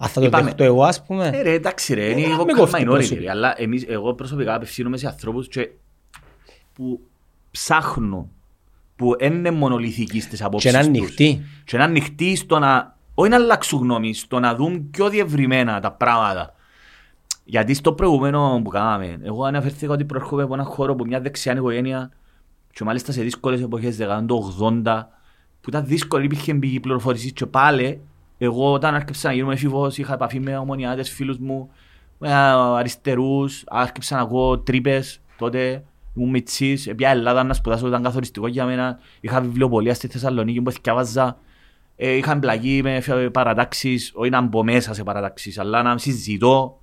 [0.05, 0.43] Αν θα το Είπαμε.
[0.43, 1.29] δεχτώ εγώ ας πούμε.
[1.29, 3.21] Ναι ρε, εντάξει ρε, είναι Ε, λίγο με κόφτει minority προσωπικά.
[3.21, 5.69] ρε, αλλά εμείς, εγώ προσωπικά απευθύνομαι σε ανθρώπους και
[6.73, 6.99] που
[7.51, 8.29] ψάχνουν,
[8.95, 10.87] που δεν είναι μονολυθικοί στις Και απόψεις να τους.
[10.87, 11.41] ανοιχτεί.
[11.63, 15.91] Και να ανοιχτεί στο να, όχι να αλλάξουν γνώμη, στο να δουν πιο διευρυμένα τα
[15.91, 16.53] πράγματα.
[17.47, 21.53] Γιατί στο προηγούμενο που κάναμε, εγώ αναφέρθηκα ότι προέρχομαι από έναν χώρο που μια δεξιά
[21.53, 22.11] οικογένεια
[22.73, 25.07] και μάλιστα σε δύσκολες εποχές δεκαετία του 80
[25.61, 28.01] που ήταν δύσκολο, υπήρχε πηγή πληροφόρησης και πάλι
[28.37, 31.69] εγώ όταν άρχισα να γίνομαι έφηβος είχα επαφή με ομονιάτες φίλους μου,
[32.17, 32.33] με
[32.77, 35.83] αριστερούς, άρχισα να ακούω τρύπες τότε,
[36.15, 40.71] ήμουν μητσής, πια Ελλάδα να σπουδάσω ήταν καθοριστικό για μένα, είχα βιβλιοπολία στη Θεσσαλονίκη που
[40.71, 41.37] θυκιάβαζα,
[41.95, 46.79] ε, είχα εμπλακεί με φε- παρατάξεις, όχι να μπω μέσα σε παρατάξεις, αλλά να συζητώ.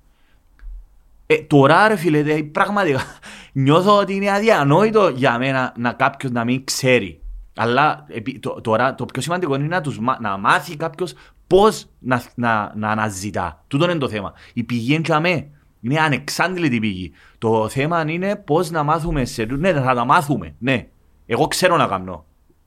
[1.25, 3.01] Ε, τώρα ρε φίλε, δε, πραγματικά
[3.53, 7.21] νιώθω ότι είναι αδιανόητο για μένα να κάποιος να μην ξέρει.
[7.55, 11.13] Αλλά επί- το, τώρα το πιο σημαντικό είναι να, τους, μα- να μάθει κάποιος
[11.53, 13.63] πώς να, να, να αναζητά.
[13.67, 14.33] Τούτο είναι το θέμα.
[14.53, 15.49] Η πηγή είναι για μέ.
[15.81, 17.11] Είναι ανεξάντλητη πηγή.
[17.37, 19.45] Το θέμα είναι πώς να μάθουμε σε...
[19.45, 20.55] Ναι, θα τα μάθουμε.
[20.59, 20.87] Ναι.
[21.25, 22.25] Εγώ ξέρω να κάνω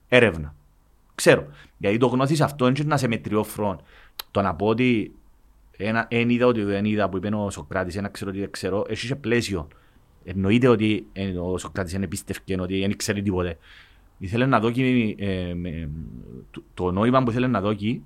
[0.09, 0.55] έρευνα.
[1.15, 1.47] Ξέρω.
[1.79, 3.81] Γιατί το γνώθεις αυτό είναι και να σε μετριόφρον.
[4.31, 5.15] Το να πω ότι
[5.77, 8.85] ένα, εν είδα ότι δεν είδα που είπε ο Σοκράτης, ένα ξέρω ότι δεν ξέρω,
[8.89, 9.69] έχει και πλαίσιο.
[10.25, 13.59] Εννοείται ότι ε, ο Σοκράτης δεν πίστευκε ότι δεν ξέρει τίποτε.
[14.19, 15.89] Ήθελε να δω και, ε, με,
[16.51, 18.03] το, το νόημα που ήθελε να δω εκεί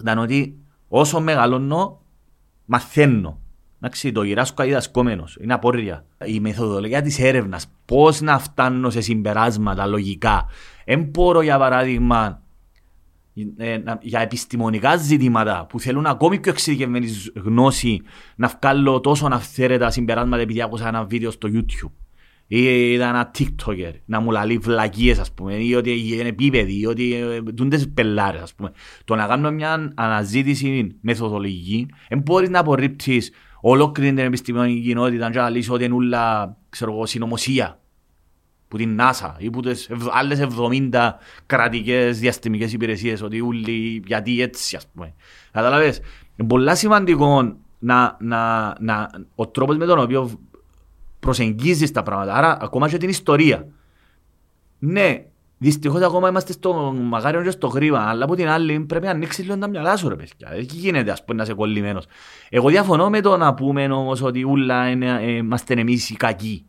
[0.00, 2.00] ήταν ότι όσο μεγαλώνω
[2.64, 3.38] μαθαίνω.
[3.82, 6.04] Εντάξει, το γυράσκω διδασκόμενος, είναι απόρρια.
[6.24, 10.46] Η μεθοδολογία της έρευνας, πώς να φτάνω σε συμπεράσματα λογικά.
[10.84, 12.42] Εν μπορώ για παράδειγμα
[13.56, 17.08] ε, να- για επιστημονικά ζητήματα που θέλουν ακόμη πιο εξειδικευμένη
[17.44, 18.00] γνώση
[18.36, 21.90] να βγάλω τόσο αυθαίρετα συμπεράσματα επειδή άκουσα ένα βίντεο στο YouTube
[22.52, 26.86] ή είδα ένα TikToker να μου λαλεί βλακίες ας πούμε ή ότι είναι επίπεδοι ή
[26.86, 28.72] ότι ε, τούντες πελάρες ας πούμε.
[29.04, 33.30] Το να κάνω μια αναζήτηση μεθοδολογική δεν μπορείς να απορρίψεις
[33.60, 37.80] ολόκληρη την επιστημονική κοινότητα και να λύσεις ότι είναι όλα ξέρω εγώ, συνωμοσία
[38.68, 44.42] που την NASA ή που τις ευ- άλλες 70 κρατικές διαστημικές υπηρεσίες ότι όλοι γιατί
[44.42, 45.14] έτσι ας πούμε.
[45.52, 46.00] Καταλαβες;
[46.36, 50.30] Είναι πολλά σημαντικό να, να, να, ο τρόπος με τον οποίο
[51.20, 52.34] προσεγγίζεις τα πράγματα.
[52.34, 53.66] Άρα ακόμα και την ιστορία.
[54.78, 55.24] Ναι,
[55.58, 59.44] δυστυχώς ακόμα είμαστε στο μαγάριο και στο γρήμα, αλλά από την άλλη πρέπει να ανοίξεις
[59.44, 60.52] λίγο τα μυαλά σου ρε παιδιά.
[60.52, 62.06] Εκεί γίνεται ας πούμε να είσαι κολλημένος.
[62.48, 66.64] Εγώ διαφωνώ με το να πούμε όμως ότι ούλα είναι, ε, είμαστε εμείς οι κακοί.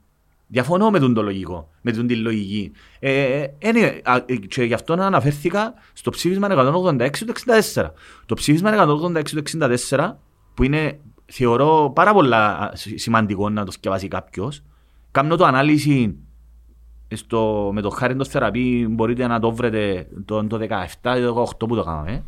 [0.48, 2.72] Διαφωνώ με τον το λογικό, με τον τη λογική.
[3.00, 7.34] Ε, ε, είναι, α, ε, και γι' αυτό να αναφέρθηκα στο ψήφισμα 186 του
[7.76, 7.94] 64.
[8.26, 9.42] Το ψήφισμα 186 του
[9.90, 10.18] 64,
[10.54, 11.00] που είναι,
[11.32, 14.64] θεωρώ πάρα πολλά α, σι- σημαντικό να το σκεφάσει κάποιος,
[15.12, 16.16] κάνω το ανάλυση
[17.14, 20.60] στο, με το χάρη το θεραπεία, μπορείτε να το βρείτε το, το
[21.04, 22.24] 17 ή το 18 που το κάναμε.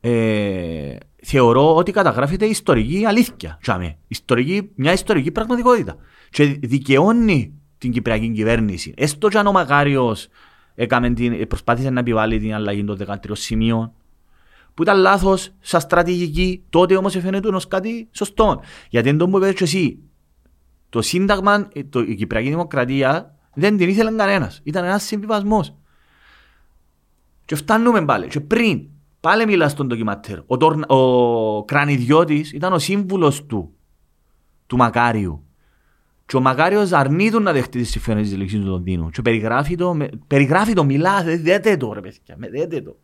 [0.00, 3.58] Ε, θεωρώ ότι καταγράφεται ιστορική αλήθεια.
[3.60, 3.96] Τσάμε.
[4.08, 5.96] Ιστορική, μια ιστορική πραγματικότητα.
[6.30, 8.94] Και δικαιώνει την Κυπριακή κυβέρνηση.
[8.96, 10.28] Έστω και αν ο Μακάριος
[10.74, 13.92] έκαμε την, προσπάθησε να επιβάλλει την αλλαγή των 13 σημείων,
[14.76, 18.60] που ήταν λάθος σαν στρατηγική, τότε όμως φαίνεται ως κάτι σωστό.
[18.90, 19.98] Γιατί δεν το μου είπες και εσύ.
[20.88, 24.60] Το Σύνταγμα, ε, το, η Κυπριακή Δημοκρατία δεν την ήθελε κανένας.
[24.64, 25.74] Ήταν ένας συμβιβασμός.
[27.44, 28.26] Και φτάνουμε πάλι.
[28.26, 28.88] Και πριν,
[29.20, 30.38] πάλι μιλάς στον ντοκιματέρ.
[30.46, 33.74] Ο, Τορ, ο Κρανιδιώτης ήταν ο σύμβουλος του,
[34.66, 35.44] του Μακάριου.
[36.26, 39.10] Και ο Μακάριος αρνείτουν να δεχτεί τις συμφωνίες της λήξης του Λονδίνου.
[39.10, 42.96] Και περιγράφει το, με- περιγράφει το μιλάς, δε- δέτε το ρε παιδιά, με δέτε το.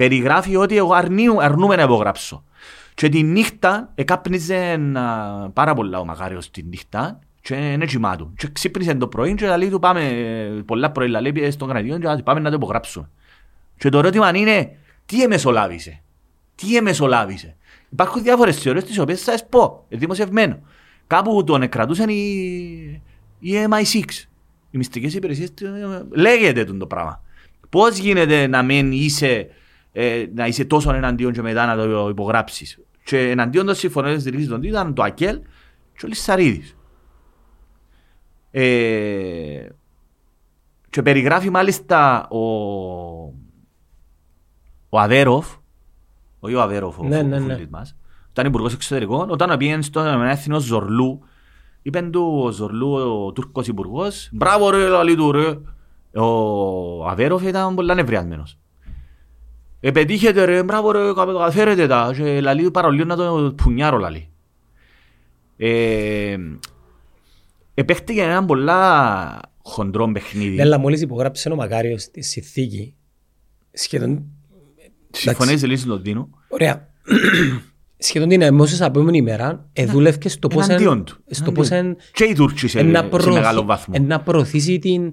[0.00, 2.44] Περιγράφει ότι εγώ αρνείου, αρνούμε να υπογράψω.
[2.94, 8.32] Και τη νύχτα εκάπνιζε α, πάρα πολλά ο Μακάριος τη νύχτα και είναι κοιμάτου.
[8.36, 12.06] Και ξύπνησε το πρωί και λέει του πάμε, ε, πολλά πρωί λέει στον Καναδίο και
[12.06, 13.10] λέει, πάμε να το υπογράψουμε.
[13.78, 14.76] Και το ερώτημα είναι,
[15.06, 16.02] τι εμεσολάβησε;
[16.54, 17.56] Τι εμεσολάβησε;
[17.90, 20.58] Υπάρχουν διάφορες θεωρίες τις οποίες θα σας πω, είναι δημοσιευμένο.
[21.06, 23.02] Κάπου τον εκκρατούσαν οι,
[23.38, 24.26] οι MI6,
[24.70, 25.66] οι μυστικές υπηρεσίες, του-
[26.10, 27.22] λέγεται τον το πράγμα.
[27.68, 29.48] Πώς γίνεται να μην είσαι,
[29.92, 32.80] ε, να είσαι τόσο εναντίον και μετά να το υπογράψεις.
[33.04, 35.40] Και εναντίον των συμφωνίων της δικής των ήταν το ΑΚΕΛ
[35.96, 36.76] και ο Λισσαρίδης.
[38.50, 39.66] Ε,
[40.90, 42.38] και περιγράφει μάλιστα ο,
[44.88, 45.56] ο Αβέροφ,
[46.40, 47.52] όχι ο Αβέροφ, ο, Ναι, ο ναι, ναι.
[47.52, 47.96] φουλής μας,
[48.30, 51.20] ήταν υπουργός εξωτερικών, όταν πήγαινε στον έθνο Ζορλού,
[51.82, 55.58] είπεν του ο Ζορλού, ο Τούρκος υπουργός, μπράβο ρε λαλή του ρε.
[56.20, 58.58] Ο Αβέροφ ήταν πολλά νευριασμένος.
[59.80, 62.12] Επετύχετε ρε, μπράβο ρε, καταφέρετε τα.
[62.16, 64.28] Και λαλή του παρολίγο να το πουνιάρω λαλή.
[65.56, 66.36] Ε,
[67.74, 70.54] επέχτηκε ένα πολλά χοντρό παιχνίδι.
[70.56, 72.94] Ναι, αλλά μόλις υπογράψε ο Μακάριος τη συνθήκη,
[73.72, 74.24] σχεδόν,
[75.10, 76.30] Συμφωνίες λύσεις του Λονδίνου.
[76.48, 76.88] ωραία,
[77.98, 81.16] σχεδόν την αμέσως επόμενη ημέρα εδούλευκε στο πώς εν- Εναντίον του.
[81.30, 83.94] στο πώς εν- Και οι Τούρκοι σε, εν να σε προωθεί- μεγάλο βαθμό.
[83.96, 85.12] εν να προωθήσει την,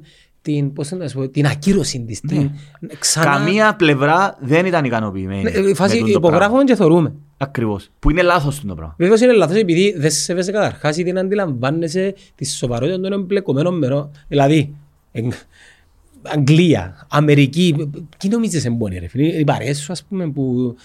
[0.51, 2.19] την, πώς να σου πω, την ακύρωση της.
[2.21, 2.51] Την,
[2.99, 5.41] ξανά, Καμία πλευρά δεν ήταν ικανοποιημένη.
[5.43, 6.37] Ναι, με η φάση τούτο το πράγμα.
[6.37, 7.13] υπογράφουμε και θεωρούμε.
[7.37, 7.89] Ακριβώς.
[7.99, 8.95] Που είναι λάθος το πράγμα.
[8.97, 13.77] Βέβαιως είναι λάθος επειδή δεν σε σέβεσαι καταρχάς ή δεν αντιλαμβάνεσαι τη σοβαρότητα των εμπλεκομένων
[13.77, 14.11] μερών.
[14.27, 14.75] Δηλαδή,
[15.11, 15.33] εγ-
[16.21, 20.75] Αγγλία, Αμερική, τι νομίζεις εμπόνοι ρε φίλε, οι παρέες σου ας πούμε που...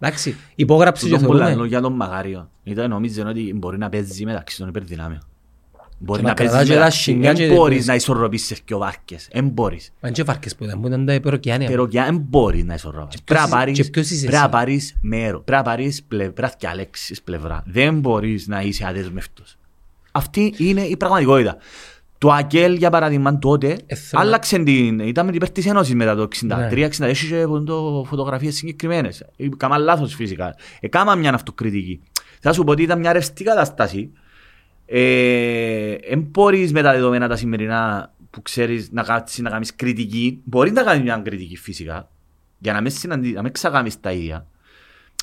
[0.00, 1.62] Εντάξει, υπόγραψες και Τούτο πολλά θεωρούμε.
[1.62, 2.50] λόγια για τον Μαγάριο.
[2.64, 5.20] Ήταν νομίζουν ότι μπορεί να παίζει μεταξύ των υπερδυνάμεων.
[5.98, 7.94] Μπορεί Και να να κρατά παίζεις και με τα τα σινιά και- Δεν μπορείς να
[7.94, 9.28] ισορροπήσεις και ο βάρκες.
[9.32, 9.92] Δεν μπορείς.
[10.00, 11.68] Μα είναι και βάρκες που ήταν, που ήταν τα υπεροκειάνια.
[11.68, 13.20] Περοκιά δεν μπορείς να ισορροπήσεις.
[13.20, 15.40] Και ποιος Πρέπει να είσαι- πάρεις- και ποιος είσαι πρέπει να εσύ; πάρεις μέρο.
[15.40, 17.62] Πρέπει να πάρεις πλε- πρέπει να διαλέξεις πλευρά.
[17.66, 19.56] Δεν μπορείς να είσαι αδεσμεύτος.
[20.12, 21.56] Αυτή είναι η πραγματικότητα.
[22.18, 26.14] Το ΑΚΕΛ για παράδειγμα τότε Ε, θέλω να- άλλαξε την, ήταν υπέρ της Ένωσης μετά
[26.14, 27.62] το 63-64 Ναι.
[27.62, 29.24] και το φωτογραφίες συγκεκριμένες.
[29.56, 30.54] Κάμα λάθος φυσικά.
[30.80, 32.00] Έκανα μια αυτοκριτική.
[32.40, 34.10] Θα σου πω ότι ήταν μια ρευστή κατάσταση.
[34.86, 40.40] Δεν μπορείς με τα δεδομένα τα σημερινά που ξέρεις να κάτσεις να κάνεις κριτική.
[40.44, 42.08] Μπορεί να κάνεις μια κριτική φυσικά
[42.58, 44.46] για να μην, συναντή, να μην ξαγάμεις τα ίδια.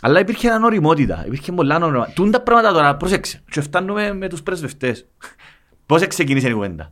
[0.01, 2.13] Αλλά υπήρχε ένα οριμότητα, υπήρχε πολλά οριμότητα.
[2.13, 5.05] Τούν τα πράγματα τώρα, πρόσεξε, και φτάνουμε με τους πρεσβευτές.
[5.85, 6.91] Πώς ξεκίνησε η κουβέντα;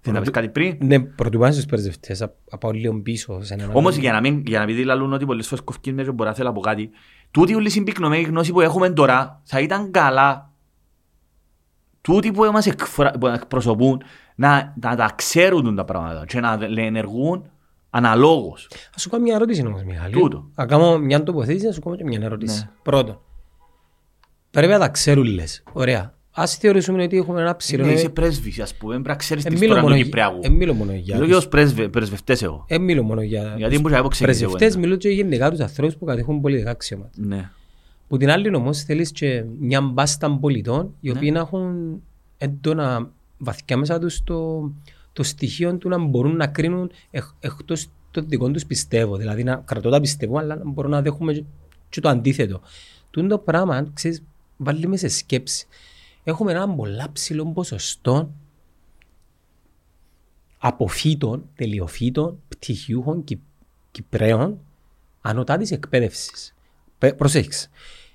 [0.00, 3.42] Θέλεις να πεις κάτι πριν; Ναι, πρωτού πάνε στους πρεσβευτές, απ- να πάω λίγο πίσω.
[3.42, 4.00] σε έναν Όμως άλλο.
[4.02, 6.48] για να μην, για να μην λαλούν ότι πολλές φορές κοφκείς μέσα μπορεί να θέλω
[6.48, 6.90] να πω κάτι,
[7.30, 10.47] τούτη όλη η συμπυκνωμένη γνώση που έχουμε τώρα θα ήταν καλά
[12.12, 13.10] τούτοι που μας εκφρα...
[13.10, 14.02] που εκπροσωπούν
[14.34, 17.50] να, να τα ξέρουν τα πράγματα και να ενεργούν
[17.90, 18.68] αναλόγως.
[18.94, 20.12] Ας σου κάνω μια ερώτηση όμως, Μιχάλη.
[20.12, 20.50] Τούτο.
[20.54, 22.58] Να κάνω μια τοποθέτηση, να σου κάνω και μια ερώτηση.
[22.58, 22.70] Ναι.
[22.82, 23.20] Πρώτον,
[24.50, 25.62] πρέπει να τα ξέρουν λες.
[25.72, 26.12] Ωραία.
[26.30, 27.84] Ας θεωρήσουμε ότι έχουμε ένα ψηλό...
[27.84, 30.38] Είναι, είσαι πρέσβης, ας πούμε, πρέπει να ξέρεις Ε, την μιλώ ιστορία του μόνο- Κυπριακού.
[30.42, 32.64] ε, μιλώ μόνο για Μιλώ τους- και ως πρέσβε- πρεσβευτές εγώ.
[32.68, 35.60] Ε, μιλώ μόνο για Γιατί τους μπορείς να υποξενήσει πρεσβευτές, εγώ, μιλώ και γενικά τους
[35.60, 37.10] ανθρώπους που κατέχουν πολιτικά αξιώματα.
[37.16, 37.50] Ναι.
[38.08, 41.38] Που την άλλη όμως θέλεις και μια μπάστα πολιτών οι οποίοι Ναι.
[41.38, 42.00] να έχουν
[42.38, 44.70] έντονα βαθιά μέσα τους το,
[45.12, 49.16] το στοιχείο του να μπορούν να κρίνουν εκ, εκτός των δικών τους πιστεύω.
[49.16, 51.44] Δηλαδή να κρατώ τα πιστεύω αλλά να μπορούν να δέχουμε και,
[51.88, 52.60] και το αντίθετο.
[53.10, 54.22] Τούν το πράγμα, ξέρεις,
[54.56, 55.66] βάλει με σε σκέψη.
[56.24, 58.30] Έχουμε ένα πολλά ψηλό ποσοστό
[60.58, 63.40] αποφύτων, τελειοφύτων, πτυχιούχων Κυ-
[63.90, 64.58] Κυπραίων
[65.20, 66.54] ανωτά της εκπαίδευσης.
[66.98, 67.68] Πε- Προσέξτε.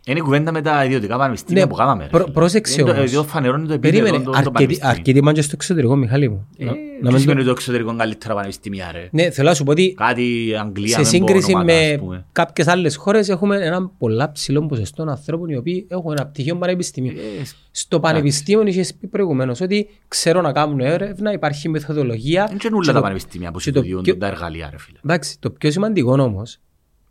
[0.07, 2.03] Είναι η κουβέντα με τα ιδιωτικά πανεπιστήμια Ναι, που κάναμε.
[2.03, 2.33] ρε προ- φίλε.
[2.33, 3.11] πρόσεξε Είναι το- όμως.
[3.11, 4.95] εδώ φανερώνει το επίπεδο Περίμενε, των- των αρκετοί, πανεπιστήμιων.
[4.97, 6.47] αρκετοί πάνε και στο εξωτερικό, Μιχάλη μου.
[6.57, 9.53] Ε, Να- τι να μην σημαίνει το- το εξωτερικό καλύτερα πανεπιστήμια ρε; Ναι, θέλω να
[9.55, 12.25] σου πω ότι Κάτι Αγγλία σε με σύγκριση ονόματα, ας με πούμε.
[12.31, 17.11] κάποιες άλλες χώρες έχουμε ένα πολλά ψηλό ποσοστό ανθρώπων οι οποίοι έχουν ένα πτυχίο πανεπιστήμιο.
[17.11, 22.41] Ε, Στο πανεπιστήμιο είχες πει προηγουμένως ότι ξέρω να κάνουν έρευνα, υπάρχει μεθοδολογία.
[22.41, 24.77] Δεν είναι και όλα τα το- πανεπιστήμια που και το συντηρούν πιο- τα εργαλεία ρε
[24.79, 24.97] φίλε.
[25.03, 26.57] Εντάξει, το πιο σημαντικό όμως,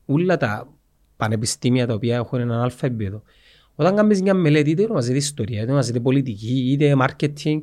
[0.06, 0.66] όλα τα
[1.22, 3.22] πανεπιστήμια τα οποία έχουν έναν αλφα επίπεδο,
[3.74, 7.60] όταν κάνεις μια μελέτη, είτε ονομάζεται ιστορία, είτε ονομάζεται πολιτική, είτε marketing,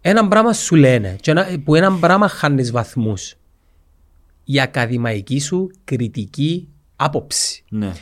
[0.00, 3.34] ένα πράγμα σου λένε και ένα, που ένα πράγμα χάνεις βαθμούς.
[4.44, 7.64] Η ακαδημαϊκή σου κριτική άποψη.
[7.68, 7.92] Ναι.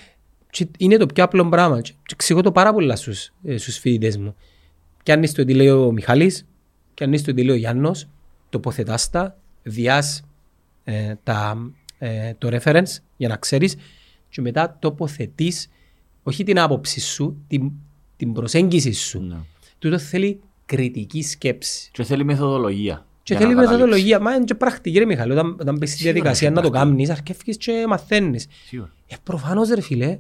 [0.51, 1.81] Και είναι το πιο απλό πράγμα.
[1.81, 4.35] Και και εξηγώ το πάρα πολλά στους, ε, στους φοιτητές μου.
[5.03, 6.47] Και αν το τι λέει ο Μιχάλης,
[6.95, 8.09] και αν το τι λέει ο Γιάννος,
[8.49, 10.23] τοποθετάς τα, διάς
[10.85, 13.77] ε, τα, ε, το reference για να ξέρεις
[14.37, 15.69] και μετά τοποθετείς
[16.23, 17.73] όχι την άποψη σου, την,
[18.17, 19.21] την προσέγγιση σου.
[19.21, 19.37] Ναι.
[19.79, 21.91] Τούτο θέλει κριτική σκέψη.
[21.93, 23.07] Και θέλει μεθοδολογία.
[23.23, 23.87] Και για θέλει να καταλήξεις.
[23.87, 24.21] μεθοδολογία.
[24.21, 25.33] Μα είναι και πρακτική ρε Μιχάλη.
[25.33, 26.95] Όταν, όταν πες στη Σίγουρα διαδικασία είναι να το πρακτική.
[26.95, 28.47] κάνεις, αρκεύκεις και μαθαίνεις.
[28.67, 28.93] Σίγουρα.
[29.07, 30.19] Ε, προφανώς ρε φίλε,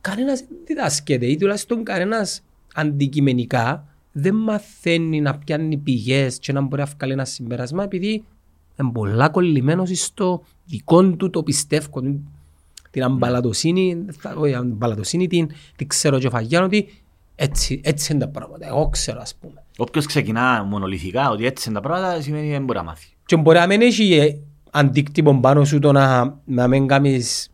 [0.00, 2.42] κανένας δεν διδάσκεται ή τουλάχιστον κανένας
[2.74, 8.24] αντικειμενικά δεν μαθαίνει να πιάνει πηγές και να μπορεί να βγάλει ένα συμπέρασμα επειδή
[8.80, 12.02] είναι πολλά κολλημένος στο δικό του το πιστεύω.
[12.90, 16.88] Την- Την αμπαλατοσύνη, θα- όχι αμπαλατοσύνη, την, την ξέρω και φαγιάνω ότι
[17.34, 18.66] έτσι, έτσι είναι τα πράγματα.
[18.66, 19.64] Εγώ ξέρω ας πούμε.
[19.76, 23.06] Όποιος ξεκινά μονολυθικά ότι έτσι είναι τα πράγματα σημαίνει δεν μπορεί να μάθει.
[23.26, 24.38] Και μπορεί να μην έχει ε,
[24.70, 27.50] αντίκτυπο πάνω σου το να, να μην κάνεις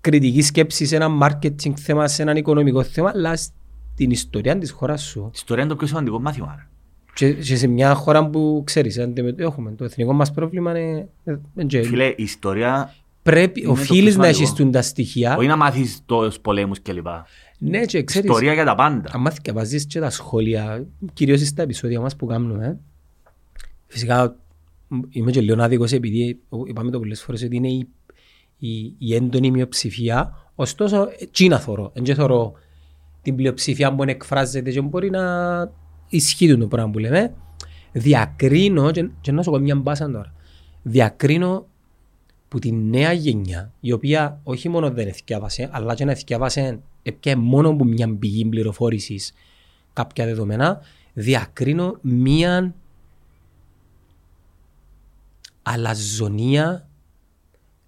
[0.00, 5.02] κριτική σκέψη σε ένα marketing θέμα, σε ένα οικονομικό θέμα, αλλά στην ιστορία της χώρας
[5.02, 5.20] σου.
[5.26, 6.54] Η ιστορία είναι το πιο σημαντικό μάθημα.
[6.56, 6.66] ρε.
[7.14, 11.08] Και, και σε μια χώρα που ξέρεις, αντιμετω- έχουμε το εθνικό μας πρόβλημα είναι...
[11.24, 12.94] ε, ε, και Φίλε, η ιστορία
[13.30, 14.38] πρέπει, είναι το οφείλεις πιο να σημαντικό.
[14.42, 15.36] έχεις τούν τα στοιχεία.
[15.36, 17.06] όχι να μάθεις τους πολέμους κλπ.
[17.58, 19.10] Ναι, και ξέρεις, Ιστορία για τα πάντα.
[19.12, 22.78] αν μάθεις και βάζεις και τα σχόλια, κυρίως στα επεισόδια μας που κάνουμε,
[23.86, 24.36] φυσικά
[24.88, 27.88] μ, είμαι και λίγο άδικος επειδή ο- είπαμε το πολλές φορές ότι είναι η,
[28.58, 32.52] η, η έντονη μειοψηφία, ωστόσο τι να θωρώ, δεν και θωρώ
[33.22, 35.22] την πλειοψηφία που εκφράζεται και μπορεί να
[36.08, 37.34] ισχύει το πράγμα που λέμε.
[37.92, 40.34] Διακρίνω, και, και να σου πω μια μπάσα τώρα,
[40.82, 41.66] διακρίνω
[42.48, 47.38] που τη νέα γενιά, η οποία όχι μόνο δεν εθιάβασε, αλλά και να εθιάβασε έπια
[47.38, 49.32] μόνο από μια πηγή πληροφόρησης
[49.92, 50.80] κάποια δεδομένα,
[51.12, 52.74] διακρίνω μία
[55.62, 56.88] αλαζονία,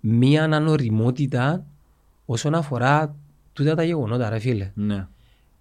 [0.00, 1.66] μία ανοριμότητα
[2.26, 3.16] όσον αφορά
[3.52, 4.72] τούτα τα γεγονότα, ρε φίλε.
[4.74, 5.06] Ναι.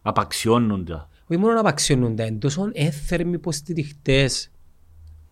[0.01, 1.07] Απαξιώνονται.
[1.27, 4.51] Όχι μόνο να απαξιώνονται, είναι τόσο έθερμοι υποστηριχτές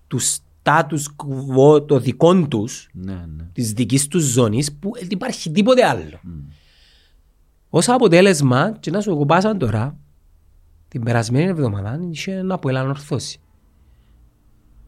[0.07, 3.43] τους status quo των δικών τους, Ναι, ναι.
[3.53, 6.19] της δικής τους ζώνης που δεν υπάρχει τίποτε άλλο.
[7.69, 9.97] Ω αποτέλεσμα, και να σου κοπάσαν τώρα,
[10.87, 13.39] την περασμένη εβδομάδα είχε ένα που ανορθώσει.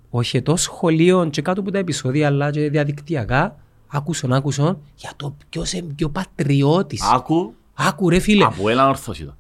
[0.10, 3.56] Όχι το σχολείο και κάτω από τα επεισόδια αλλά και διαδικτυακά
[3.88, 7.02] άκουσαν, άκουσαν για το ποιος είναι πιο πατριώτης.
[7.14, 8.44] Άκου, Άκου ρε φίλε.
[8.44, 9.36] ΑΠΟΕΛ Ανόρθωση το.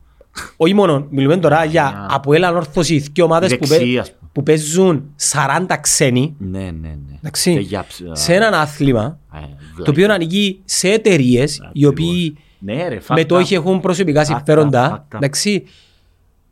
[0.57, 4.30] Όχι μόνο, μιλούμε τώρα για ΑΠΟΕΛ Ανόρθωση και ομάδες που, Δεξί, παί- ας πούμε.
[4.32, 7.18] που παίζουν 40 ξένοι Ναι, ναι, ναι.
[7.20, 9.91] εντάξει, Και για ψ- σε έναν άθλημα Ε, το βλάκα.
[9.91, 13.14] οποίο ανήκει σε εταιρείες οι οποίοι Ναι ρε, facts.
[13.14, 14.90] μετόχοι έχουν προσωπικά Facts, συμφέροντα.
[14.90, 15.18] facts.
[15.18, 15.64] Εντάξει,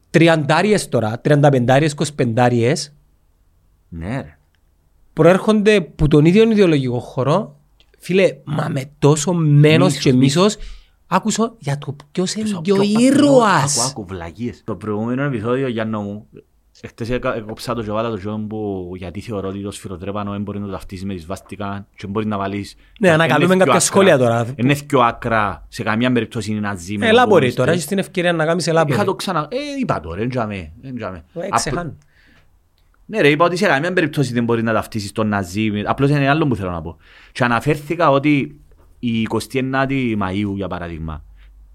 [0.09, 2.93] τριαντάριες τώρα, τριανταπεντάριες, κοσπεντάριες
[3.89, 4.37] Ναι ρε.
[5.13, 7.55] προέρχονται που τον ίδιο ιδεολογικό χώρο.
[7.99, 10.57] Φίλε, μα με τόσο μένος Μίσος, και μίσος
[11.07, 13.03] άκουσα για το ποιος είναι Ποιος- και ο ποιο πατριώτη.
[13.17, 13.77] ήρωας.
[13.79, 14.61] Άκου, άκου, βλακίες.
[14.65, 16.27] Το προηγούμενο επεισόδιο, Γιάννο μου,
[16.81, 20.41] Εχθές έκα- έκοψα το και βάλα το τζον που γιατί θεωρώ ότι το σφυροτρέπανο δεν
[20.41, 22.75] μπορεί να το ταυτίσεις με τη σβάστικα και μπορεί να βάλεις...
[22.99, 24.27] Ναι, ανακαλούμε Είναι κάποια δυο σχόλια άκρα.
[24.27, 24.53] τώρα.
[24.55, 26.97] Είναι πιο άκρα, σε καμία περίπτωση είναι ναζί.
[26.97, 27.55] με Ελά μπορεί κομμουνιστές.
[27.55, 29.17] τώρα, έχεις την ευκαιρία να κάνεις ελά Είχα το μπορεί.
[29.17, 29.47] ξανα...
[29.51, 30.71] Ε, είπα τώρα, δεν τζάμε.
[30.81, 31.17] δεν τζάμε.
[31.33, 31.93] Ε, Απλ- ξεχάνω.
[33.05, 35.71] Ναι ρε, είπα ότι σε καμία περίπτωση δεν μπορείς να ταυτίσεις τον Ναζί.
[35.71, 36.97] με- Απλώς είναι άλλο που θέλω να πω.
[37.31, 38.59] Και αναφέρθηκα ότι
[38.99, 41.23] η 29η Μαΐου, για παράδειγμα,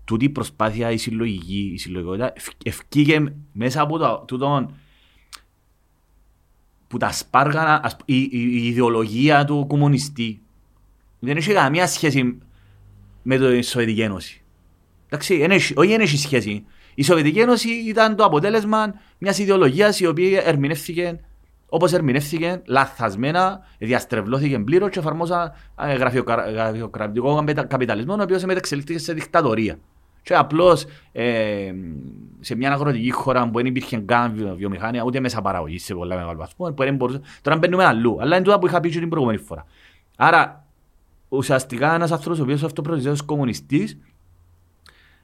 [0.05, 4.74] τούτη η προσπάθεια, η συλλογική, η συλλογικότητα, ευ- ευκήγε μέσα από το, τούτον,
[6.89, 10.40] που τα σπάργανα, ας π- η, η, η ιδεολογία του κομμουνιστή
[11.19, 12.39] δεν έχει καμία σχέση
[13.23, 14.43] με τη Σοβιετική Ένωση.
[15.09, 16.65] Εντάξει, εν έχει- όχι δεν έχει σχέση.
[16.94, 21.20] Η Σοβιετική Ένωση ήταν το αποτέλεσμα μιας ιδεολογίας η οποία ερμηνεύθηκε
[21.74, 28.99] όπως ερμηνεύθηκε, λαθασμένα, διαστρεβλώθηκε πλήρως και εφαρμόσα ε, γραφειοκρα- γραφειοκρατικό καπιτα- καπιταλισμό, ο οποίος μεταξελίχθηκε
[28.99, 29.78] σε δικτατορία.
[30.23, 31.73] Και απλώς ε,
[32.40, 36.16] σε μια αγροτική χώρα που δεν υπήρχε καν βιο- βιομηχανία, ούτε μέσα παραγωγής σε πολλά
[36.16, 37.20] μεγάλο βαθμό, που δεν μπορούσε.
[37.43, 38.16] Τώρα μπαίνουμε αλλού.
[38.20, 39.66] Αλλά είναι τούτα που είχα πει και την προηγούμενη φορά.
[40.16, 40.66] Άρα,
[41.28, 43.99] ουσιαστικά ένας άνθρωπος ο οποίος αυτοπροσδιορίζει ω κομμουνιστής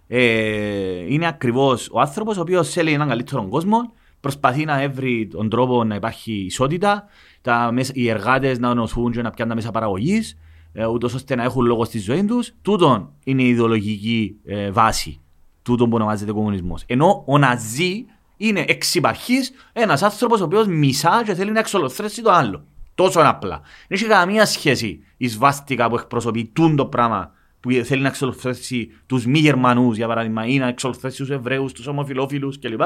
[0.06, 3.92] ε, είναι ακριβώς ο άνθρωπος ο οποίος θέλει έναν καλύτερο κόσμο,
[4.28, 7.04] προσπαθεί να βρει τον τρόπο να υπάρχει ισότητα,
[7.40, 10.38] τα, μέσα- οι εργάτες να νοθούν και να πιάνουν τα μέσα παραγωγής,
[10.72, 12.52] ε, ούτως ώστε να έχουν λόγο στη ζωή τους.
[12.62, 15.20] Τούτον είναι η ιδεολογική ε, βάση
[15.62, 16.82] τούτον που ονομάζεται κομμουνισμός.
[16.86, 18.04] Ενώ ο Ναζί
[18.36, 22.64] είναι εξυπαρχής ένας άνθρωπος ο οποίος μισά και θέλει να εξολοθρέσει το άλλο.
[22.94, 23.60] Τόσο απλά.
[23.88, 28.90] Δεν έχει καμία σχέση η σβάστηκα που εκπροσωπεί τούν το πράγμα που θέλει να εξολοθρέσει
[29.06, 32.80] τους μη Γερμανούς, για παράδειγμα, ή να εξολοθρέσει τους Εβραίους, τους ομοφυλόφιλου κλπ.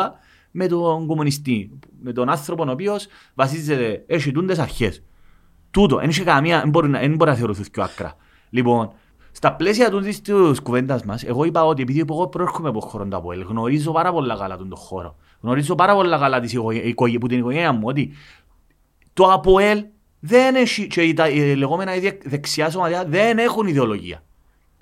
[0.54, 1.70] Με τον κομμουνιστή.
[2.02, 5.02] Με τον άνθρωπο ο οποίος βασίζεται, έχει τούντες αρχές.
[5.70, 8.16] Τούτο, δεν έχει καμία, δεν μπορεί, να- δεν μπορεί να θεωρηθείς πιο άκρα.
[8.50, 8.92] Λοιπόν,
[9.32, 13.16] στα πλαίσια τούτης της κουβέντας μας, εγώ είπα ότι επειδή εγώ προέρχομαι από χώρο του
[13.16, 15.16] ΑΠΟΕΛ, γνωρίζω πάρα πολλά καλά τον χώρο.
[15.40, 18.12] Γνωρίζω πάρα πολλά καλά της οικογέ- οικογέ- που την οικογένεια μου, ότι
[19.12, 19.84] το ΑΠΟΕΛ
[20.20, 24.24] δεν έχει, και οι, τα, οι λεγόμενα ίδια δεξιά σωματεία δεν έχουν ιδεολογία.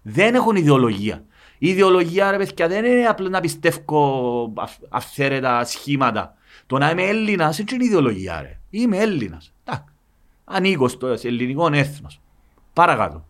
[0.02, 1.24] Δεν έχουν ιδεολογία.
[1.62, 6.34] Η ιδεολογία, ρε παιδιά, δεν είναι απλά να πιστεύω αυ- αυθαίρετα σχήματα.
[6.66, 8.58] Το να είμαι Έλληνας δεν είναι ιδεολογία, ρε.
[8.70, 9.52] Είμαι Έλληνας.
[9.64, 9.84] Εντάξει.
[10.44, 12.20] Ανήκω στο ελληνικό έθνος.
[12.72, 13.24] Παρακάτω.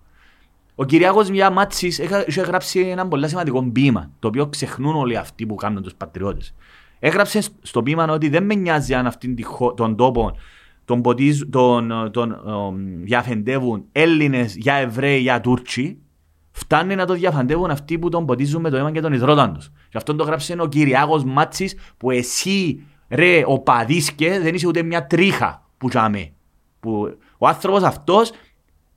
[0.74, 5.16] Ο Κυριάκος Μιά Μάτσης έχα- είχε γράψει ένα πολύ σημαντικό ποίημα, το οποίο ξεχνούν όλοι
[5.16, 6.54] αυτοί που κάνουν τους πατριώτες.
[6.98, 10.36] Έγραψε στο ποίημα ότι δεν με νοιάζει αν αυτήν τη χω- τον τόπο
[10.84, 15.98] τον, ποτίζ, τον, τον, εμ, διαφεντεύουν Έλληνες για Εβραίοι για Τούρκοι,
[16.50, 19.70] φτάνει να το διαφαντεύουν αυτοί που τον ποτίζουν με το αίμα και τον υδρόταν τους.
[19.90, 24.82] Γι' αυτό το γράψε ο Κυριάκος Μάτσης που εσύ ρε ο παδίσκε δεν είσαι ούτε
[24.82, 26.32] μια τρίχα που τσάμε.
[26.80, 28.30] Που ο άνθρωπος αυτός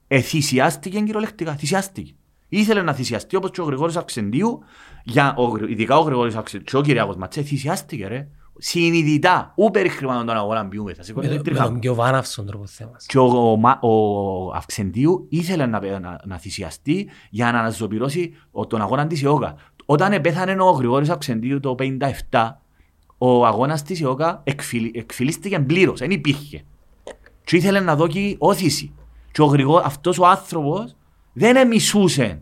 [0.07, 2.13] εθυσιάστηκε κυριολεκτικά, θυσιάστηκε.
[2.49, 4.63] Ήθελε να θυσιαστεί όπως και ο Γρηγόρης Αυξεντίου,
[5.03, 8.27] για, ο, Γρη- ειδικά ο Γρηγόρης Αυξεντίου και ο Κυριάκος Ματσέ, θυσιάστηκε ρε.
[8.57, 11.63] Συνειδητά, ού περί χρημάτων των αγορών ποιούμε, θα Με σηκώνει το- την με τρίχα.
[11.63, 13.05] τον πιο βάναυσον τρόπο θέμας.
[13.05, 18.67] Και ο, ο, Μα- ο Αυξεντίου ήθελε να, να, να θυσιαστεί για να αναζωπηρώσει ο-
[18.67, 19.55] τον αγώνα της ΙΟΚΑ.
[19.85, 21.75] Όταν πέθανε ο Γρηγόρης Αυξεντίου το
[22.29, 22.61] 1957,
[23.17, 26.63] ο αγώνας της ΙΟΚΑ εκφυλι, εκφυλίστηκε πλήρως, δεν υπήρχε.
[27.43, 28.93] Και ήθελε να δώσει όθηση.
[29.31, 30.95] Και ο Γρηγό, αυτός ο άνθρωπος
[31.33, 32.41] δεν εμισούσε.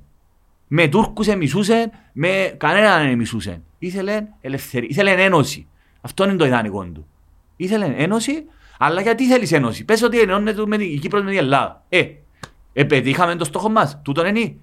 [0.67, 3.61] Με Τούρκους εμισούσε, με κανέναν εμισούσε.
[3.79, 5.67] Ήθελε ελευθερία, ήθελε ένωση.
[6.01, 7.07] Αυτό είναι το ιδανικό του.
[7.55, 8.43] Ήθελε ένωση,
[8.77, 11.83] αλλά γιατί θέλεις ένωση; Πες ότι ενώνεται με την η Κύπρος με την Ελλάδα.
[11.89, 12.05] Ε,
[12.73, 14.01] ε, πετύχαμε το στόχο μας.
[14.01, 14.55] Τούτον είναι.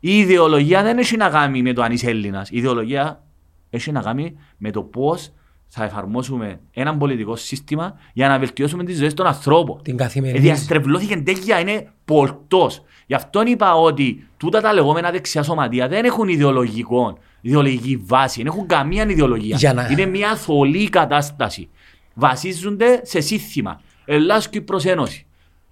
[0.00, 2.50] Η ιδεολογία δεν έχει να κάνει με το αν είσαι Έλληνας.
[2.50, 3.22] Η ιδεολογία
[3.70, 5.32] έχει να κάνει με το πώς
[5.74, 9.82] θα εφαρμόσουμε έναν πολιτικό σύστημα για να βελτιώσουμε τις ζωές των ανθρώπων.
[9.82, 12.82] Την Ε, καθημερινή διαστρεβλώθηκε τέτοια, είναι πολτός.
[13.06, 18.52] Γι' αυτό είπα ότι τούτα τα λεγόμενα δεξιά σωματεία δεν έχουν ιδεολογικό, ιδεολογική βάση, δεν
[18.52, 19.56] έχουν καμία ιδεολογία.
[19.56, 21.68] Για να- Είναι μια θολή κατάσταση.
[22.14, 23.80] Βασίζονται σε σύστημα.
[24.04, 25.26] Ελλάς Κύπρος Ένωση.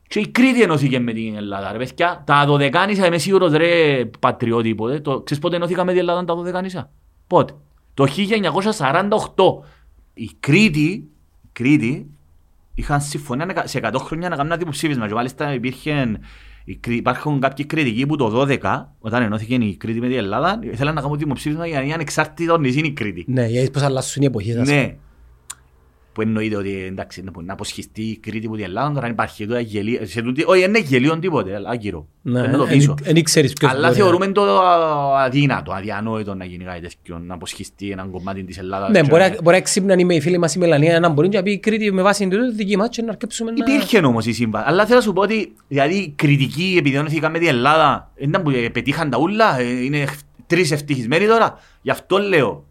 [0.09, 2.23] Και η Κρήτη ενώθηκε με την Ελλάδα, ρε παιδιά.
[2.27, 5.01] Τα δωδεκάνησα, είμαι σίγουρος ρε πατριώτη πότε.
[5.01, 6.91] Το, ξέρεις πότε ενώθηκα με την Ελλάδα τα δωδεκάνησα.
[7.27, 7.53] Πότε;
[7.95, 9.65] Το Το 1948
[10.15, 10.89] η Κρήτη,
[11.43, 12.07] η Κρήτη
[12.74, 16.19] είχαν συμφωνία σε 100 χρόνια να κάνουν ένα δημοψήφισμα και μάλιστα υπήρχε
[16.87, 21.01] Υπάρχουν κάποιοι κριτικοί που το 12, όταν ενώθηκε η Κρήτη με την Ελλάδα, ήθελαν να
[21.01, 23.24] κάνουν δημοψήφισμα για να είναι ανεξάρτητο νησί η Κρήτη.
[23.28, 24.69] Ναι, γιατί πώς αλλάσουν οι εποχές.
[24.69, 24.97] Ναι,
[26.12, 30.01] που εννοείται ότι εντάξει, να αποσχιστεί η Κρήτη που την Ελλάδα, τώρα υπάρχει εδώ αγγελίο.
[30.47, 32.07] Όχι, είναι γελίο τίποτε, άγκυρο.
[32.23, 32.95] Ναι, Είναι το πίσω.
[33.03, 34.61] δεν ξέρεις ποιος Αλλά μπορεί να- θεωρούμε το
[35.16, 38.91] αδύνατο, αδιανόητο να γίνει κάτι τέτοιο, να αποσχιστεί έναν κομμάτι της Ελλάδας.
[38.91, 41.28] Ναι, και- μπορεί να- μπορεί να ξύπναν είμαι οι φίλοι μας η Μελανία να μπορεί
[41.28, 43.57] και να πει η Κρήτη με βάση την δική μας και να αρκέψουμε να...
[43.73, 44.65] Υπήρχε όμως η σύμβαση.
[44.69, 48.51] Αλλά θέλω να σου πω ότι δηλαδή, οι κριτικοί επιδεινώθηκαν με την Ελλάδα, ήταν που
[48.73, 50.05] πετύχαν τα ούλα, ε, είναι
[50.47, 51.59] τρεις ευτυχισμένοι τώρα.
[51.82, 52.65] Γι' αυτό λέω.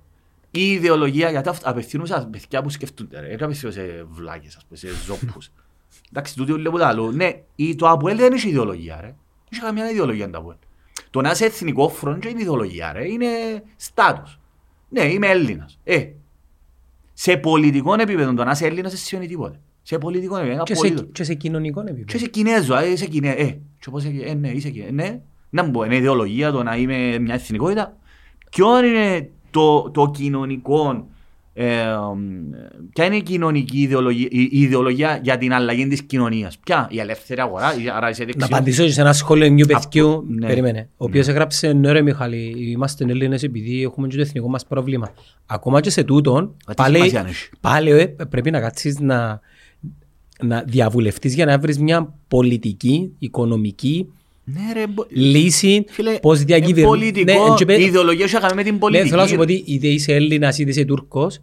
[0.52, 3.28] Η ιδεολογία, γιατί αυ- απευθύνουν σε παιδιά που σκεφτούνται, ρε.
[3.28, 5.52] Δεν απευθύνουν σε βλάκες, ας πούμε, σε ζόπους.
[6.12, 7.12] Εντάξει, τούτοι όλοι που τα λέω.
[7.12, 9.08] Ναι, η- το ΑΠΟΕΛ δεν έχει ιδεολογία, ρε.
[9.08, 9.16] Δεν
[9.52, 10.58] έχει καμία ιδεολογία το ΑΠΟΕΛ.
[11.10, 13.08] Το να είσαι εθνικό φρόντ δεν είναι ιδεολογία, ρε.
[13.08, 13.28] Είναι
[13.76, 14.40] στάτους.
[14.90, 15.80] Ναι, είμαι Έλληνας.
[15.84, 16.08] Ε,
[17.14, 19.60] σε πολιτικό επίπεδο το να είσαι Έλληνας δεν σημαίνει τίποτε.
[19.82, 21.00] Σε πολιτικό επίπεδο, Και απολύτως.
[21.00, 22.18] σε, και σε κοινωνικό Και επίπεδο.
[22.18, 23.46] είσαι Κινέζο, ε, είσαι Κινέ, ε,
[23.80, 25.20] και πώς, ε, ναι, είσαι Κινέ, ναι.
[25.50, 27.98] Να μου πω, είναι ιδεολογία το να είμαι μια εθνικότητα;
[28.50, 31.08] Ποιο είναι το, το κοινωνικό,
[31.54, 31.66] ε,
[32.94, 37.00] ποια είναι η κοινωνική ιδεολογία, η, η ιδεολογία για την αλλαγή της κοινωνίας; Ποια, η
[37.00, 38.50] ελεύθερη αγορά, η- άρα είσαι Να δεξιός.
[38.50, 40.48] απαντήσω και σε ένα σχόλιο ενιού παιδιού, ναι.
[40.48, 44.66] περίμενε, ο οποίος έγραψε «Ναι ρε Μιχάλη, είμαστε Έλληνες επειδή έχουμε και το εθνικό μας
[44.66, 45.12] πρόβλημα».
[45.46, 47.50] Ακόμα και σε τούτον, τι πάλι, σημασία έχει.
[47.62, 49.40] πάλι ε, πρέπει να κάτσεις να,
[50.42, 54.14] να διαβουλευτείς για να βρεις μια πολιτική, οικονομική
[54.54, 56.90] Ναι ρε, μπο- λύση φίλε, πώς ε, διακυβερνεί.
[56.90, 59.10] πολιτικό, η ιδεολογία έχει να κάνει με την Ναι, πολιτική.
[59.10, 59.54] θέλω να σου πω ρε.
[59.54, 61.40] ότι είτε είσαι Έλληνας είτε είσαι Τούρκος,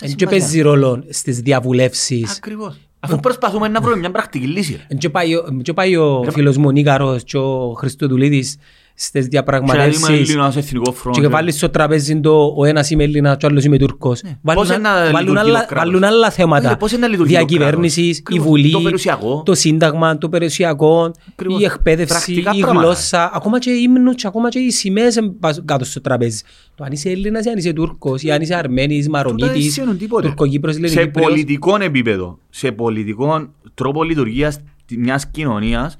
[0.00, 0.26] δεν σημασία.
[0.38, 2.36] παίζει ρόλο στις διαβουλεύσεις.
[2.36, 2.76] Ακριβώς.
[3.00, 4.72] Αφού προσπαθούμε να βρούμε μια πρακτική λύση.
[4.72, 4.84] ρε.
[4.88, 8.56] Εν και πάει ο- εν και πάει ο φίλος μου ο Νίκαρος και ο Χριστοδουλίδης
[8.94, 11.14] στις Και να είμαι διαπραγματεύσεις Έλληνας εθνικό φρόντ.
[11.14, 11.28] και ρε.
[11.28, 14.20] βάλεις στο τραπέζι το ο ένας είμαι Έλληνας και ο άλλος είμαι Τούρκος.
[14.20, 16.70] Πώς Βάλουν, είναι να βάλουν, λειτουργεί το άλλα, κράτος; βάλουν άλλα θέματα.
[16.70, 18.44] Ε, πώς είναι να λειτουργεί το Διακυβέρνησης, η κράτος.
[18.44, 19.42] Βουλή, Το περιουσιακό.
[19.44, 21.60] το Σύνταγμα, το περιουσιακό, Ακριβώς.
[21.60, 22.86] η εκπαίδευση, Πρακτικά η πράγματα.
[22.86, 26.40] γλώσσα, ακόμα και οι ύμνους και ακόμα και οι σημαίες εν πας κάτω στο τραπέζι.
[26.74, 29.72] Το αν είσαι Έλληνας ή αν είσαι Τούρκος ή αν είσαι Αρμένης, Τούτα δεν Μαρονίτης,
[29.72, 30.26] σημαίνουν τίποτε.
[30.26, 31.26] Τουρκοκύπρος, σε Ελληνικύπριος.
[31.28, 34.58] πολιτικό επίπεδο, σε πολιτικό τρόπο λειτουργίας
[34.98, 35.96] μιας κοινωνίας,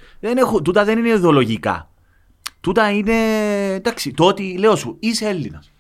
[0.63, 1.90] τούτα δεν είναι ιδεολογικά.
[2.61, 3.13] Τούτα είναι.
[3.75, 5.71] Εντάξει, το ότι λέω σου, είσαι Έλληνας.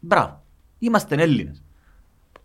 [0.00, 0.42] Μπράβο.
[0.78, 1.62] Είμαστε Έλληνες.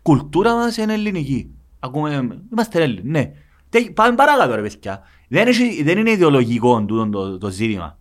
[0.02, 1.50] Κουλτούρα μας είναι ελληνική.
[1.80, 3.04] Ακούμε, είμαστε Έλληνες.
[3.04, 3.32] Ναι.
[3.68, 5.02] Τε- Πάμε παρακάτω, ρε παιδιά.
[5.28, 7.98] Δεν, έχει, δεν είναι ιδεολογικό τούτο το, το ζήτημα.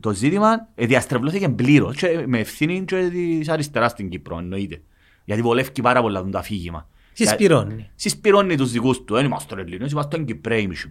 [0.00, 4.82] Το ζήτημα ε, διαστρεβλώθηκε πλήρως με ευθύνη και της αριστεράς στην Κύπρο, εννοείται.
[5.24, 6.88] Γιατί βολεύει πάρα πολλά το αφήγημα.
[7.12, 7.90] Συσπυρώνει.
[7.94, 9.14] Συσπυρώνει τους δικούς του.
[9.14, 10.90] Δεν είμαστε Έλληνες, είμαστε Κυπρέοι μισού.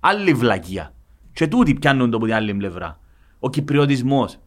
[0.00, 0.94] Άλλη βλακεία.
[1.32, 3.00] Και τούτοι πιάνουν το από την άλλη πλευρά.
[3.44, 4.38] Ο Κυπριωτισμός.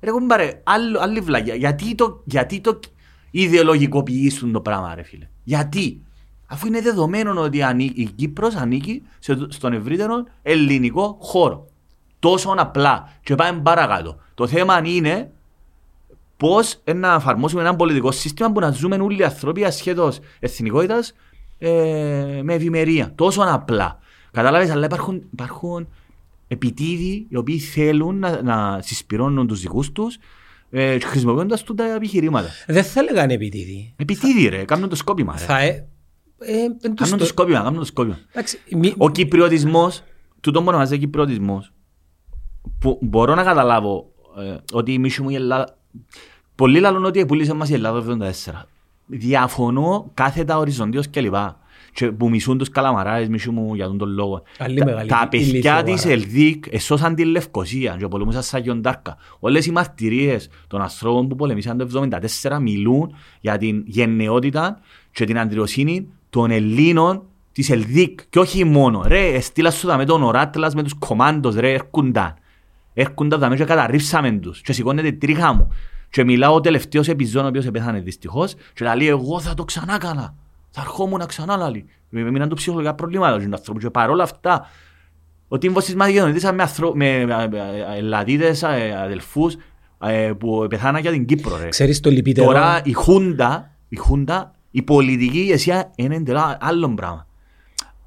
[0.00, 1.54] Ρε κομπάρε, άλλο- άλλη βλακεία.
[1.54, 2.78] Γιατί το, γιατί το
[3.30, 6.02] ιδεολογικοποιήσουν το πράγμα ρε φίλε; Γιατί;
[6.52, 11.66] Αφού είναι δεδομένο ότι ανή- η Κύπρος ανήκει σε- στον ευρύτερο ελληνικό χώρο.
[12.18, 13.08] Τόσο απλά.
[13.22, 14.16] Και πάμε παρακάτω.
[14.34, 15.30] Το θέμα είναι
[16.36, 21.14] πώς να εφαρμόσουμε ένα πολιτικό σύστημα που να ζούμε όλοι οι άνθρωποι ασχέτως εθνικότητας
[21.58, 23.12] ε, με ευημερία.
[23.14, 23.98] Τόσο απλά.
[24.32, 25.88] Κατάλαβες, αλλά υπάρχουν, υπάρχουν
[26.52, 30.18] επιτίδοι οι οποίοι θέλουν να, να συσπηρώνουν τους δικούς τους
[30.70, 32.48] ε, χρησιμοποιώντας του τα επιχειρήματα.
[32.66, 33.92] Δεν θα έλεγαν επιτίδη.
[33.96, 35.34] Επιτίδοι, ρε, κάνουν το σκόπιμα.
[35.38, 35.44] Ρε.
[35.44, 35.88] Θα, ε,
[36.38, 38.18] ε, εν τους Κάνουν το το- σκόπιμα, κάνουν το σκόπιμα.
[38.30, 40.02] Εντάξει, μη- Ο κυπριωτισμός,
[40.40, 41.72] του τον ονομάζεται κυπριωτισμός,
[42.78, 45.78] που μπορώ να καταλάβω ε, ότι η μίση μου η Ελλάδα.
[46.54, 48.66] Πολλοί λαλούν ότι πουλήσε μας η Ελλάδα το 1974.
[49.06, 51.34] Διαφωνώ κάθετα οριζοντίως κλπ.
[51.92, 54.42] Και που μισούν τους καλαμαράες, μισούν μου για τον τον λόγο.
[54.58, 55.82] Άλλη Τα- μεγάλη Τα παιδιά ηλικιοβάρα.
[55.82, 59.16] της Ελδίκ εσώσαν τη Λευκοσία και πολεμούσαν σαν Γιοντάρκα.
[59.38, 64.80] Όλες οι μαρτυρίες των ανθρώπων που πολεμήσαν το 1974 μιλούν για την γενναιότητα
[65.12, 67.22] και την αντιρροσύνη των Ελλήνων
[67.52, 68.20] της Ελδίκ.
[68.30, 69.02] Και όχι μόνο.
[69.06, 72.34] Ρε, εστίλα σου με τον Οράτλας, με τους κομμάντος, ρε, έρχονταν.
[72.94, 74.60] Έρχονταν δαμέ και καταρρίψαμε τους.
[74.60, 75.68] Και σηκώνεται η τρίχα μου.
[76.10, 79.98] Και μιλάω ο τελευταίος επιζών, ο οποίος επέθανε δυστυχώς, και λέει εγώ θα το ξανά
[79.98, 80.34] κάνα.
[80.70, 81.84] Θα ερχόμουν ξανά λαλεί.
[82.08, 83.82] Με μείναν του ψυχολογικά προβλήματα του ανθρώπους.
[83.82, 84.66] Και παρόλα αυτά,
[85.48, 86.92] ο τύμβος της Μακεδονίτης με, αθρο...
[86.94, 89.56] με ε, ε, Ελλαδίτες ε, αδελφούς
[90.04, 91.56] ε, που πεθάναν για την Κύπρο.
[91.56, 91.68] Ρε.
[91.68, 97.26] Ξέρεις το λυπητερό; Τώρα η Χούντα, η Χούντα, η πολιτική ηγεσία είναι εντελώς άλλο πράγμα.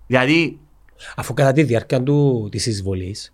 [0.07, 0.59] Δηλαδή,
[1.15, 3.33] Αφού κατά τη διάρκεια του, της εισβολής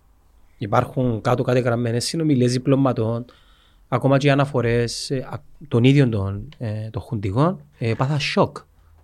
[0.58, 3.24] υπάρχουν κάτω κατεγραμμένες συνομιλίες διπλωματών,
[3.88, 8.56] ακόμα και οι αναφορές ε, α- των ίδιων των, ε, των χουντικών, ε, πάθα σοκ.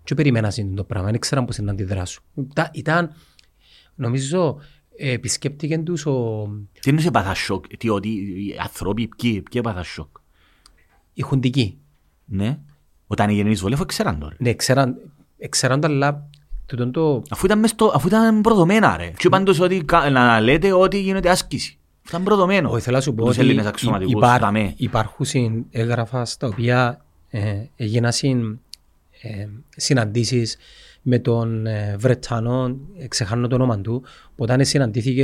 [0.06, 2.22] Και περιμένα σε το πράγμα, δεν ήξεραν πώς να αντιδράσουν.
[2.50, 3.12] Ήταν, ήταν
[3.94, 4.58] νομίζω,
[4.96, 6.46] ε, επισκέπτηκαν τους ο,
[6.80, 10.08] τι είναι σε πάθα σοκ, τι, ότι οι άνθρωποι, ποιοι, ποιοι πάθα σοκ.
[11.12, 11.78] οι χουντικοί.
[12.24, 12.58] Ναι.
[13.06, 14.34] Όταν έγινε η εισβολή, αφού ξέραν τώρα.
[14.38, 14.96] Ναι, ξέραν,
[15.48, 16.28] ξέραν τα, αλλά
[16.66, 17.22] τούτον το...
[17.30, 19.12] Αφού ήταν, μες στο, αφού ήταν προδομένα ρε.
[19.16, 21.78] Και πάντως ότι κα- να λέτε ότι γίνεται άσκηση.
[22.08, 22.70] Ήταν προδομένο.
[22.70, 24.74] Όχι, θέλω να σου πω Τους ότι Έλληνες υ- αξιωματικούς, υπάρ- τα με.
[24.76, 28.60] υπάρχουν συν- έγγραφα στα οποία ε, έγιναν συν,
[29.26, 30.56] ε, συναντήσεις
[31.02, 34.02] με τον ε, Βρετανό, ε, ξεχάνω το όνομα του,
[34.36, 35.22] που όταν συναντήθηκε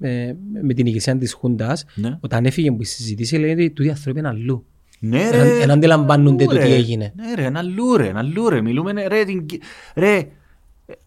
[0.00, 2.18] ε, με την ηγεσία της Χούντας, Ναι.
[2.20, 4.64] όταν έφυγε που η συζήτηση λέει ότι τούτοι άνθρωποι είναι αλλού.
[4.98, 6.74] Ναι Εν- εν αντιλαμβάνονται το Λου, τι ρε.
[6.74, 7.12] έγινε.
[7.16, 8.60] Ναι ρε, ένα λου ρε, ένα λου ρε.
[8.60, 9.62] Μιλούμε ναι, ρε, την, Κύ-
[9.94, 10.26] ρε, ε,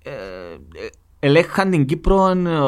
[0.04, 0.90] ε, ε,
[1.20, 2.60] ελέγχαν την Κύπρο ε,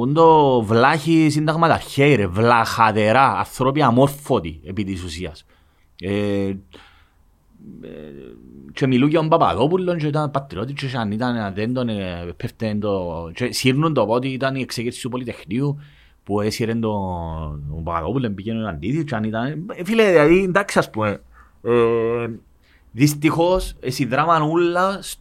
[0.00, 5.44] ούντο βλάχοι συνταγματαρχαίοι ρε, βλαχαδερά, ανθρώποι αμόρφωτοι επί της ουσίας.
[6.00, 6.14] Ε,
[6.46, 6.56] ε,
[8.72, 12.32] και μιλούν για τον Παπαδόπουλος και ήταν πατριώτης και αν ήταν αν δεν τον ε,
[12.36, 13.30] πέφτει το...
[13.34, 15.78] και σύρνουν το ότι ήταν η εξέγερση του Πολυτεχνείου
[16.24, 19.46] που έσυρε τον τον Παπαδόπουλο πήγαινε αντίθετο και αν ήταν...
[19.76, 21.20] Ε, Φίλε, δηλαδή, εντάξει ας πούμε,
[21.62, 22.28] ε,
[22.92, 25.18] δυστυχώς εσύ δράμαν ούλα σ-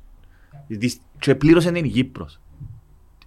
[0.67, 2.39] δυσ- και πλήρωσε την η Κύπρος.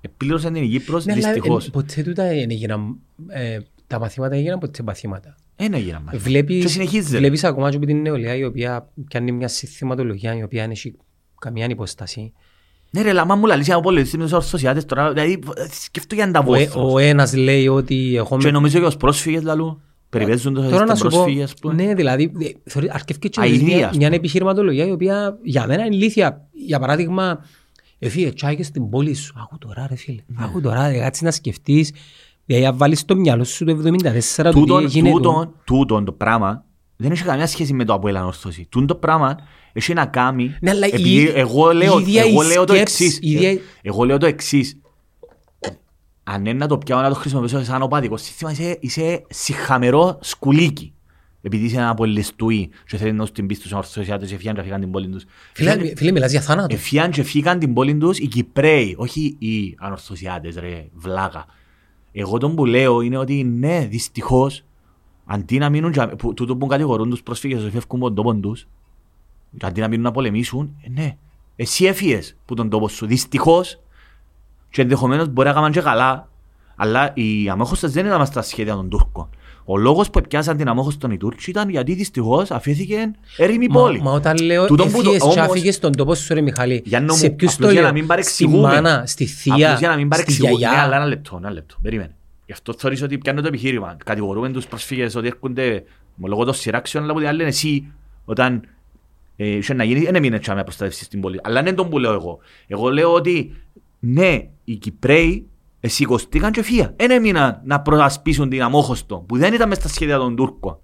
[0.00, 1.66] Ε, Πλήρωσε την η Κύπρος Ναι, αλλά, δυστυχώς.
[1.66, 2.96] ε, ποτέ τούτα δεν έγιναν,
[3.28, 5.34] ε, τα μαθήματα έγιναν ποτέ μαθήματα.
[5.58, 6.22] Δεν έγιναν μάθημα.
[6.22, 7.12] Βλέπεις, Και συνεχίζει.
[7.12, 7.18] ρε.
[7.18, 10.94] βλέπεις ακόμα και από την νεολαία η οποία πιάνει μια συστηματολογία η οποία δεν έχει
[11.40, 12.30] καμία υποστασία.
[12.90, 15.38] Ναι ρε, λαμά μου λαλείς από πολλές με τους ορθωσιάτες τώρα, δηλαδή
[15.84, 16.92] σκέφτω για Ο, ε- ανταπόστρος.
[16.92, 18.50] ο ένας λέει ότι εγώ Και με...
[18.50, 21.94] νομίζω και ως πρόσφυγες λαλού, περιπέζουν τους Τώρα να στις σου πω, πρόσφυγες που ναι,
[21.94, 24.16] δηλαδή, ε, θεωρεί- αρκεύει και Αηδία, μια, ας μια πούμε.
[24.16, 26.48] επιχειρηματολογία η οποία για μένα είναι ηλίθια.
[26.52, 27.44] Για παράδειγμα,
[27.98, 29.34] εφύγε τσάγε στην πόλη σου.
[29.42, 30.44] Άκου τώρα ρε φίλε, Ναι.
[30.44, 31.92] άκου τώρα, ρε, κάτσε να σκεφτείς.
[32.48, 35.10] Δηλαδή, αν βάλεις στο μυαλό σου το 74 το τι Τούτον, έγινε.
[35.10, 36.64] τούτον, τούτον το πράγμα
[36.96, 38.66] δεν έχει καμία σχέση με το από ανόρθωση.
[38.70, 39.36] Τούτον το πράγμα
[39.72, 42.74] έχει να κάνει, Ναι, αλλά η- επειδή εγώ λέω, η ίδια εγώ η λέω το
[42.74, 43.18] σκέψη, εξής.
[43.22, 44.78] η ίδια- Εγώ λέω το εξής.
[46.24, 50.92] Αν είναι να το πιάω να το χρησιμοποιήσω σαν οπαδικό σύστημα, είσαι, είσαι συχαμερό σκουλίκι.
[51.42, 54.80] Επειδή είσαι ένα πολυστούι και θέλει να σου την πεις στους ορθωσιάτες, εφιάν και φύγαν
[54.80, 55.24] την πόλη τους.
[55.52, 56.74] Φίλε, φίλε, μιλάς για θάνατο.
[56.74, 61.46] Εφιάν και φύγαν την πόλη τους οι Κυπρέοι, όχι οι ανορθωσιάτες ρε, βλάκα.
[62.12, 64.64] Εγώ τον που λέω είναι ότι ναι, δυστυχώς,
[65.26, 68.34] αντί να μείνουν, τζα- που, τούτο που κατηγορούν τους πρόσφυγες ότι φεύγουν από τον τόπο
[68.34, 68.66] τους,
[69.56, 71.16] και αντί να μείνουν να πολεμήσουν, ε, ναι,
[71.56, 73.80] εσύ έφυγες που τον τόπο σου, δυστυχώς,
[74.70, 76.28] και ενδεχομένως μπορεί να κάνουν και καλά,
[76.76, 79.28] αλλά οι αμόχωστες δεν ήταν στα σχέδια των Τούρκων.
[79.70, 84.00] Ο λόγος που πιάσαν την αμόχωστον οι Τούρκοι ήταν γιατί δυστυχώς αφήθηκε έρημη Μα, πόλη.
[84.02, 86.82] μα όταν λέω Τούτον που το- έφυγες και όμως- άφηγες στον τόπο σου ρε Μιχάλη,
[86.84, 88.60] Γιάννο σε μου, ποιους απλώς το για να λέω, μην στη παρεξηγούμε.
[88.68, 90.52] μάνα, στη θεία, Απλώς για να μην στη παρεξηγούμε.
[90.52, 90.82] Ναι, γιαγιά.
[90.82, 91.76] αλλά ένα λεπτό, ένα λεπτό.
[91.82, 92.14] Περίμενε.
[92.46, 93.96] Γι' αυτό θεωρείς ότι πιάνω το επιχείρημα.
[94.04, 95.82] Κατηγορούμε τους προσφύγες ότι έρχονται
[96.14, 97.92] με λόγω των σειράξεων, αλλά που την άλλη λένε εσύ
[98.24, 98.62] όταν
[99.36, 101.40] ε, είχε να γίνει, δεν έμεινε τσάμε προστατεύσεις στην πόλη.
[101.42, 102.38] Αλλά δεν τον που λέω εγώ.
[102.66, 103.56] Εγώ λέω ότι
[103.98, 105.46] ναι, οι Κυπρέοι
[105.80, 106.94] εσηκωστήκαν και φύγαν.
[106.96, 110.78] Δεν έμειναν να προασπίσουν την αμόχωστο, που δεν ήταν μες στα σχέδια των Τούρκων.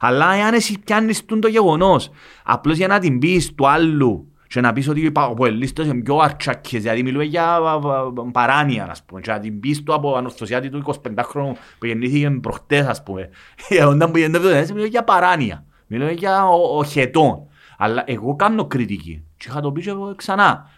[0.00, 2.10] Αλλά εάν εσύ πιάνεις τούν το γεγονός,
[2.44, 6.16] απλώς για να την πεις του άλλου και να πεις ότι οι παοελίστες είναι πιο
[6.16, 9.94] αρτσάκες, δηλαδή μιλούμε για βα- βα- βα- παράνοια, ας πούμε, και να την πεις του
[9.94, 13.28] από ανορθωσιάτη του 25χρονου που γεννήθηκε προχτές, ας πούμε,
[13.68, 17.46] για όταν που γεννήθηκε, μιλούμε για παράνοια, μιλούμε για ο- οχετών.
[17.78, 20.70] Αλλά εγώ κάνω κριτική και είχα το πει και εγώ ξανά,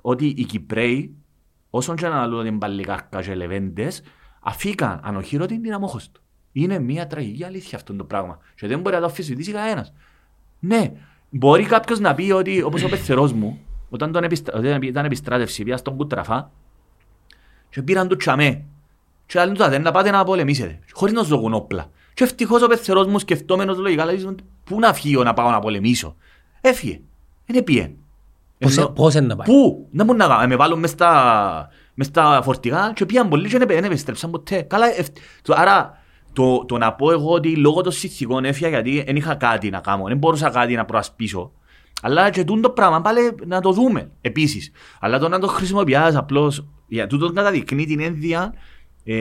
[0.00, 1.14] ότι οι Κυπρέοι,
[1.70, 4.02] όσον και να λέω την παλικάρκα και λεβέντες,
[4.40, 6.20] αφήκαν ανοχήρωτη την αμόχωστο.
[6.52, 8.38] Είναι μια τραγική αλήθεια αυτό το πράγμα.
[8.54, 9.92] Και δεν μπορεί να το αφισβητήσει κανένας.
[10.58, 10.92] Ναι,
[11.30, 13.58] μπορεί κάποιος να πει ότι, όπως ο πεθερός μου,
[13.88, 14.58] όταν, τον επιστρα...
[14.58, 16.50] όταν ήταν επιστράτευση, πήγα στον Κουτραφά
[17.70, 18.64] και πήραν του τσαμέ.
[19.26, 20.78] Και άλλοι του δεν να πάτε να πολεμήσετε.
[20.92, 21.90] Χωρίς να ζωγούν όπλα.
[22.14, 24.34] Και ευτυχώς ο πεθερός μου σκεφτόμενος λογικά λέει:
[24.64, 26.16] Πού να φύγω να πάω να πολεμήσω.
[26.60, 27.00] Έφυγε.
[27.46, 27.92] Δεν πήγε.
[28.58, 31.68] Πώς- Ενώ- Πώς είναι να πάει; Πού, να μου να κάνω, με βάλουν μες στα,
[31.94, 34.62] μες στα φορτηγά και πήγαν πολλοί και δεν επιστρέψαν ποτέ.
[34.62, 35.98] Καλά, ευ- το- άρα
[36.32, 39.78] το, το να πω εγώ ότι λόγω των συνθηκών έφυγα γιατί δεν είχα κάτι να
[39.80, 41.52] κάνω, δεν μπορούσα κάτι να προασπίσω.
[42.02, 44.70] Αλλά και τούτο το πράγμα πάλι να το δούμε επίσης.
[45.00, 48.54] Αλλά το να το χρησιμοποιάς απλώς, για τούτο καταδεικνύει την ένδυα,
[49.04, 49.16] ε,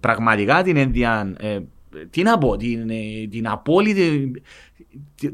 [0.00, 1.58] πραγματικά την ένδυα, ε,
[2.10, 4.32] τι να πω, την, ε, την απόλυτη,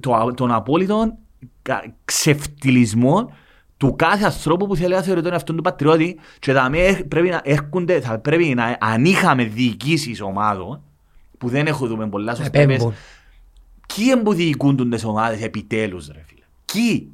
[0.00, 1.18] το, τον απόλυτο κα-
[2.04, 3.32] ξεφτυλισμό
[3.76, 7.28] του κάθε ανθρώπου που θέλει να θεωρεί τον εαυτόν του πατριώτη και θα με- πρέπει
[7.28, 10.82] να έρχονται, θα πρέπει να αν είχαμε διοικήσεις ομάδων
[11.38, 12.94] που δεν έχω δούμε πολλά σωστά είπες, Επέμπουν.
[13.94, 17.10] Ποιοι είναι που διοικούνται τις ομάδες επιτέλους ρε φίλε; Ποιοι;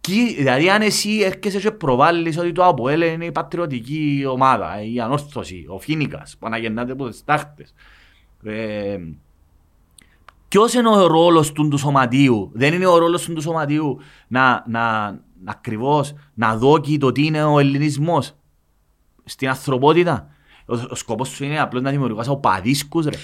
[0.00, 5.00] Ποιοι; Δηλαδή αν εσύ έρχεσαι και προβάλλεις ότι το ΑΠΟΕΛ είναι η πατριωτική ομάδα, η
[5.00, 7.74] ανόρθωση, ο Φίνικας που αναγεννάται από τις τάχτες.
[8.44, 8.98] Ε,
[10.48, 12.50] Ποιος είναι ο ρόλος του, του σωματείου.
[12.54, 13.98] Δεν είναι ο ρόλος του, του σωματείου
[14.28, 18.32] να, να, να ακριβώς να δώσει το τι είναι ο ελληνισμός
[19.24, 20.28] στην ανθρωπότητα.
[20.68, 23.16] Ο, ο σκοπός σου είναι απλώς να δημιουργάς οπαδίσκους ρε.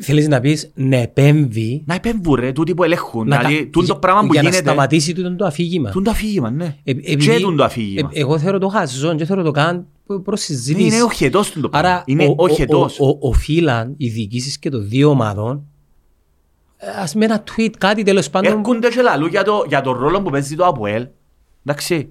[0.00, 3.28] Θέλεις να πεις να επέμβει Να επέμβουν ρε, τούτοι που ελέγχουν.
[3.28, 5.90] να Δηλαδή, κα- τούν το πράγμα που για να γίνεται, σταματήσει τούτο το αφήγημα.
[5.90, 6.64] τούν το αφήγημα, ναι.
[6.64, 8.10] Ε, επειδή- Και τούν το αφήγημα.
[8.12, 10.86] ε, εγώ θέλω το χαζό και θέλω το καν προς Ναι, συζήτηση.
[10.86, 11.88] Είναι οχετός τούν το πράγμα.
[11.88, 12.98] Άρα Είναι ο- ο- οχετός.
[13.00, 15.62] ο- ο- οφείλαν οι διοικήσεις και των δύο ομάδων ε,
[17.00, 20.22] ας με ένα tweet κάτι τέλος πάντων Έρχονται και λαλού για το, για το ρόλο
[20.22, 21.06] που παίζει το ΑΠΟΕΛ.
[21.66, 22.08] Εντάξει.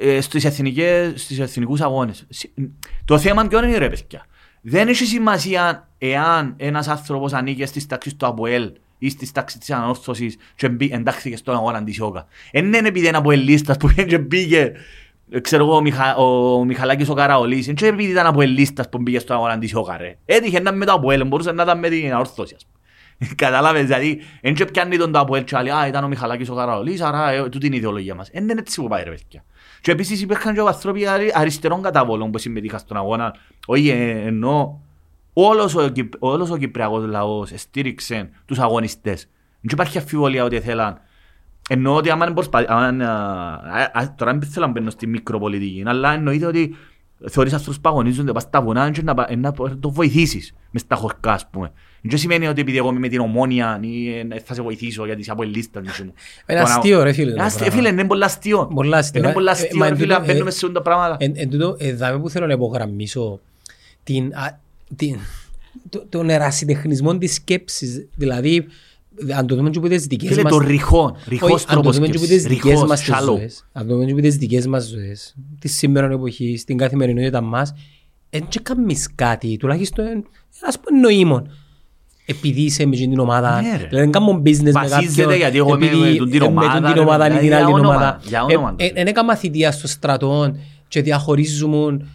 [0.00, 2.24] Ε, στις, εθνικές, στις εθνικούς αγώνες.
[2.28, 2.50] Συ-
[3.04, 4.26] Το θέμα ποιο είναι ρε παιδιά.
[4.60, 9.70] Δεν έχει σημασία εάν ένας άνθρωπος ανήκει στις τάξεις του ΑΠΟΕΛ ή στις τάξεις της
[9.70, 12.26] ανόρθωσης και μπή- εντάχθηκε στον αγώνα της ΙΟΚΑ.
[12.50, 14.72] Εν είναι επειδή είναι αποελίστας που πήγε και πήγε
[15.30, 19.18] ε, ξέρω εγώ, ο, Μιχα, ο Μιχαλάκης ο Καραολής, και επειδή ήταν αποελίστας που πήγε
[19.18, 20.16] στον αγώνα της ΙΟΚΑ ρε.
[20.24, 22.75] Έτυχε να είναι με το ΑΠΟΕΛ, μπορούσε να ήταν με την ανόρθωση ας πούμε.
[23.34, 26.54] Κατάλαβες, δηλαδή, εν και πιάνει τον το ΑΠΟΕΛ και άλλοι, α, ήταν ο Μιχαλάκης ο
[26.54, 28.28] Καραολής, άρα ε, τούτη είναι η ιδεολογία μας.
[28.28, 29.44] Εν είναι έτσι που πάει ρε παιδιά.
[29.80, 33.34] Και επίσης υπήρχαν και άνθρωποι αρι- αριστερών καταβόλων που συμμετείχαν στον αγώνα.
[33.66, 34.80] Όχι, ε, ενώ
[35.32, 39.28] όλος ο, Κυπ- όλος ο Κυπριακός λαός στήριξε τους αγωνιστές.
[39.60, 41.00] Δεν υπάρχει αφιβολία ότι θέλαν.
[41.68, 42.64] Εννοώ ότι άμα προσπα...
[42.68, 46.76] άμα, α, α, τώρα δεν θέλω να μπαίνω στη μικροπολιτική, αλλά εννοείται ότι
[47.28, 50.96] θεωρείς αυτούς που αγωνίζονται πας στα βουνά και να, πα- να το βοηθήσεις μες στα
[50.96, 51.72] χωρκά, ας πούμε.
[52.08, 55.20] Δεν σημαίνει ότι επειδή εγώ είμαι με την ομόνια ή ε, θα σε βοηθήσω γιατί
[55.20, 55.80] είσαι από η λίστα.
[55.80, 56.12] μισή μου.
[56.48, 57.76] Είναι Το να- αστείο, ρε, φίλε, το Είναι αστείο, πράγμα.
[57.82, 58.66] Φίλε, είναι πολύ αστείο.
[58.74, 59.32] Πολλά αστείο, Είναι ε.
[59.32, 61.16] πολύ Ε, αστείο, μα ρε εν φίλε, να τούτο, μπαίνουμε ε, σε αυτά τα πράγματα.
[61.24, 63.40] Εν, εν τούτο, εδάμε που θέλω να υπογραμμίσω
[64.02, 64.60] την, α,
[64.96, 65.18] την,
[65.88, 68.06] το, τον ερασιτεχνισμό της σκέψης.
[68.14, 68.66] Δηλαδή,
[69.36, 70.52] αν το δούμε και από τις δικές Φίλε, μας...
[70.52, 72.44] το ρηχόν, Όχι, ρηχός αν το τρόπος δούμε και από σκέψης.
[72.44, 73.24] τις δικές Ρηχός, μας τις shallow.
[73.24, 77.40] ζωές, αν το δούμε και από τις δικές μας ζωές, τη σήμερα εποχή, στην καθημερινότητα
[77.40, 77.74] μας,
[78.30, 80.04] δεν και κάνεις κάτι, τουλάχιστον
[80.62, 81.50] ένας πούμε νοήμων.
[82.28, 83.76] Επειδή είσαι με την ομάδα, Ναι, ρε.
[83.76, 86.44] δηλαδή δεν κάνω business με Βασίζεται κάποιον, γιατί εγώ είμαι επειδή, με τον την ε,
[86.44, 88.20] ομάδα, με τον την ρε, ομάδα ή για την άλλη όνομα, ομάδα.
[88.24, 88.76] για όνομα του.
[88.78, 90.56] Ε, ε, Δεν έκανα θητεία στο στρατό
[90.88, 92.06] και διαχωρίζουμε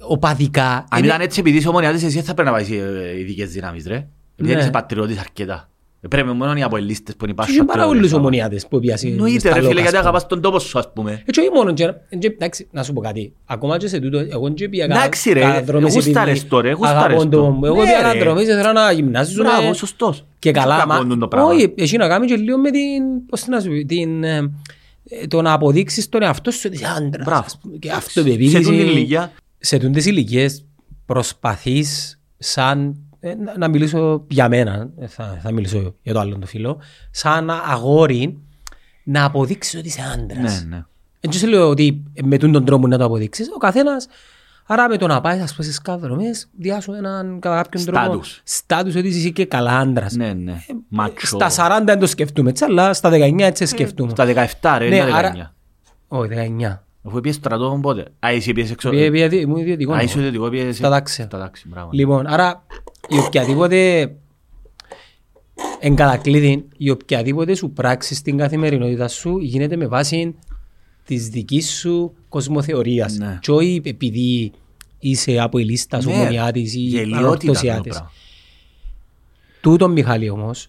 [0.00, 0.84] οπαδικά.
[0.90, 3.50] Αν Είναι- ήταν έτσι επειδή είσαι ομονιάτης, εσύ δεν θα πρέπει να βάζεις ε, ειδικές
[3.50, 4.06] δυνάμεις, ρε.
[4.36, 4.60] Επειδή Ναι.
[4.60, 5.68] είσαι πατριώτης αρκετά.
[6.00, 7.54] Ε, Πρέπει μόνο οι αποελίστες που είναι Και υπάρχουν.
[7.54, 10.92] είχε πάρα πολλούς ομονιάτες που πιάσει Εννοείται ρε φίλε, γιατί αγαπάς τον τόπο σου, ας
[10.92, 11.22] πούμε.
[11.26, 13.32] Έτσι όχι μόνο, και- και- εντάξει, να σου πω κάτι.
[13.44, 16.84] Ακόμα και σε τούτο, εγώ και πήγα Εντάξει, ρε, καταδρομές εγώ στάρες επειδή τώρα, εγώ
[16.86, 17.66] αγαπώ στάρες τον- το.
[17.66, 18.02] Εγώ Ναι, πήγα ρε.
[18.02, 19.48] καταδρομές, ήθελα να γυμνάζομαι.
[19.48, 20.24] Μπράβο, σωστός.
[20.38, 22.70] Και Δεν καλά, σου μα, κακώνουν το πράγμα; όχι, έχει να κάνεις και λίγο με
[22.70, 24.36] την, πώς να σου πει, την, ε,
[25.08, 27.42] ε, το να αποδείξεις τον εαυτό σου ότι είσαι άντρας, Μπράβο.
[27.46, 28.62] ας πούμε, και Σε αυτοπεποίθηση.
[28.62, 29.32] τούτη την ηλικία.
[29.58, 30.64] Σε τούντες ηλικίες
[31.06, 36.38] προσπαθείς σαν, ε, να, να μιλήσω για μένα, ε, θα, θα μιλήσω για το άλλο
[36.38, 36.80] το φίλο,
[37.10, 38.38] σαν αγόρι
[39.04, 40.64] να αποδείξεις ότι είσαι άντρας.
[40.64, 40.82] Ναι, ναι.
[41.20, 43.48] Δεν σου λέω ότι με τον τρόπο να το αποδείξεις.
[43.54, 44.06] Ο καθένας,
[44.66, 48.40] άρα με το να πάεις ας πούμε, στις καδρομές, διάσου έναν κατά κάποιον τρόπο Στάτους.
[48.44, 50.12] στάτους ότι είσαι και καλά άντρας.
[50.14, 50.56] Ναι, ναι.
[50.88, 51.26] Μάτσο.
[51.26, 54.10] Στα 40 δεν το σκεφτούμε έτσι, αλλά στα 19 έτσι σκεφτούμε.
[54.10, 54.24] Στα
[54.60, 55.54] 17 ρε, Ναι, είναι άρα- 19.
[56.08, 56.82] Όχι, 19.
[57.08, 58.00] Αφού πιες στρατό πότε.
[58.00, 58.90] Α, εσύ πιες εξω...
[58.90, 59.92] Πήγε- πήγε δι- Ήμουν ιδιωτικό.
[59.92, 60.76] Α, είσαι ιδιωτικό πιες...
[60.76, 61.24] Στα τάξια.
[61.24, 61.90] Στα τάξη, μπράβο.
[61.92, 62.66] Λοιπόν, άρα
[63.08, 64.10] η οποιαδήποτε
[65.80, 70.34] εν κατακλείδη, η οποιαδήποτε σου πράξη στην καθημερινότητα σου γίνεται με βάση
[71.04, 73.16] της δικής σου κοσμοθεωρίας.
[73.16, 73.38] Ναι.
[73.42, 74.52] Και όχι επειδή
[74.98, 77.92] είσαι από η λίστα σου Ναι, ομονιάτης ή γελιότητα αυτό το ανορθωσιάτης.
[77.92, 78.12] πράγμα.
[79.60, 80.68] Τούτο Μιχάλη όμως,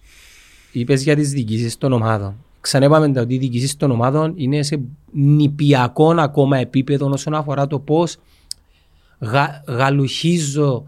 [0.72, 2.44] είπες για τις διοικήσεις των ομάδων.
[2.60, 4.80] Ξανέπαμε τα ότι οι διοικήσεις των ομάδων είναι σε
[5.12, 8.16] νηπιακό ακόμα επίπεδο όσον αφορά το πώς
[9.18, 10.86] γα, γαλουχίζω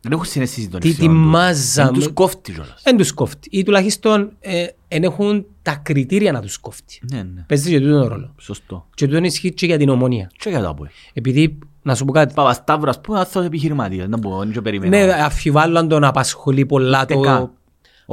[0.00, 1.30] Δεν έχω συναισθήσει τον Τι- ευθυνών τη τους.
[1.30, 2.80] μάζα Δεν τους με- κόφτει κιόλας.
[2.84, 7.00] δεν τους κόφτει ή τουλάχιστον ε, εν έχουν τα κριτήρια να τους κόφτει.
[7.12, 7.44] Ναι, ναι.
[7.48, 8.34] Παίζει και τούτον ρόλο.
[8.38, 8.86] Σωστό.
[8.94, 10.30] Και τούτον ισχύει και για την ομονία.
[10.38, 10.88] Και για το ΑΠΟΕ.
[11.12, 14.08] Επειδή, να σου πω κάτι, Παπασταύρος, ας πούμε, άνθρωπος επιχειρηματίας.
[14.08, 15.06] Δεν μπορώ, δεν το περιμένω.
[15.06, 17.50] ναι, αφιβάλλω αν τον απασχολεί πολλά Ούτε το, καν.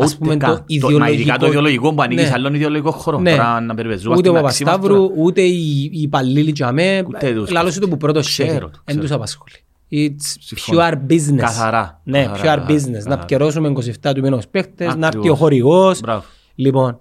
[0.03, 0.49] Ας Ούτε πούμε, καν.
[0.51, 1.03] το Το- ιδεολογικό.
[1.05, 2.27] Μα ειδικά το ιδεολογικό που ανοίγει Ναι.
[2.27, 3.19] σε άλλον ιδεολογικό χώρο.
[3.19, 3.31] Ναι.
[3.31, 5.21] Τώρα να περιπεζούμαστε Ούτε ο μεταξύ μας Παπασταύρου, τώρα.
[5.23, 7.49] ούτε οι οι υπαλλήλοι για μέ, Ούτε τους.
[7.51, 9.01] λαλώς το που πρώτος Ξέρω χέρι, το, δεν ξέρω.
[9.01, 9.53] τους απασχολεί.
[9.91, 10.81] It's Συμφωνώ.
[10.81, 11.35] pure business.
[11.37, 12.91] Καθαρά, Ναι, καθαρά, pure καθαρά, business.
[12.91, 13.15] Να καθαρά.
[13.15, 15.37] επικαιρώσουμε 27 του μήνους παίχτες, να έρθει ο Ακριβώς.
[15.39, 15.99] χορηγός.
[15.99, 16.23] Μπράβο.
[16.55, 16.99] Λοιπόν,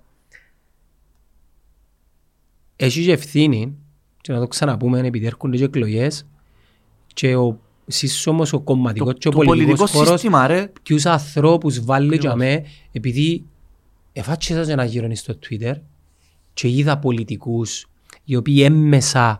[2.76, 3.74] έχει και ευθύνη,
[4.20, 6.26] και να το ξαναπούμε, επειδή έρχονται και εκλογές,
[7.14, 10.72] και ο σύσσωμος, ο κομματικός και ο Το πολιτικό πολιτικός χώρος, σύστημα, ρε.
[10.82, 13.44] ποιους ανθρώπους βάλει για μέ, επειδή
[14.12, 15.74] εφάτσισα ένα γύρω στο Twitter
[16.54, 17.86] και είδα πολιτικούς
[18.24, 19.38] οι οποίοι έμμεσα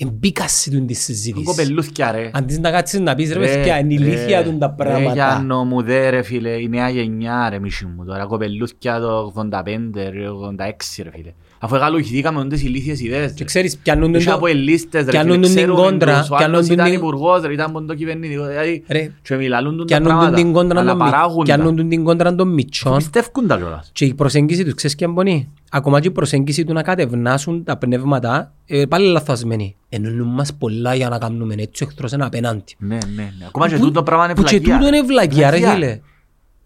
[0.00, 1.44] εμπήκαν σε τούτη τη Τον συζήτηση.
[1.44, 2.30] κοπελούθια, ρε.
[2.32, 5.12] Αντί να κάτσεις να πεις ρε Ρε, παιδιά, είναι ηλίθια ρε, τούν τα Ρε πράγματα.
[5.12, 9.50] Γιάννο μου, δε ρε φίλε, η νέα γενιά ρε μισή μου τώρα, κοπελούθια το 85,
[9.94, 11.32] ρε, 86 ρε φίλε.
[11.60, 13.30] Αφού εγαλουχηθήκαμε με τις ηλίθιες ιδέες.
[13.30, 13.44] Και ρε.
[13.44, 14.34] ξέρεις, πιάνουν Είχε το...
[14.34, 17.42] από ελίστες ρε πιάνουν φίλε, την ξέρουμε κόντρα, τους, ο πιάνουν άλλος την- ήταν υπουργός
[17.42, 21.02] ρε, ήταν ποντό κυβερνητικό, δηλαδή Ρε, και μιλαλούν τα πιάνουν πράγματα, την κόντρα αλλά των
[21.02, 21.84] μι- παράγουν πιάνουν τα.
[21.84, 23.90] την κόντρα των μητσών Πιστεύκουν τα κιόλας.
[23.92, 25.48] και η προσέγγιση τους ξέρεις ποια είναι πονή.
[25.70, 29.76] ακόμα και η προσέγγιση του να κατευνάσουν τα πνεύματα, ε, πάλι λαθασμένοι.
[29.88, 32.62] Εννοούν μας πολλά για να κάνουμε έτσι, ο εχθρός είναι απέναντι.
[32.78, 33.46] Ναι, ναι, ναι.
[33.46, 34.74] Ακόμα και Που- τούτο πράγμα είναι που και βλακεία.
[34.76, 36.00] τούτο είναι βλακεία, ρε φίλε.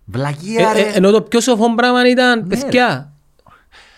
[0.05, 0.81] Βλακεία, Ε, ρε.
[0.81, 3.12] ε, Ενώ το πιο σοφό πράγμα ήταν, Ναι, παιδιά,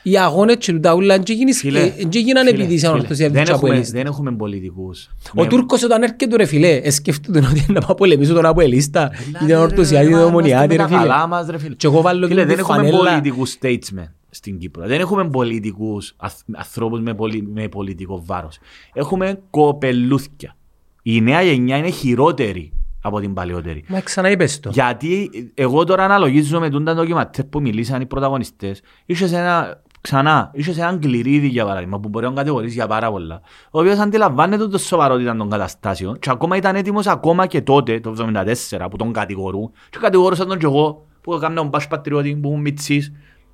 [0.07, 2.99] οι αγώνες και τα ούλα δεν γίνεις- Φίλε, ε, δεν γίνανε φίλε, επειδή είσαι φίλε,
[3.01, 3.93] ορθωσία δεν τους έχουμε- αποελίστες.
[4.03, 5.11] Δεν έχουμε πολιτικούς.
[5.37, 9.11] Ο Με- Τούρκος όταν έρχεται ρε φίλε, ε, σκέφτονται ότι να πάω πολεμήσω τον Αποελίστα
[9.13, 11.09] ή Δηλαδή, την ορθωσία ή ρε, την μα, ομονιάτη είμαστε ρε με τα φίλε.
[11.09, 11.75] καλά μας, ρε φίλε.
[11.75, 12.99] Και εγώ βάλω Φίλε, την δεν έχουμε φανέλα.
[12.99, 14.87] πολιτικούς statesmen στην Κύπρο.
[14.87, 18.59] Δεν έχουμε πολιτικούς αθ- ανθρώπους με, πολι- με πολιτικό βάρος.
[18.93, 20.57] Έχουμε κοπελούθκια.
[21.03, 22.73] Η νέα γενιά είναι χειρότερη
[23.03, 23.85] από την παλαιότερη.
[23.89, 24.71] Μα ξαναείπες το.
[24.73, 28.81] Γιατί εγώ τώρα αναλογίζω με τούντα ντοκιματέρ που μιλήσαν οι πρωταγωνιστές.
[29.07, 33.41] Είχες ένα, ξανά, είχες έναν κληρίδι για παράδειγμα που μπορεί να κατηγορήσει για πάρα πολλά.
[33.71, 38.15] Ο οποίος αντιλαμβάνεται το σοβαρότητα των καταστάσεων και ακόμα ήταν έτοιμος ακόμα και τότε, το
[38.19, 39.71] 1974, που τον κατηγορούν.
[39.91, 43.13] Και κατηγορούσα τον και εγώ που έκανα τον Πάσο Πατριώτη, που ήμουν μητσής,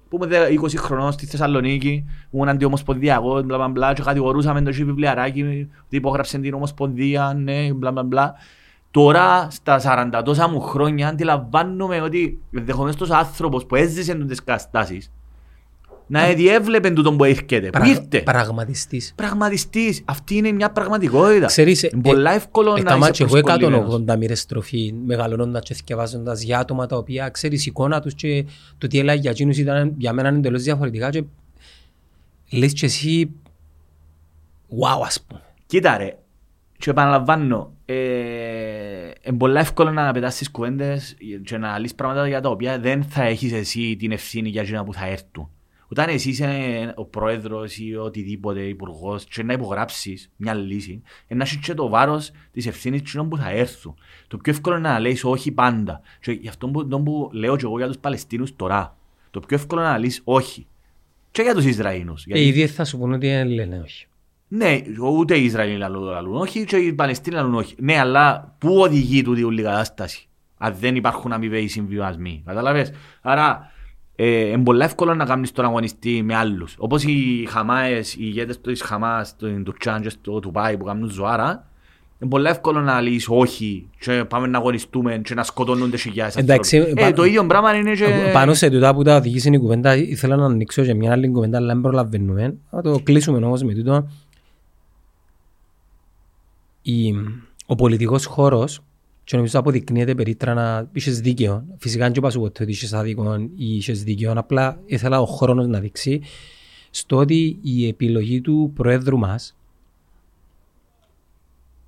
[0.08, 0.30] που ήμουν
[0.64, 5.42] 20 χρονών στη Θεσσαλονίκη, που ήμουν αντιομοσπονδιακός, μπλα μπλα μπλα, και κατηγορούσαμε τον βιβλιαράκι
[5.84, 8.34] ότι υπόγραψε την ομοσπονδία, ναι, μπλα μπλα μπλα.
[8.90, 15.12] Τώρα, στα 40 τόσα μου χρόνια, αντιλαμβάνομαι ότι ενδεχομένως τόσος άνθρωπος που έζησε τις καταστάσεις
[16.12, 18.20] να διέβλεπε τούτον που έρχεται, που Πρα- ήρθε.
[18.20, 19.12] Πραγματιστής.
[19.16, 20.02] Πραγματιστής.
[20.04, 21.46] Αυτή είναι μια πραγματικότητα.
[21.46, 24.02] Ξέρεις, είναι πολλά εύκολο ε, να τα είσαι μάτια εγώ προσκολλημένος.
[24.08, 28.44] 180 μοίρες στροφή μεγαλώνοντας και θυκευάζοντας για άτομα τα οποία ξέρεις η εικόνα τους και
[28.78, 31.22] το τι έλαγε για εκείνους ήταν για μένα εντελώς διαφορετικά και
[32.50, 33.30] λες και εσύ
[34.68, 35.40] wow ας πούμε.
[35.66, 36.18] Κοίτα ρε,
[36.78, 37.94] και επαναλαμβάνω, ε,
[39.22, 43.02] είναι πολλά εύκολο να πετάς τις κουβέντες και να λύσεις πράγματα για τα οποία δεν
[43.02, 45.48] θα έχεις εσύ την ευθύνη για εκείνα που θα έρθουν.
[45.90, 51.42] Όταν εσύ είσαι ο πρόεδρος ή οτιδήποτε υπουργός και να υπογράψεις μια λύση, ε, να
[51.42, 53.94] έχεις και το βάρος της ευθύνης εκείνων που θα έρθουν.
[54.28, 56.00] Το πιο εύκολο είναι να λέεις όχι πάντα.
[56.20, 58.96] Και γι' αυτό που, το που λέω και εγώ για τους Παλαιστίνους τώρα.
[59.30, 60.66] Το πιο εύκολο είναι να λύσεις όχι.
[61.30, 62.24] Και για τους Ισραήλους.
[62.28, 64.06] Ε, ήδη θα σου πούνε ότι δεν λένε όχι.
[64.48, 67.74] Ναι, ούτε οι Ισραηλοί λαλούν, λαλούν όχι και οι Παλαιστίνοι λαλούν όχι.
[67.78, 72.42] Ναι, αλλά πού οδηγεί τούτη όλη η κατάσταση, αν δεν υπάρχουν αμοιβαίοι συμβιβασμοί.
[72.46, 73.79] Καταλαβες; Άρα, ε,
[74.26, 76.74] είναι πολύ εύκολο να κάνεις τον αγωνιστή με άλλους.
[76.78, 81.68] Όπως οι Χαμάες, οι ηγέτες της Χαμάς, στην Τουρκιάν και στο Τουπάι που κάνουν ζωάρα,
[82.18, 86.78] είναι πολύ εύκολο να λύσεις όχι και πάμε να αγωνιστούμε και να σκοτώνονται χιλιάδες Εντάξει,
[86.78, 87.02] ανθρώπους.
[87.02, 88.30] Ε, πα- το ίδιο πράγμα είναι και...
[88.32, 91.58] Πάνω σε τούτα που τα οδηγήσει η κουβέντα ήθελα να ανοίξω και μια άλλη κουβέντα
[91.58, 92.56] αλλά δεν προλαβαίνουμε.
[92.70, 94.10] Να το κλείσουμε όμως με τούτο.
[96.82, 97.14] Η,
[97.66, 98.80] ο πολιτικός χώρος
[99.30, 101.64] και νομίζω αποδεικνύεται περίτρανα είχες δίκαιο.
[101.78, 104.32] Φυσικά δεν είπα σου ποτέ ότι είχες άδικο ή είχες δίκαιο.
[104.36, 106.20] Απλά ήθελα ο χρόνος να δείξει
[106.90, 109.56] στο ότι η επιλογή του Προέδρου μας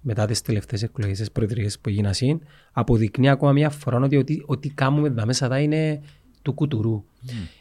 [0.00, 2.40] μετά τις τελευταίες εκλογές τις προεδρίες που έγιναν συν,
[2.72, 6.02] αποδεικνύει ακόμα μια φορά ότι ό,τι, ό,τι κάνουμε εδώ μέσα θα είναι
[6.42, 7.04] του κουτουρού.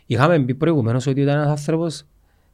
[0.05, 2.03] Είχαμε πει προηγουμένως ότι όταν ένας άνθρωπος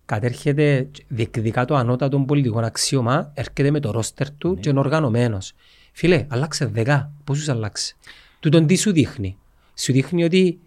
[0.05, 5.53] κατέρχεται διεκδικά το ανώτατο πολιτικό αξίωμα, έρχεται με το ρόστερ του και είναι οργανωμένος.
[5.97, 7.11] Φίλε, αλλάξε δεκά.
[7.23, 7.95] Πώς σου αλλάξε.
[8.39, 9.37] Τούτον τι σου δείχνει;
[9.75, 10.59] Σου δείχνει ότι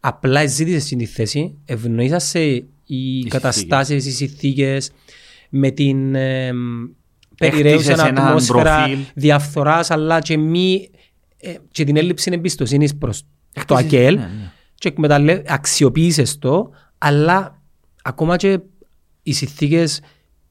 [0.00, 4.90] απλά ζήτησες στην τη θέση, ευνοήσασε οι καταστάσεις, οι συνθήκες,
[5.50, 6.50] με την ε,
[7.38, 8.98] περιραίουσα Έχτισες έναν ατμόσφαιρα προφίλ.
[9.14, 10.90] διαφθοράς, αλλά και, μη,
[11.40, 13.26] ε, και την έλλειψη εμπιστοσύνης προς το
[13.74, 14.52] Έχτισες- ΑΚΕΛ ναι, ναι.
[14.74, 15.42] και εκμεταλλε...
[15.46, 17.62] αξιοποίησες το, αλλά
[18.02, 18.58] ακόμα και
[19.22, 20.00] οι συνθήκες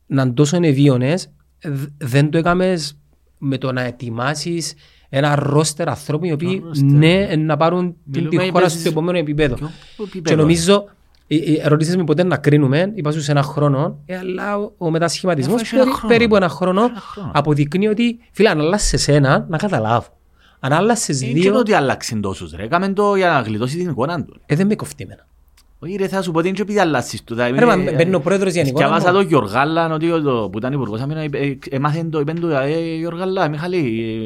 [0.08, 1.30] να είναι τόσο ευίωνες,
[1.64, 2.98] δ- δεν το έκαμες
[3.38, 4.74] με το να ετοιμάσεις
[5.10, 6.90] ένα ρόστερ ανθρώπων οι οποίοι ρόστερ.
[6.90, 9.56] ναι, να πάρουν την, Μιλούμε τη χώρα είπες- στο επόμενο επίπεδο.
[9.56, 9.70] Ποιο
[10.04, 10.86] επίπεδο, Και νομίζω,
[11.28, 14.72] ε, ε, ρωτήσες με ποτέ να κρίνουμε, είπα σου σε ένα χρόνο, ε, αλλά ο,
[14.78, 16.14] ο μετασχηματισμός Αφού έχει ένα περί- χρόνο.
[16.14, 17.32] περίπου ένα χρόνο, Ένα χρόνο.
[17.34, 20.08] αποδεικνύει ότι φίλε αν αλλάσσεις ένα, να καταλάβω.
[20.60, 22.64] Αν αλλάσσεις Είναι και δύο, το ότι άλλαξε τόσους ρε.
[22.64, 24.40] Έκαμε το για να γλιτώσει την εικόνα του.
[24.46, 25.28] ε, δεν με κοφτεί εμένα.
[25.80, 27.34] Όχι ρε θα σου πω ότι είναι και επειδή αλλάσεις του.
[27.36, 29.18] Δηλαδή, Ρε, μα ε, μπαίνει ο πρόεδρος για εικόνα Διάβασα μου.
[29.18, 32.96] το Γιωργάλα ότι ο- που ήταν υπουργός άμυνα, είπε- ε, έμαθε το, είπεν του, ε,
[32.98, 33.78] Γιωργάλα, Μιχαλή,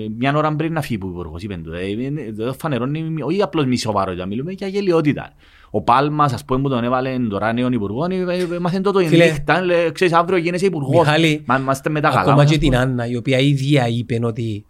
[0.05, 1.73] ε, μια ώρα πριν να φύγει που υπουργός, είπεν του.
[1.73, 5.29] ε, είναι- Δεν φανερώνει, όχι απλώς μη σοβαρότητα, μιλούμε για γελιότητα.
[5.69, 8.99] Ο Πάλμας, ας πούμε, που τον έβαλε τώρα νέον υπουργόν, ε, ε, έμαθε το το
[8.99, 11.05] Φίλε, νύχτα, λέει, ξέρεις, αύριο γίνεσαι υπουργός.
[11.05, 12.81] Μιχάλη, Μα είμαστε με τα καλά Ακόμα μας, και ας την πούμε.
[12.81, 14.65] Άννα, η οποία ίδια είπε ότι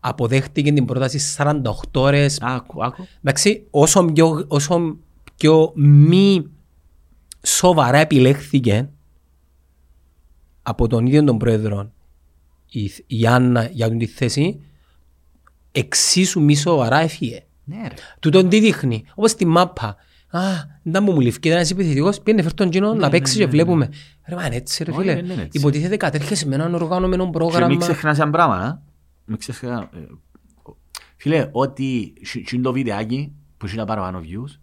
[0.00, 2.38] αποδέχτηκε την πρόταση 48 ώρες.
[2.42, 3.06] Άκου, άκου.
[3.22, 4.96] Εντάξει, όσο πιο, όσο
[5.40, 6.46] πιο μη
[7.46, 8.90] σοβαρά επιλέχθηκε
[10.62, 11.92] από τον ίδιο τον πρόεδρο
[12.70, 14.60] η, η Άννα για την τη θέση,
[15.72, 17.44] εξίσου μη σοβαρά έφυγε.
[17.64, 17.94] Ναι ρε.
[18.20, 19.96] Τούτον τι δείχνει, όπως στη μάπα.
[20.30, 20.40] Α,
[20.82, 23.88] δεν μου μου λυφκεί ένας επιθετικός, πήγαινε φέρ τον κοινό να παίξει και βλέπουμε.
[24.28, 25.14] Ρε μα είναι έτσι ρε Όχι, φίλε.
[25.14, 25.58] δεν είναι έτσι.
[25.58, 27.76] Υποτίθεται κατέρχεσαι με έναν οργανωμένο Και μην πρόγραμμα.
[27.76, 28.82] ξεχνάς ένα πράγμα, να.
[29.24, 29.80] Μην ξεχνάς...
[29.82, 29.98] ε,
[31.16, 34.59] Φίλε, ότι σ- σ' είναι το βιντεάκι που έχει να παραπάνω views,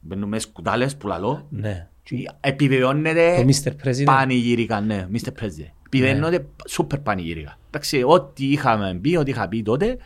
[0.00, 1.46] Μπαίνουμε σκουτάλες που λαλώ.
[1.50, 1.88] Ναι.
[2.02, 3.86] Και Επιβεβαιώνεται Το Mr.
[3.86, 4.04] President.
[4.04, 5.28] πανηγυρικά, ναι, Mr.
[5.28, 5.70] President.
[5.86, 7.58] Επιβεβαιώνεται σούπερ πανηγυρικά.
[7.68, 9.96] Εντάξει, ό,τι είχαμε πει, ό,τι είχα πει τότε,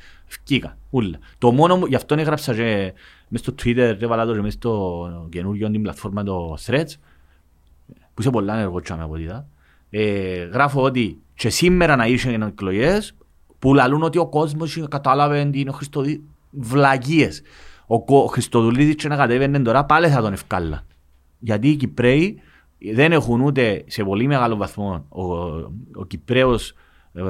[0.46, 1.18] βγήκα, ούλα.
[1.38, 2.92] Το μόνο μου, γι' αυτό έγραψα και
[3.28, 6.92] μες στο Twitter, έβαλα το και μες στο καινούργιο την πλατφόρμα το Threads,
[7.86, 9.46] που είσαι πολλά ενεργό τσάμε από ό,τι είδα.
[9.90, 13.14] Ε, γράφω ότι και σήμερα να είσαι εκλογές
[13.58, 16.24] που λαλούν ότι ο κόσμος κατάλαβε τι είναι ο Χριστοδουλίδης.
[16.50, 17.42] Βλαγίες.
[17.86, 20.82] Ο, Κο- ο Χριστοδουλίδης και να κατέβαινε τώρα πάλι θα τον ευκάλα.
[21.38, 22.40] Γιατί οι Κυπρέοι
[22.92, 25.22] δεν έχουν ούτε σε πολύ μεγάλο βαθμό ο,
[25.94, 26.74] ο Κυπρέος
[27.16, 27.22] ε,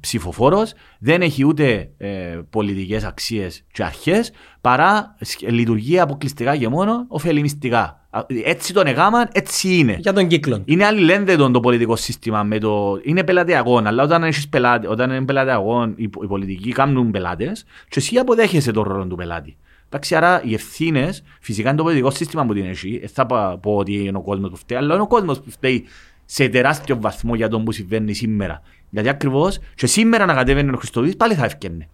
[0.00, 7.04] ψηφοφόρος δεν έχει ούτε ε, πολιτικές αξίες και αρχές παρά σ- λειτουργεί αποκλειστικά και μόνο
[7.08, 8.06] ωφελημιστικά.
[8.10, 9.96] Α, Έτσι τον εγάμαν, έτσι είναι.
[10.00, 10.62] Για τον κύκλο.
[10.64, 13.00] Είναι αλληλένδετο το πολιτικό σύστημα με το.
[13.02, 17.98] Είναι πελατειακό, αλλά όταν, έχεις πελάτε, όταν είναι πελατειακό, οι, οι πολιτικοί κάνουν πελάτες, και
[17.98, 19.56] εσύ αποδέχεσαι τον ρόλο του πελάτη.
[19.94, 22.98] Εντάξει, άρα οι ευθύνες, φυσικά είναι το πολιτικό σύστημα που την έχει.
[22.98, 25.50] Δεν θα πα- πω ότι είναι ο κόσμος που φταίει, αλλά είναι ο κόσμος που
[25.50, 25.84] φταίει
[26.24, 28.62] σε τεράστιο βαθμό για τον που συμβαίνει σήμερα.
[28.90, 31.88] Γιατί ακριβώς και σήμερα να κατέβαινε ο Χριστοδίδης πάλι θα ευκαινε.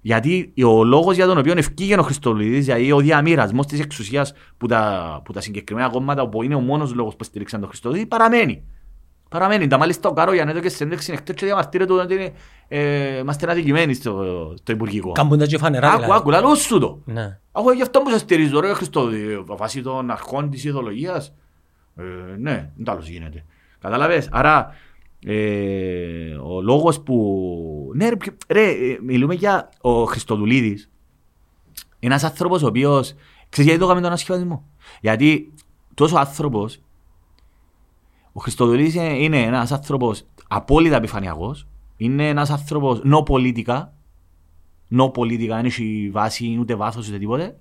[0.00, 4.66] Γιατί ο λόγος για τον οποίο ευκήγε ο Χριστοδουλίδη, δηλαδή ο διαμοιρασμός της εξουσίας που
[4.66, 8.62] τα, που τα συγκεκριμένα κόμματα, που είναι ο μόνος λόγος που στηρίξαν τον Χριστοδουλίδη, παραμένει.
[9.34, 9.66] Παραμένει.
[9.66, 12.32] Τα μάλιστα ο Κάρο Γιαννέτο και συνέντευξη εκτός και διαμαρτύρεται ότι είναι,
[12.68, 15.12] ε, είμαστε αδικημένοι στο, στο Υπουργικό.
[15.12, 16.20] Κάμπουν τα και φανερά Άκου, δηλαδή.
[16.20, 16.98] άκου, λαλούς σου το.
[17.04, 17.38] Ναι.
[17.52, 21.34] Αφού γι' αυτό που σε στηρίζω ρε Χριστοδουλίδη, βάσει των αρχών της ιδεολογίας.
[21.96, 22.02] Ε,
[22.38, 23.44] ναι, δεν άλλος γίνεται.
[23.78, 24.28] Κατάλαβες.
[24.32, 24.74] Άρα,
[25.26, 27.90] ε, ο λόγος που...
[27.94, 30.90] Ναι ρε, ποιο- ρε ε, μιλούμε για ο Χριστοδουλίδης.
[31.98, 33.14] Ένας άνθρωπος ο οποίος...
[33.48, 34.64] Ξέρεις γιατί το έκαμε τον ασχηματισμό;
[35.00, 35.52] Γιατί
[35.94, 36.80] τόσο άνθρωπος
[38.36, 41.66] ο Χριστοδουλίδης είναι- είναι ένας άνθρωπος απόλυτα επιφανειακός.
[41.96, 43.92] Είναι ένας άνθρωπος νο πολιτικά.
[44.88, 47.56] Νο πολιτικά, δεν έχει βάση ούτε βάθος ούτε τίποτε.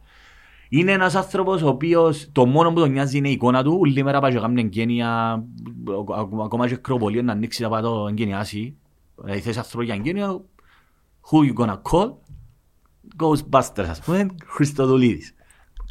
[0.70, 3.78] Είναι ένας άνθρωπος ο οποίος το μόνο που τον νοιάζει είναι η εικόνα του.
[3.80, 5.44] Όλη μέρα πάει και κάνει εγγένεια,
[6.00, 8.76] ακο- ακόμα και κροπολείο να ανοίξει να πάει το εγγενιάσει.
[9.16, 10.42] Δηλαδή θες άνθρωπος για εγγένεια,
[11.30, 12.12] who you gonna call?
[13.18, 15.34] Ghostbusters ας πούμε, Χριστοδουλίδης.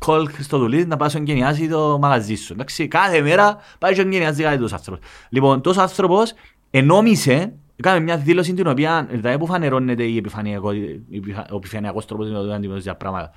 [0.06, 2.52] Call Χριστοδουλίδης να πάει να εγγενιάσει το μαγαζί σου.
[2.52, 5.04] Εντάξει, κάθε μέρα πάει και εγγενιάζει κάτι τους άνθρωπος.
[5.28, 6.32] Λοιπόν, τόσος άνθρωπος
[6.70, 10.72] ενόμισε, έκανε μια δήλωση την οποία δηλαδή που φανερώνεται η επιφανειακό-
[11.08, 13.30] η επιφα- ο επιφανειακός τρόπος με τον οποίο αντιμετωπίζει τα πράγματα.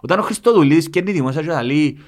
[0.00, 2.04] Όταν ο Χριστοδουλίδης κέρνει δημόσια και θα λέει «Θα- ε,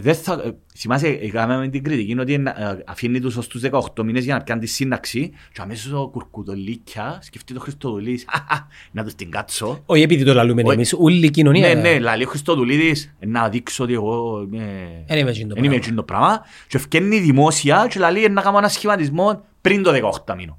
[0.00, 2.42] δεν θα, ε, θυμάσαι, έκαναμε την κριτική είναι ότι ε,
[2.86, 7.18] αφήνει τους ως τους 18 μήνες για να πιάνει τη σύνταξη και αμέσως ο Κουρκουδολίκια
[7.22, 10.74] σκεφτεί το Χριστοδουλίδης «Χαχα, να τους την κάτσω Όχι επειδή το λαλούμε Όχι.
[10.74, 11.74] εμείς, όλη η κοινωνία.
[11.74, 15.04] ναι, ναι, λέει ο Χριστοδουλίδης «Ε, να δείξω ότι εγώ είμαι...
[15.06, 15.74] Δεν είμαι εκείνο το Δεν είμαι πράγμα.
[15.74, 20.34] εκείνο το πράγμα και ευκαινεί δημόσια και λέει να κάνω ένα σχηματισμό πριν το 18
[20.36, 20.58] μήνο.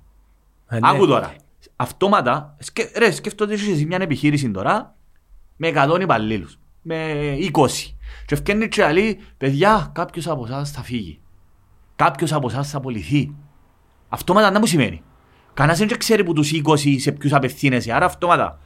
[0.68, 0.90] Ε, ναι.
[0.90, 1.36] Άκου τώρα.
[1.76, 4.96] Αυτόματα, σκε, ρε, σκέφτομαι ότι είσαι μια επιχείρηση τώρα
[5.56, 6.96] με 100 υπαλλήλους, με
[7.54, 7.95] 20.
[8.26, 11.20] Και ευκαινεί και λέει, παιδιά, κάποιος από εσάς θα φύγει.
[11.96, 13.36] Κάποιος από εσάς θα απολυθεί.
[14.10, 15.02] Αυτόματα να μου σημαίνει.
[15.54, 17.94] Κανένας δεν ξέρει που τους 20 σε ποιους απευθύνεσαι.
[17.94, 18.60] Άρα αυτόματα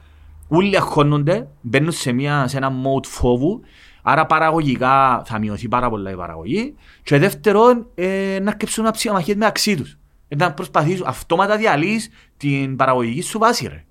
[0.48, 3.60] όλοι αγχώνονται, μπαίνουν σε, μια, σε ένα mode φόβου,
[4.02, 9.36] άρα παραγωγικά θα μειωθεί πάρα πολλά η παραγωγή και δεύτερον ε, να αρκεψούν να ψυχαμαχίες
[9.36, 9.98] με αξί τους.
[10.28, 13.84] Ε, να προσπαθήσουν, αυτόματα διαλύεις την παραγωγική σου βάση ρε.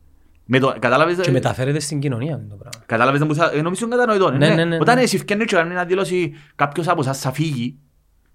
[0.51, 2.83] Με το, κατάλαβες, Και ε, μεταφέρεται στην κοινωνία αυτό το πράγμα.
[2.85, 3.51] Κατάλαβες που θα...
[3.53, 4.31] ε, Νομίζω είναι κατανοητό.
[4.31, 5.01] Ναι, Ναι, ναι, ναι, Όταν ναι.
[5.01, 7.79] εσύ ευκαινείς και κάνεις ένα δήλωση κάποιος από εσάς θα φύγει,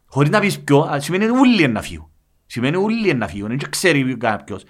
[0.07, 2.11] χωρίς να πεις ποιο, α, σημαίνει ότι όλοι είναι να φύγουν.
[2.47, 4.65] Σημαίνει ότι όλοι είναι να φύγουν, δεν ξέρει κάποιος.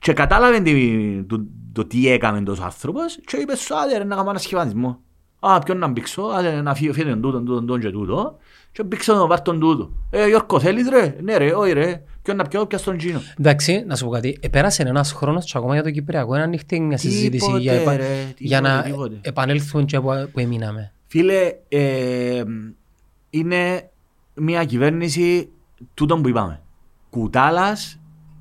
[0.00, 4.16] Και κατάλαβε τι- το, το τι έκαμε τόσο άνθρωπος και είπε σου, άντε ρε, να
[4.16, 5.00] κάνω ένα σχηματισμό.
[5.40, 8.36] Α, ποιον να μπήξω, άντε να φύγω, φύγω τον τούτον, τούτον, τούτον και τούτο.
[8.72, 9.90] Και μπήξω να πάρ' τον τούτο.
[10.10, 12.02] Ε, Γιώργο, θέλεις ρε, ναι ρε, όχι ρε.
[12.26, 13.20] Ποιον να πιω, πιάσ' τον Τζίνο.
[13.38, 14.38] Εντάξει, να σου πω κάτι.
[14.40, 17.96] Επέρασε ένας χρόνος και ακόμα για το Κυπριακό είναι ανοιχτή μια συζήτηση Τίποτε, για, επα-
[17.96, 18.04] ρε,
[18.38, 19.16] για τίποτε, να τίποτε.
[19.20, 20.92] επανέλθουν και που, που εμείναμε.
[21.06, 22.42] Φίλε, ε,
[23.30, 23.90] είναι
[24.34, 25.48] μια κυβέρνηση
[25.94, 26.60] τούτων που είπαμε.
[27.10, 27.98] Κουτάλας,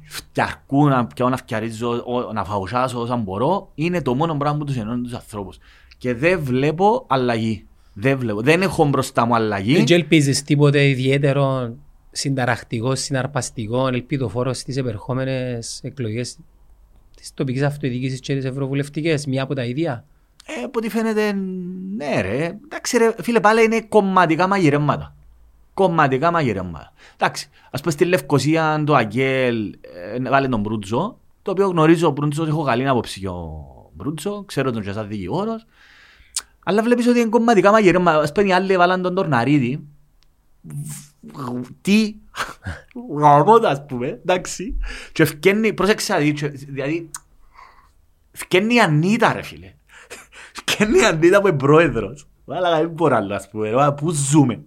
[0.08, 4.64] φτιαρκού να πιάω να φτιαρίζω, ο- να φαουσάσω όσα μπορώ, είναι το μόνο πράγμα που
[4.66, 5.58] τους ενώνει τους ανθρώπους.
[5.98, 7.66] Και δεν βλέπω αλλαγή.
[7.94, 8.42] Δεν βλέπω.
[8.42, 9.76] Δεν έχω μπροστά μου αλλαγή.
[9.76, 11.74] Δεν ελπίζεις τίποτε ιδιαίτερο
[12.16, 16.38] συνταρακτικός, συναρπαστικός, ελπιδοφόρος στις επερχόμενες εκλογές
[17.16, 20.06] της τοπικής αυτοδιοίκησης και της ευρωβουλευτικές, μία από τα ίδια.
[20.46, 21.34] Ε, από ό,τι φαίνεται,
[21.96, 22.58] ναι ρε.
[22.64, 25.16] Εντάξει ρε, φίλε, πάλι είναι κομματικά μαγειρέματα.
[25.74, 26.94] Κομματικά μαγειρέματα.
[27.18, 29.76] Εντάξει, ας πούμε στη Λευκοσία το Αγγέλ
[30.16, 34.44] ε, βάλε τον Μπρούτζο, το οποίο γνωρίζω ο Μπρούτζος, έχω καλή άποψη για ο Μπρούτζο,
[34.46, 35.66] ξέρω τον και σαν δικηγόρος.
[36.64, 38.20] Αλλά βλέπεις ότι είναι κομματικά μαγειρέματα.
[38.20, 39.88] Ας πούμε οι άλλοι βάλαν τον Τορναρίδη.
[41.82, 42.16] Τι,
[43.20, 44.78] γαμώτα ας πούμε, εντάξει.
[45.12, 47.10] Και ευκένει, πρόσεξε να δεις, και- δηλαδή,
[48.32, 49.74] ευκένει η Ανίτα ρε φίλε.
[50.56, 52.28] Ευκένει η Ανίτα που είναι πρόεδρος.
[52.46, 53.70] Βάλαγα δεν μπορώ άλλο, ας πούμε.
[53.70, 54.64] Ρε, Πού ζούμε.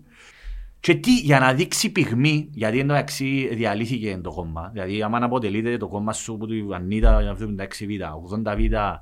[0.80, 4.70] Και τι, για να δείξει πυγμή, γιατί εν τω μεταξύ διαλύθηκε το κόμμα.
[4.72, 8.12] Δηλαδή, άμα αποτελείται το κόμμα σου που του Ανίτα 76β,
[8.44, 9.00] 80β,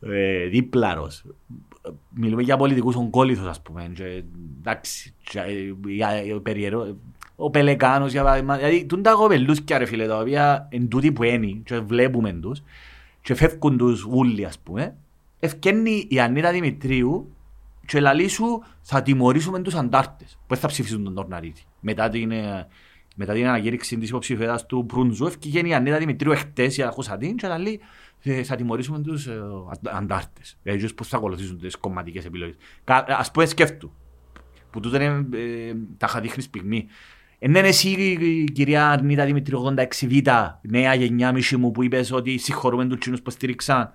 [0.00, 1.24] ε, δίπλαρος.
[2.10, 3.90] Μιλούμε για πολιτικούς ογκόληθος, ας πούμε.
[3.94, 4.22] Και,
[4.58, 6.96] εντάξει, και, ε, για- ε, περιερό-
[7.36, 8.56] ο Πελεκάνος, για παράδειγμα.
[8.56, 12.62] Δηλαδή, τούν τα κοπελούσκια, ρε φίλε, τα οποία εν τούτοι που είναι και βλέπουμε τους
[13.22, 14.94] και φεύγουν τους ούλοι, ας πούμε.
[15.40, 17.34] Ευκένει η Ανίτα Δημητρίου
[17.86, 21.62] και λαλεί σου θα τιμωρήσουμε τους αντάρτες που δεν θα ψηφίσουν τον Τορναρίτη.
[21.80, 22.66] Μετά την, ε,
[23.16, 27.36] μετά την ανακήρυξη της υποψηφιότητας του Μπρούντζου ευκήγε η Ανίτα Δημητρίου εχθές η ακούσα την
[27.36, 27.80] και λαλεί ε,
[28.44, 29.40] θα τιμωρήσουμε τους ε,
[29.70, 30.56] αντα- αντάρτες.
[30.62, 32.54] Δηλαδή τους που θα ακολουθήσουν τις κομματικές επιλογές.
[32.84, 33.92] Κα- Ας πούμε σκέφτου
[34.70, 36.86] που τούτο είναι ε, τα είχα δείχνει πυγμή.
[37.38, 42.38] Εν είναι εσύ η κυρία Αρνίτα Δημητρίου 86β, νέα γενιά μισή μου που είπες ότι
[42.38, 43.92] συγχωρούμε τους κοινούς που στήριξαν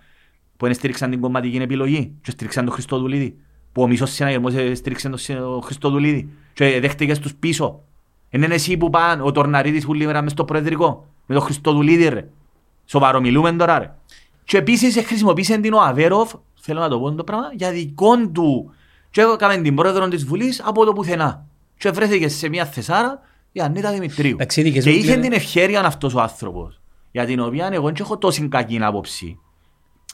[0.58, 3.36] που δεν στήριξαν την κομματική επιλογή και στήριξαν τον Χριστόδουλίδη.
[3.72, 7.84] Που ο μισός συναγερμός ε, στήριξε τον Συ- τον Χριστόδουλίδη και δέχτηκες τους πίσω.
[8.30, 12.08] Εν είναι εσύ που πάνε ο Τορναρίτης που λίμερα μες στο προεδρικό με τον Χριστόδουλίδη
[12.08, 12.28] ρε.
[12.86, 13.94] Σοβαρομιλούμε τώρα ρε.
[14.46, 18.72] Και επίσης χρησιμοποίησε την ο Αβέροφ, θέλω να το πω το πράγμα, για δικών του.
[19.10, 21.46] Και έκαμε την πρόεδρο της Βουλής από το πουθενά.
[21.78, 23.20] Και βρέθηκες σε μια θεσάρα
[23.52, 24.32] η Ανίτα Δημητρίου.
[24.32, 26.82] Εντάξει, οι δικές Και μου είχε λένε- την ευχαίρεια αυτός ο άνθρωπος.
[27.12, 29.40] Για την οποία εγώ δεν έχω τόση κακή άποψη.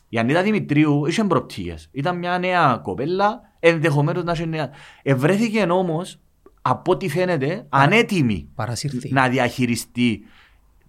[0.09, 1.89] Η Ανίτα Δημητρίου είχε προπτύγες.
[1.91, 4.69] Ήταν μια νέα κοπέλα, ενδεχομένως να είχε νέα.
[5.03, 6.19] Ευρέθηκε όμως,
[6.61, 9.13] από ό,τι φαίνεται, ανέτοιμη Παρασύρθη.
[9.13, 10.21] να διαχειριστεί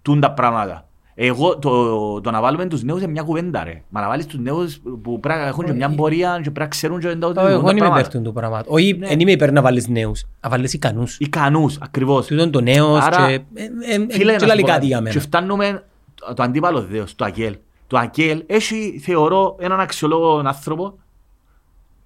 [0.02, 0.88] τούν τα πράγματα.
[1.24, 3.82] Εγώ το, το να βάλουμε τους νέους είναι μια κουβέντα ρε.
[3.88, 6.58] Μα να βάλεις τους νέους που πρέπει να έχουν και μια Ε, πορεία και πρέπει
[6.60, 8.00] να ξέρουν και τα Εγώ τα δεν είμαι πράγματα.
[8.08, 8.66] υπέρ του πράγματος.
[8.74, 9.06] Όχι, Ναι.
[9.06, 11.18] δεν είμαι υπέρ να βάλεις νέους, να βάλεις ικανούς.
[11.18, 12.26] Ικανούς, ακριβώς.
[12.26, 13.32] Τούτον το νέος Άρα, και...
[13.32, 14.86] ε, ε, ε, Φίλε, και να λαλεί σου πω κάτι κάτι.
[14.86, 15.20] για Και μένα.
[15.20, 15.84] φτάνουμε
[16.14, 17.56] το- το αντίπαλο δέος, το ΑΚΕΛ.
[17.86, 20.98] Το ΑΚΕΛ έχει, θεωρώ, έναν αξιολόγο άνθρωπο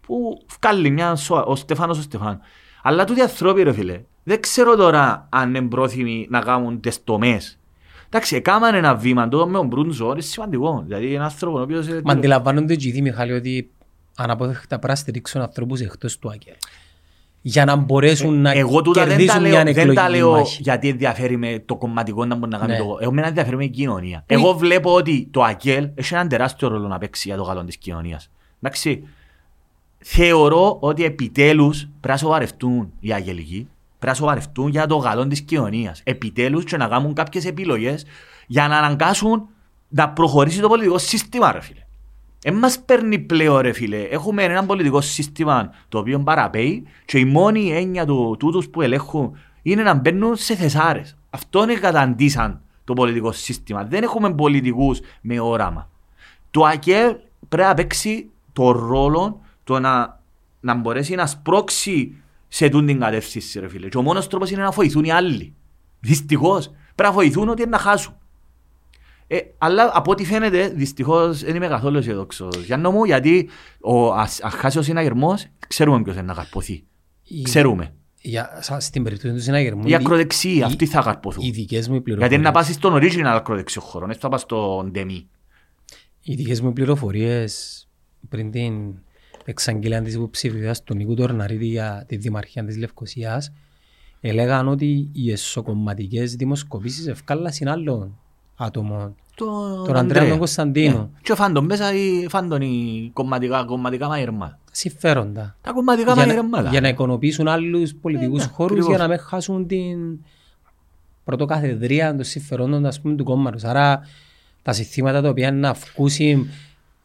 [0.01, 2.39] που βγάλει μια σοα, ο Στεφάνος ο Στεφάνος.
[2.83, 7.59] Αλλά τούτοι άνθρωποι ρε φίλε, δεν ξέρω τώρα αν είναι πρόθυμοι να κάνουν τις τομές.
[8.07, 10.83] Εντάξει, έκαναν ένα βήμα το με τον Μπρούντζο, είναι σημαντικό.
[10.87, 11.87] Δηλαδή ένα άνθρωπο ο οποίος...
[11.89, 13.70] ε, Μα αντιλαμβάνονται και οι ίδιοι, Μιχάλη, ότι
[14.16, 16.55] αναπόφευκτα πρέπει να στηρίξουν ανθρώπους εκτός του ΑΚΕΛ.
[17.43, 20.31] Για να μπορέσουν να Εγώ τούτα δεν τα κερδίσουν λέω, μια δεν τα εκλογική λέω
[20.31, 20.62] μάχη.
[20.62, 22.78] γιατί ενδιαφέρει με το κομματικό να μπορεί να κάνει Ναι.
[22.78, 22.99] το...
[23.01, 24.24] Εγώ με ενδιαφέρει με η κοινωνία.
[24.27, 27.77] Εγώ βλέπω ότι το ΑΚΕΛ έχει έναν τεράστιο ρόλο να παίξει για το καλό της
[27.77, 28.31] κοινωνίας.
[28.61, 29.03] Εντάξει,
[29.99, 35.40] θεωρώ ότι επιτέλους πρέπει να σοβαρευτούν οι αγγελικοί, πρέπει να σοβαρευτούν για το καλό της
[35.40, 36.01] κοινωνίας.
[36.05, 38.06] Επιτέλους και να κάνουν κάποιες επιλογές
[38.47, 39.48] για να αναγκάσουν
[39.89, 41.81] να προχωρήσει το πολιτικό σύστημα, ρε φίλε.
[42.40, 44.02] Δεν μας παίρνει πλέον ρε φίλε.
[44.02, 49.39] Έχουμε ένα πολιτικό σύστημα το οποίο παραπέει και η μόνη έννοια του τούτους που ελέγχουν
[49.62, 51.16] είναι να μπαίνουν σε θεσάρες.
[51.31, 53.85] Αυτό είναι καταντήσαν το πολιτικό σύστημα.
[53.85, 55.89] Δεν έχουμε πολιτικούς με όραμα.
[56.51, 60.20] Το ΑΚΕ πρέπει να παίξει το ρόλο το να,
[60.60, 62.14] να μπορέσει να σπρώξει
[62.48, 63.89] σε τούν την κατεύθυνση ρε φίλε.
[63.89, 65.55] Και ο μόνος τρόπος είναι να βοηθούν οι άλλοι.
[66.01, 66.66] Δυστυχώς.
[66.94, 68.14] Πρέπει να βοηθούν ότι είναι να χάσουν.
[69.27, 72.48] Ε, αλλά από ό,τι φαίνεται, δυστυχώς δεν είμαι καθόλου αισιοδόξο.
[72.64, 73.48] Γιάννο μου, γιατί
[73.81, 76.85] ο, ας, ας χάσει ο συναγερμός, ξέρουμε ποιος είναι να καρποθεί.
[77.24, 77.94] Η- Ξέρουμε.
[78.20, 81.44] Για, σα- στην περίπτωση του συναγερμού, Οι οι- ακροδεξιοί, οι- αυτοί θα καρποθούν.
[81.44, 84.40] οι δικές μου Γιατί είναι πληροφορίες, να πας στον original ακροδεξιό χώρο, δεν θα πας
[84.40, 85.28] στον ντεμί.
[86.23, 87.82] οι δικές μου πληροφορίες
[88.28, 88.94] πριν την
[89.51, 93.52] εξαγγελία της υποψηφιότητας του Νίκου Τορναρίτη για τη Δημαρχία της Λευκοσίας
[94.20, 98.18] έλεγαν ότι οι εσωκομματικές δημοσκοπήσεις ευκάλασαν άλλων
[98.56, 99.14] άτομων.
[99.86, 100.98] Τον Ανδρέα τον Κωνσταντίνο.
[100.98, 101.20] Ναι.
[101.23, 104.59] Και φάντον μέσα ή φάντον οι κομματικά, κομματικά μαγειρμάτα.
[104.70, 105.56] Συμφέροντα.
[105.60, 106.62] Τα κομματικά Για μαγειρμάτα.
[106.62, 108.97] να, για να οικονομήσουν άλλους πολιτικούς ναι, χώρους ακριβώς.
[108.97, 110.18] για να μην χάσουν την
[111.24, 113.64] πρωτοκαθεδρία των συμφερόντων ας πούμε, του κόμματος.
[113.64, 114.01] Άρα
[114.62, 116.48] τα συστήματα τα οποία να αυκούσουν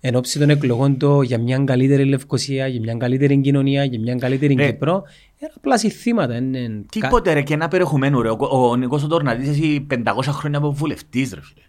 [0.03, 4.15] εν ώψη των εκλογών το για μια καλύτερη Λευκοσία, για μια καλύτερη κοινωνία, για μια
[4.15, 4.65] καλύτερη Ρε.
[4.65, 5.03] Κύπρο,
[5.37, 6.35] είναι απλά συστήματα.
[6.35, 6.85] Είναι...
[6.91, 8.29] Τίποτε ρε και ένα περιεχομένο ρε.
[8.29, 11.63] Ο, ο Νικός ο Τορναδής εσύ 500 χρόνια από βουλευτής ρε φίλε.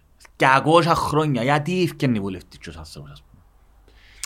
[0.85, 1.43] 200 χρόνια.
[1.43, 3.43] Γιατί ευκαινεί βουλευτής και ο άνθρωπος ας πούμε.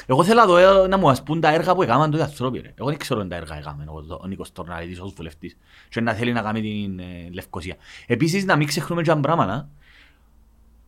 [0.06, 2.26] Εγώ θέλω να, δω, ε, να μου ας πούν τα έργα που έκαναν τότε οι
[2.26, 2.72] άνθρωποι ρε.
[2.74, 5.56] Εγώ δεν ξέρω αν τα έργα έκαναν ο, ο Νίκος Τορναδής ως βουλευτής.
[5.88, 7.76] Και να θέλει να κάνει την ε, Λευκοσία.
[8.06, 9.68] Επίσης να μην ξεχνούμε και ένα πράγμα να.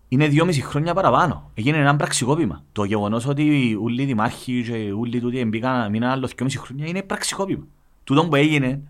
[0.08, 1.50] Είναι δυόμιση χρόνια παραπάνω.
[1.54, 2.64] Έγινε ένα πραξικόπημα.
[2.72, 7.02] Το γεγονός ότι όλοι οι δημάρχοι και όλοι τούτοι μπήκαν, μείναν άλλο δυόμιση χρόνια είναι
[7.02, 7.66] πραξικόπημα.
[8.04, 8.82] Τούτο που έγινε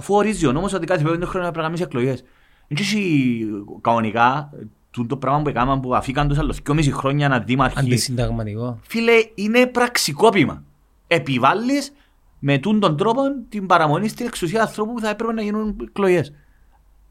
[0.00, 2.24] Αφού ορίζει ο νόμος ότι κάθε πέντε χρόνια πρέπει να κάνεις εκλογές.
[2.68, 3.44] Δεν έχει
[3.80, 4.50] κανονικά
[5.06, 7.78] το πράγμα που έκαναν που αφήκαν τους άλλους δυόμιση χρόνια να δήμαρχοι.
[7.78, 8.78] Αντισυνταγματικό.
[8.82, 10.62] Φίλε, είναι πραξικόπημα.
[11.06, 11.92] Επιβάλλεις
[12.38, 16.32] με τούν τον τρόπο την παραμονή στην εξουσία ανθρώπου που θα έπρεπε να γίνουν εκλογές.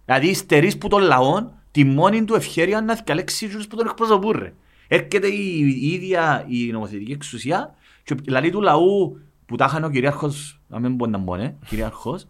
[0.06, 4.32] Δηλαδή στερείς που τον λαό τη μόνη του ευχαίρεια να διαλέξει τους που τον εκπροσωπούν.
[4.40, 4.54] ρε.
[4.88, 9.90] Έρχεται η, η ίδια η νομοθετική εξουσία και δηλαδή του λαού που τα είχαν ο
[9.90, 12.28] κυρίαρχος, να μην μπορεί να μπορεί, ε, κυρίαρχος,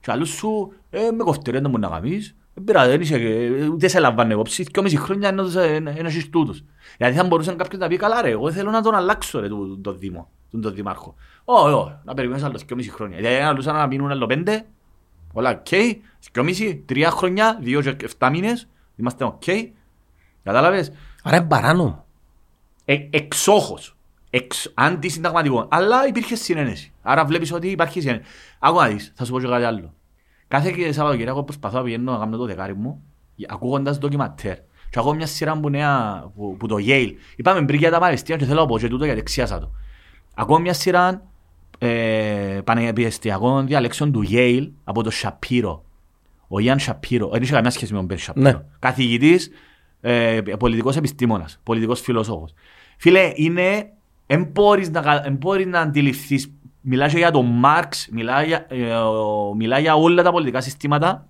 [0.00, 3.66] και άλλους σου, ε, με κοφτερέ δεν μπορεί να κάνεις, δεν πειράζει, δεν είσαι, ε,
[3.66, 6.64] ούτε σε λαμβάνε υπόψη, και μισή χρόνια είναι ένα- ένας εις τούτους.
[6.98, 9.82] Γιατί θα μπορούσε κάποιος να πεις, καλά ρε, εγώ θέλω να τον αλλάξω ρε, τον
[9.82, 11.14] το Δήμο, τον το Δημάρχο.
[11.44, 13.20] Όχι, όχι, να περιμένεις άλλο και μισή χρόνια.
[13.20, 14.66] Γιατί αν άλλους να μείνουν άλλο πέντε,
[15.32, 15.66] όλα οκ,
[16.32, 18.68] και μισή, τρία χρόνια, δύο και εφτά μήνες,
[18.98, 19.42] είμαστε οκ.
[20.42, 20.92] Κατάλαβες,
[21.22, 22.04] Άρα είναι παράνομο.
[22.84, 23.96] ε, εξόχως,
[24.30, 25.66] εξ, αντισυνταγματικό.
[25.70, 26.92] Αλλά υπήρχε συνένεση.
[27.02, 28.24] Άρα βλέπεις ότι υπάρχει συνένεση.
[28.58, 29.92] Άκου να δεις, θα σου πω και κάτι άλλο.
[30.48, 33.02] Κάθε και Σαββατοκυριακό προσπαθώ να πηγαίνω να κάνω το δεκάρι μου,
[33.48, 34.56] ακούγοντας ντοκιματέρ.
[34.90, 37.12] Και ακούω μια σειρά που, νέα, που, που το Yale.
[37.36, 39.70] Είπαμε πριν για τα Παλαιστίνια και θέλω να πω και τούτο γιατί εξίασα το.
[40.34, 41.22] Ακούω μια σειρά
[41.78, 45.78] ε, πανεπιστημιακών διαλέξεων του Yale από το Shapiro.
[46.48, 48.34] Ο Ιαν Shapiro, δεν είχε καμιά σχέση με τον Ben Shapiro.
[48.42, 48.54] Ναι.
[48.78, 49.50] Καθηγητής,
[50.00, 52.52] ε, πολιτικός επιστήμονας, πολιτικός φιλόσοφος.
[52.96, 53.90] Φίλε, είναι,
[54.26, 58.92] εν μπορείς να, κα- εν μπορείς να αντιληφθείς, μιλάει για τον Μάρξ, μιλάει για, ε,
[58.94, 61.26] ο- μιλάει για όλα τα πολιτικά συστήματα,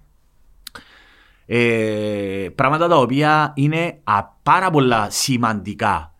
[1.46, 6.12] ε, πράγματα τα οποία είναι α, πάρα πολλά σημαντικά.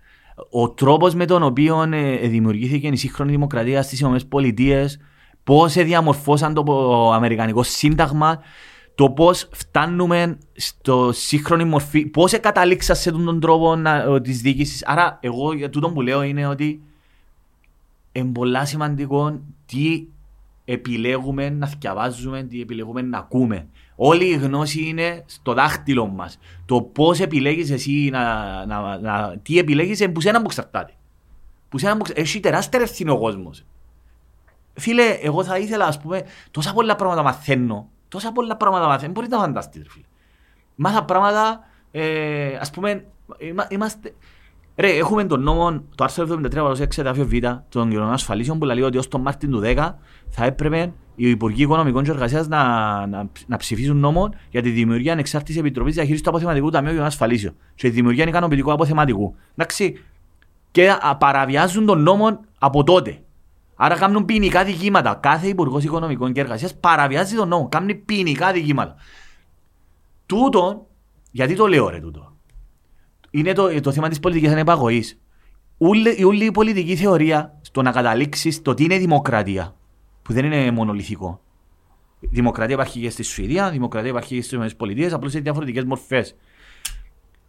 [0.51, 4.87] Ο τρόπος με τον οποίο ε, ε, δημιουργήθηκε η σύγχρονη δημοκρατία στις ΗΠΑ,
[5.45, 8.39] πώς ε, διαμορφώσαν το πο- Αμερικανικό Σύνταγμα,
[8.99, 14.21] το πώς φτάνουμε στο σύγχρονη μορφή, πώς ε, καταλήξα σε αυτόν τον τρόπο να, ε,
[14.21, 14.87] της διοίκησης.
[14.87, 16.83] Άρα εγώ για τούτο που λέω είναι ότι
[18.13, 20.07] είναι πολλά σημαντικό τι
[20.65, 23.67] επιλέγουμε να διαβάζουμε, τι επιλέγουμε να ακούμε.
[23.97, 26.39] Όλη η γνώση είναι στο δάχτυλο μας.
[26.67, 30.93] Το πώς επιλέγεις εσύ, να, να, να, τι επιλέγεις, είναι που σένα που εξαρτάται.
[31.69, 32.27] Που σένα που εξαρτάται.
[32.27, 33.65] Έχει τεράστια ευθύνη ο κόσμος.
[34.75, 37.89] Φίλε, εγώ θα ήθελα, ας πούμε, τόσα πολλά πράγματα μαθαίνω.
[38.09, 39.13] Τόσα πολλά πράγματα μαθαίνω.
[39.13, 40.05] Μπορείτε να φανταστείτε, ρε φίλε.
[40.75, 41.61] Μάθα πράγματα,
[41.91, 43.05] ε, ας πούμε,
[43.39, 44.15] είμα- είμαστε...
[44.77, 47.33] Ρε, έχουμε τον νόμο, το άρθρο 73 παραδοσία εξετάφιο Β,
[47.69, 49.95] των κοινωνικών ασφαλίσεων που λέει ότι ως τον Μάρτιν του 10
[50.29, 52.63] θα έπρεπε οι Υπουργοί Οικονομικών και Εργασίας να,
[53.07, 57.55] να, να ψηφίσουν νόμο για τη δημιουργία ανεξάρτητης επιτροπής διαχείρισης του αποθεματικού Ταμείου Κοινωνικών Ασφαλίσεων
[57.75, 59.35] και τη δημιουργία ικανοποιητικού αποθεματικού.
[59.57, 60.03] Εντάξει,
[60.71, 63.23] και α, παραβιάζουν τον νόμο από τότε.
[63.81, 65.15] Άρα κάνουν ποινικά δικήματα.
[65.15, 67.69] Κάθε Υπουργός Οικονομικών και Εργασίας παραβιάζει τον νόμο.
[67.69, 68.97] Κάνουν ποινικά δικήματα.
[70.27, 70.87] Τούτο,
[71.31, 72.37] γιατί το λέω ρε τούτο;
[73.31, 75.21] Είναι το, το θέμα της πολιτικής ανεπαγωγής.
[75.79, 79.75] Ούλη, η όλη η πολιτική θεωρία στο να καταλήξεις στο τι είναι δημοκρατία,
[80.23, 81.41] που δεν είναι μονολυθικό.
[82.21, 86.37] Δημοκρατία υπάρχει και στη Σουηδία, δημοκρατία υπάρχει και στις ΗΠΑ, απλώς σε διαφορετικές μορφές.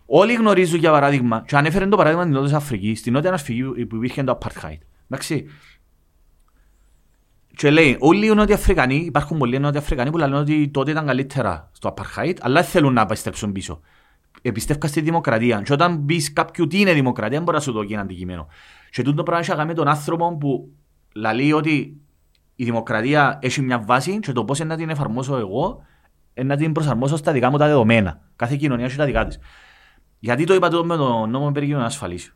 [0.06, 3.96] Όλοι γνωρίζουν για παράδειγμα, και ανέφερε το παράδειγμα της Νότιας Αφρικής, στην Νότια Αφρική που
[3.96, 4.78] υπήρχε το Apartheid.
[5.10, 5.46] Εντάξει.
[7.60, 11.06] Και λέει, όλοι οι Νότιοι Αφρικανοί, υπάρχουν πολλοί Νότιοι Αφρικανοί που λένε ότι τότε ήταν
[11.06, 13.80] καλύτερα στο Apartheid, αλλά θέλουν να επιστρέψουν πίσω.
[14.42, 15.62] Επιστεύκα στη δημοκρατία.
[15.62, 18.48] Και όταν μπει κάποιου τι είναι δημοκρατία, μπορεί να σου δώσει ένα αντικείμενο.
[18.90, 20.70] Και τούτο πράγμα έχει να κάνει με τον άνθρωπο που
[21.14, 21.98] λέει ότι
[22.56, 25.82] η δημοκρατία έχει μια βάση και το πώς να την εφαρμόσω εγώ,
[26.34, 28.22] είναι να την προσαρμόσω στα δικά μου τα δεδομένα.
[28.36, 29.40] Κάθε κοινωνία έχει τα δικά της.
[30.20, 32.36] Γιατί το είπα το με τον νόμο περί κοινωνικών ασφαλίσεων.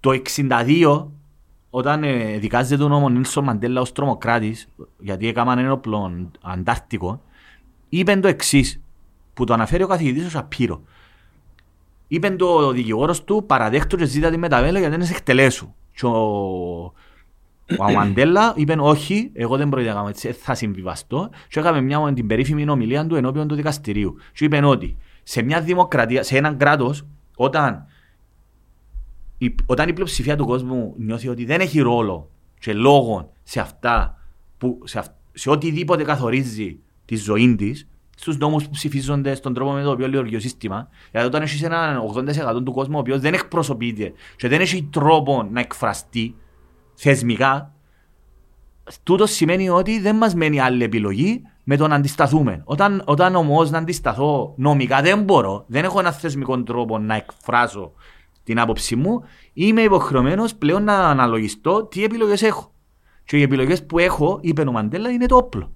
[0.00, 1.10] Το 62,
[1.70, 4.68] όταν ε, δικάζεται τον νόμο Νίλσον Μαντέλα ως τρομοκράτης,
[4.98, 7.22] γιατί έκαναν ένα όπλο αντάρτικο,
[7.88, 8.80] είπε το εξής
[9.34, 10.82] που το αναφέρει ο καθηγητής ο Σαπύρο.
[12.08, 15.74] Είπε το δικηγόρος του, παραδέχτω και ζήτα τη μεταβέλα γιατί δεν σε εκτελέσου.
[15.94, 16.20] Και ο,
[17.78, 21.30] ο Μαντέλα είπε όχι, εγώ δεν πρόκειται να κάνω έτσι, θα συμβιβαστώ.
[21.48, 24.16] Και έκαμε μια την περίφημη ομιλία του ενώπιον του δικαστηρίου.
[24.32, 27.06] Και είπε ότι σε μια δημοκρατία, σε έναν κράτος,
[27.36, 27.86] όταν
[29.42, 34.18] η, όταν η πλειοψηφία του κόσμου νιώθει ότι δεν έχει ρόλο και λόγο σε αυτά
[34.58, 39.72] που, σε, αυ, σε οτιδήποτε καθορίζει τη ζωή της, στους νόμους που ψηφίζονται, στον τρόπο
[39.72, 42.02] με τον οποίο λειτουργεί ο σύστημα, γιατί όταν έχεις έναν
[42.56, 46.34] 80% του κόσμου ο οποίος δεν εκπροσωπείται και δεν έχει τρόπο να εκφραστεί
[46.94, 47.74] θεσμικά,
[49.02, 52.62] τούτος σημαίνει ότι δεν μας μένει άλλη επιλογή με το να αντισταθούμε.
[52.64, 57.92] Όταν, όταν όμως να αντισταθώ νομικά δεν μπορώ, δεν έχω ένα θεσμικό τρόπο να εκφράσω
[58.50, 62.72] την άποψή μου, είμαι υποχρεωμένος πλέον να αναλογιστώ τι επιλογές έχω.
[63.24, 65.72] Και οι επιλογές που έχω, είπε ο Μαντέλα, είναι το όπλο.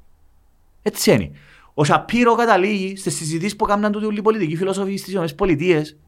[0.83, 1.31] Έτσι είναι.
[1.75, 5.47] Ο Σαπύρο καταλήγει στις συζητήσεις που έκαναν τούτοι όλοι οι πολιτικοί φιλόσοφοι στις ΗΠΑ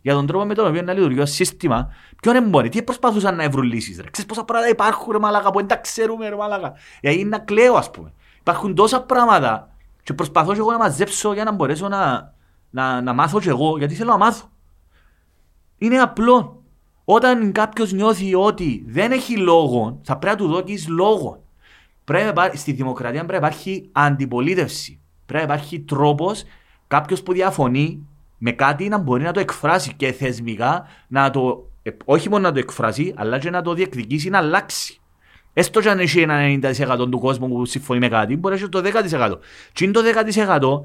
[0.02, 1.92] για τον τρόπο με τον οποίο να λειτουργεί ο σύστημα.
[2.22, 3.96] Ποιον εμπόρει, τι προσπαθούσαν να βρουν λύσεις.
[3.96, 6.72] Ξέρεις πόσα πράγματα υπάρχουν, ρε Μαλάκα, που δεν τα ξέρουμε, ρε Μαλάκα.
[7.00, 8.12] Γιατί είναι να κλαίω, ας πούμε.
[8.40, 12.32] Υπάρχουν τόσα πράγματα και προσπαθώ και εγώ να μαζέψω για να μπορέσω να,
[12.70, 14.50] να, να μάθω και εγώ, γιατί θέλω να μάθω.
[15.78, 16.55] Είναι απλό.
[17.08, 21.42] Όταν κάποιος νιώθει ότι δεν έχει λόγο, θα πρέπει να του δώσει λόγο.
[22.04, 25.00] Πρέπει, στη δημοκρατία πρέπει να υπάρχει αντιπολίτευση.
[25.26, 26.44] Πρέπει να υπάρχει τρόπος
[26.86, 28.06] κάποιος που διαφωνεί
[28.38, 31.70] με κάτι να μπορεί να το εκφράσει και θεσμικά να το,
[32.04, 35.00] όχι μόνο να το εκφράσει, αλλά και να το διεκδικήσει να αλλάξει.
[35.52, 36.38] Έστω και αν έχει ένα
[36.98, 38.82] 90% του κόσμου που συμφωνεί με κάτι, μπορεί να έχει το
[39.32, 39.38] 10%.
[39.72, 40.00] Τι είναι το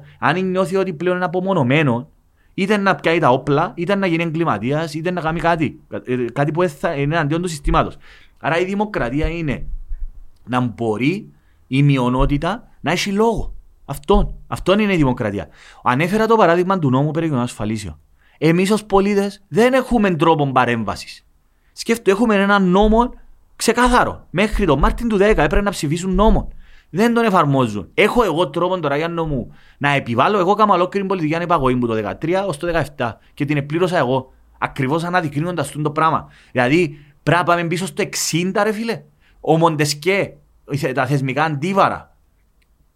[0.18, 2.08] αν νιώθει ότι πλέον είναι απομονωμένο,
[2.54, 5.80] είτε να πιάει τα όπλα, είτε να γίνει εγκληματίας, είτε να κάνει κάτι.
[6.04, 7.96] Ε, Κάτι που θα είναι αντίον του συστήματος.
[8.40, 9.66] Άρα η δημοκρατία είναι
[10.44, 11.28] να μπορεί
[11.66, 13.54] η μειονότητα να έχει λόγο.
[13.84, 15.48] Αυτό, αυτό είναι η δημοκρατία.
[15.82, 17.98] Ανέφερα το παράδειγμα του νόμου περί ασφαλίσεων.
[18.38, 21.26] Εμείς ως πολίτες δεν έχουμε τρόπο παρέμβασης.
[21.72, 23.10] Σκέφτομαι, έχουμε ένα νόμο
[23.56, 24.26] ξεκάθαρο.
[24.30, 26.48] Μέχρι τον Μάρτιν του 10 έπρεπε να ψηφίσουν νόμο.
[26.94, 27.88] Δεν τον εφαρμόζουν.
[27.94, 30.38] Έχω εγώ τρόπο τώρα για μου να επιβάλλω.
[30.38, 34.32] Εγώ κάμα ολόκληρη πολιτική ανεπαγωγή μου το 13 ως το 17 και την επλήρωσα εγώ.
[34.58, 36.28] Ακριβώς αναδεικνύοντας το πράγμα.
[36.52, 39.02] Δηλαδή πρέπει να πάμε πίσω στο 60, ρε φίλε.
[39.40, 40.32] Ο Μοντεσκέ,
[40.94, 42.16] τα θεσμικά αντίβαρα.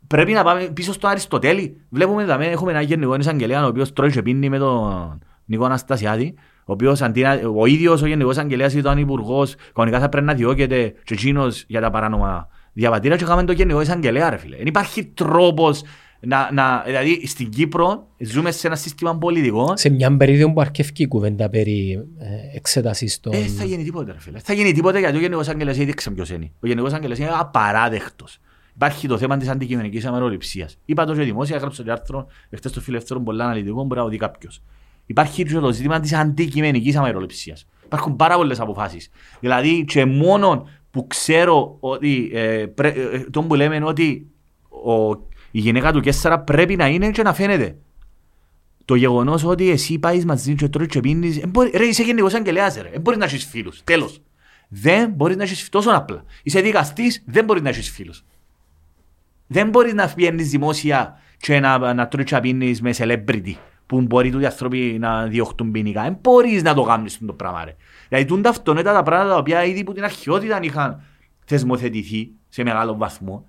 [0.06, 1.81] Πρέπει να πάμε πίσω στο Αριστοτέλη.
[1.89, 6.35] Βλέπουμε εδώ, έχουμε ένα γενικό εισαγγελέα ο οποίος τρώει και πίνει με τον Νικό Αναστασιάδη.
[6.64, 7.01] Ο οποίος
[7.56, 11.81] ο ίδιος ο Γενικός Αγγελέας ήταν υπουργός, κανονικά θα πρέπει να διώκεται και εκείνος για
[11.81, 14.56] τα παράνομα διαβατήρια και είχαμε το Γενικό Εισαγγελέα ρε φίλε.
[14.56, 15.82] Δεν υπάρχει τρόπος
[16.20, 19.72] να, να, δηλαδή στην Κύπρο ζούμε σε ένα σύστημα πολιτικό.
[19.76, 23.32] Σε μια περίοδο που αρκεύει η κουβέντα περί ε, εξέτασης των...
[23.32, 24.38] Ε, θα γίνει τίποτα ρε φίλε.
[24.38, 26.52] Θα γίνει τίποτα γιατί ο Γενικός Αγγελέας ήδη ποιος είναι.
[26.60, 28.38] Ο Γενικός Αγγελέας είναι απαράδεκτος.
[28.74, 30.78] Υπάρχει το θέμα της αντικειμενικής αμεροληψίας.
[30.84, 34.16] Είπα το και δημόσια, έγραψε το άρθρο εχθές στο φιλελεύθερο πολλά αναλυτικό, μπορεί να δει
[34.16, 34.62] κάποιος.
[35.06, 37.66] Υπάρχει και το ζήτημα της αντικειμενικής αμεροληψίας.
[37.84, 39.08] Υπάρχουν πάρα πολλές αποφάσεις.
[39.40, 44.27] Δηλαδή, και μόνο που ξέρω ότι ε, πρέ, ε, τον που λέμε ότι
[44.68, 45.10] ο,
[45.51, 47.77] η γυναίκα του Κέσσαρα πρέπει να είναι και να φαίνεται.
[48.85, 51.40] Το γεγονός ότι εσύ πάεις μαζί και τρώεις και πίνεις.
[51.74, 52.90] Ρε, είσαι γενικός αγγελέας, ρε.
[52.90, 53.81] Δεν μπορείς να έχεις φίλους.
[53.85, 54.23] Τέλος.
[54.68, 56.24] Δεν μπορείς να έχεις τόσο απλά.
[56.43, 58.24] Είσαι δικαστής, δεν μπορείς να έχεις φίλους.
[59.47, 63.55] Δεν μπορείς να βγαίνεις δημόσια και να, να τρώεις και πίνεις με celebrity
[63.86, 66.02] που μπορεί οι άνθρωποι να διωχτούν ποινικά.
[66.02, 67.64] Δεν μπορείς να το κάνεις το πράγμα.
[67.64, 67.77] Ρε.
[68.08, 71.02] Δηλαδή τούν ταυτονέτα τα πράγματα τα οποία ήδη που την αρχαιότητα είχαν
[71.44, 73.46] θεσμοθετηθεί σε μεγάλο βαθμό.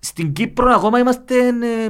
[0.00, 1.88] Στην Κύπρο ακόμα είμαστε ε,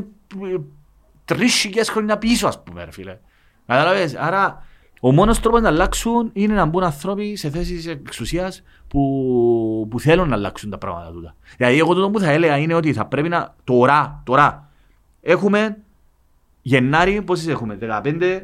[1.24, 3.18] τρεις χιλιάδες χρόνια πίσω ας πούμε ρε φίλε.
[3.66, 4.66] Καταλαβες; Άρα
[5.00, 10.28] ο μόνος τρόπος να αλλάξουν είναι να μπουν άνθρωποι σε θέσεις εξουσίας που, που θέλουν
[10.28, 11.34] να αλλάξουν τα πράγματα τούτα.
[11.56, 14.70] Δηλαδή εγώ το που θα έλεγα είναι ότι θα πρέπει να τώρα, τώρα
[15.20, 15.76] έχουμε
[16.68, 18.40] Γενάρη, πόσες έχουμε, 15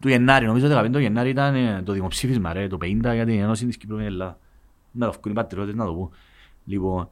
[0.00, 3.40] του Γενάρη, νομίζω 15 του Γενάρη ήταν ε, το δημοψήφισμα, ρε, το 50 για την
[3.40, 4.38] Ένωση της Κύπρου με Ελλάδα.
[4.90, 6.10] Να το βγουν οι πατριώτες, να το πω.
[6.64, 7.08] Λοιπόν,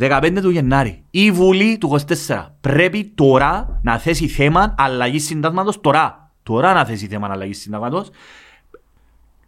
[0.00, 6.30] 15 του Γενάρη, η Βουλή του 24 πρέπει τώρα να θέσει θέμα αλλαγή συντάγματος, τώρα,
[6.42, 8.10] τώρα να θέσει θέμα αλλαγή συντάγματος,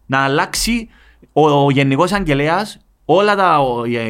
[0.07, 0.89] να αλλάξει
[1.33, 3.61] ο, ο Γενικός Αγγελέας, όλα τα,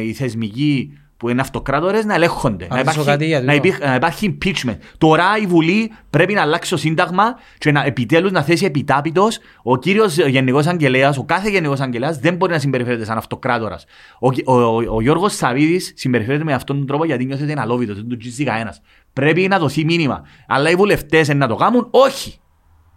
[0.03, 2.67] οι θεσμικοί που είναι αυτοκράτορες να ελέγχονται.
[2.69, 2.99] Να υπάρχει,
[3.43, 4.77] να, υπήρχε, να υπάρχει impeachment.
[4.97, 9.77] Τώρα η Βουλή πρέπει να αλλάξει το σύνταγμα και να επιτέλους να θέσει επιτάπητος ο
[9.77, 13.85] κύριος Γενικός Αγγελέας, ο κάθε Γενικός Αγγελέας δεν μπορεί να συμπεριφέρεται σαν αυτοκράτορας.
[14.19, 17.95] Ο, ο, ο, ο Γιώργος Σαβίδης συμπεριφέρεται με αυτόν τον τρόπο γιατί νιώθεται ένα αλόβητος,
[17.95, 18.81] δεν του τσίζει κανένας.
[19.13, 20.23] Πρέπει να δοθεί μήνυμα.
[20.47, 22.39] Αλλά οι βουλευτές να το κάνουν, όχι.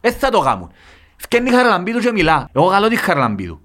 [0.01, 0.71] Δεν θα το κάνουν.
[1.17, 2.49] Φκένει Χαραλαμπίδου και μιλά.
[2.53, 3.61] Εγώ καλώ τη Χαραλαμπίδου.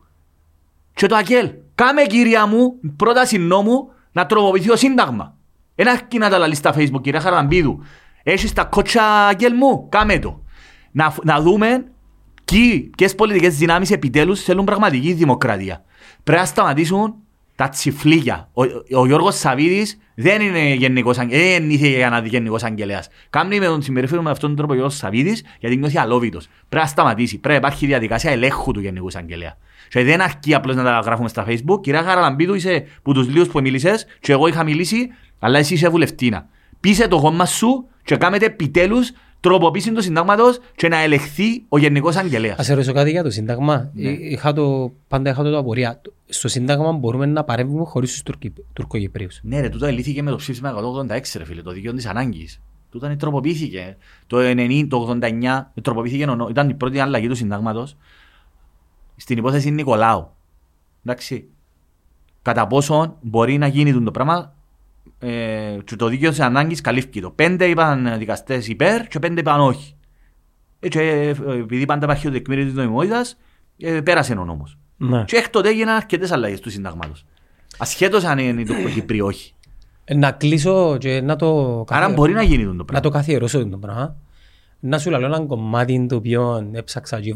[0.94, 1.52] Και το Ακέλ.
[1.76, 5.38] Κάμε κυρία μου, πρόταση νόμου, να τροποποιηθεί το σύνταγμα.
[5.76, 7.84] Ένα αρκεί να τα λαλείς στα facebook κύριε Χαραμπίδου.
[8.24, 10.44] Έχεις τα κότσα αγγέλ μου, κάμε το.
[10.92, 11.86] Να, να δούμε
[12.96, 15.84] ποιες πολιτικές δυνάμεις επιτέλους θέλουν πραγματική δημοκρατία.
[16.24, 17.16] Πρέπει να σταματήσουν
[17.56, 18.50] τα τσιφλίγια.
[18.54, 18.64] Ο,
[19.00, 23.08] ο Γιώργος Σαβίδης δεν είναι γενικός, δεν είναι για να δει γενικός αγγελέας.
[23.30, 26.48] Κάμνει με τον συμπεριφέρον με αυτόν τον τρόπο ο Γιώργος Σαβίδης γιατί νιώθει αλόβητος.
[26.70, 27.38] Πρέπει να σταματήσει.
[27.40, 29.58] Πρέπει να υπάρχει διαδικασία ελέγχου του γενικού αγγελέα.
[29.90, 31.82] Και δεν αρκεί απλώς να τα γράφουμε στα facebook.
[31.82, 35.08] Κυρία Χαραλαμπίδου είσαι που τους λίγους που μίλησες και εγώ είχα μιλήσει,
[35.40, 36.48] αλλά εσύ είσαι βουλευτήνα.
[36.80, 39.12] Πείσε το κόμμα σου και κάμετε επιτέλους
[39.46, 42.70] τροποποίηση τους συντάγματο και να ελεχθεί ο Γενικός Αγγελέας.
[42.70, 43.92] Α ρωτήσω κάτι για το Σύνταγμα.
[43.94, 44.10] Ναι.
[44.10, 46.02] Είχα το, πάντα είχα το απορία.
[46.26, 48.38] Στο Σύνταγμα μπορούμε να παρέμβουμε χωρίς τους
[48.74, 49.28] Τουρκοκυπρίου.
[49.42, 50.74] Ναι, ρε, τούτο ελύθηκε με το ψήφισμα
[51.08, 52.62] 186, ρε φίλε, το δικαίωμα της ανάγκης.
[52.92, 53.98] Τούτο τροποποιήθηκε.
[54.28, 57.98] Το 90, το 89 τροποποιήθηκε, ήταν η πρώτη αλλαγή του Συντάγματος
[59.16, 60.30] στην υπόθεση Νικολάου.
[61.06, 61.48] Εντάξει.
[62.42, 64.55] Κατά πόσο μπορεί να γίνει το πράγμα
[65.20, 67.30] ε, και το δίκαιο της ανάγκης καλύφθηκε το.
[67.30, 69.96] Πέντε είπαν δικαστές υπέρ και πέντε είπαν όχι.
[70.80, 71.30] Έτσι, ε,
[71.60, 73.38] επειδή πάντα υπάρχει το τεκμήριος της νομιμότητας,
[73.78, 74.78] ε, πέρασε ο νόμος.
[74.98, 75.24] Ναι.
[75.24, 77.26] Και εκ τότε έγιναν αρκετές αλλαγές του συντάγματος.
[77.78, 79.54] Ασχέτως αν είναι το Κύπρι όχι.
[80.04, 81.84] Ε, να κλείσω και να το.
[81.90, 82.94] Άρα μπορεί να γίνει το πράγμα.
[82.94, 84.16] Να το καθιερώσω το πράγμα.
[84.80, 87.34] Να σου λέω ένα κομμάτι το οποίο έψαξα και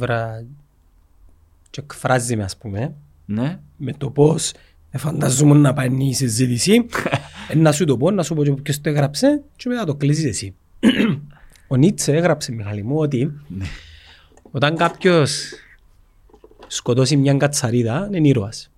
[1.70, 3.60] και εκφράζει με ας πούμε ναι.
[3.78, 4.54] με το πώς
[4.98, 6.86] φανταζούμε να πάει η συζήτηση
[7.56, 10.53] να σου το πω, να σου πω ποιος το έγραψε και μετά το κλείσεις εσύ.
[11.72, 13.66] Ο Νίτσε έγραψε Μιχάλη μου ότι ναι.
[14.52, 15.53] όταν κάποιος
[16.68, 18.72] σκοτώσει μια κατσαρίδα είναι ήρωας.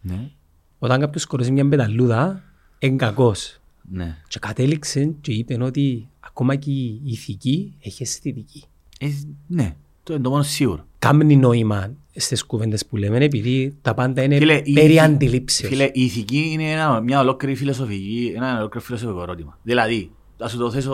[0.00, 0.30] Ναι.
[0.78, 2.42] Όταν κάποιος σκορώσει μια πεταλούδα,
[2.78, 3.60] είναι κακός.
[3.90, 4.16] Ναι.
[4.28, 8.64] Και κατέληξε και είπε ότι ακόμα και η ηθική έχει αισθητική.
[8.98, 9.08] Ε,
[9.46, 10.86] ναι, το είναι το μόνο σίγουρο.
[10.98, 15.70] Κάμνει νόημα στις κουβέντες που λέμε επειδή τα πάντα είναι Φίλε, η- περί αντιλήψεως.
[15.70, 19.58] Φίλε, η ηθική είναι ένα, μια ολόκληρη φιλοσοφική, ένα ολόκληρο φιλοσοφικό ερώτημα.
[19.62, 20.92] Δηλαδή, θα σου το θέσω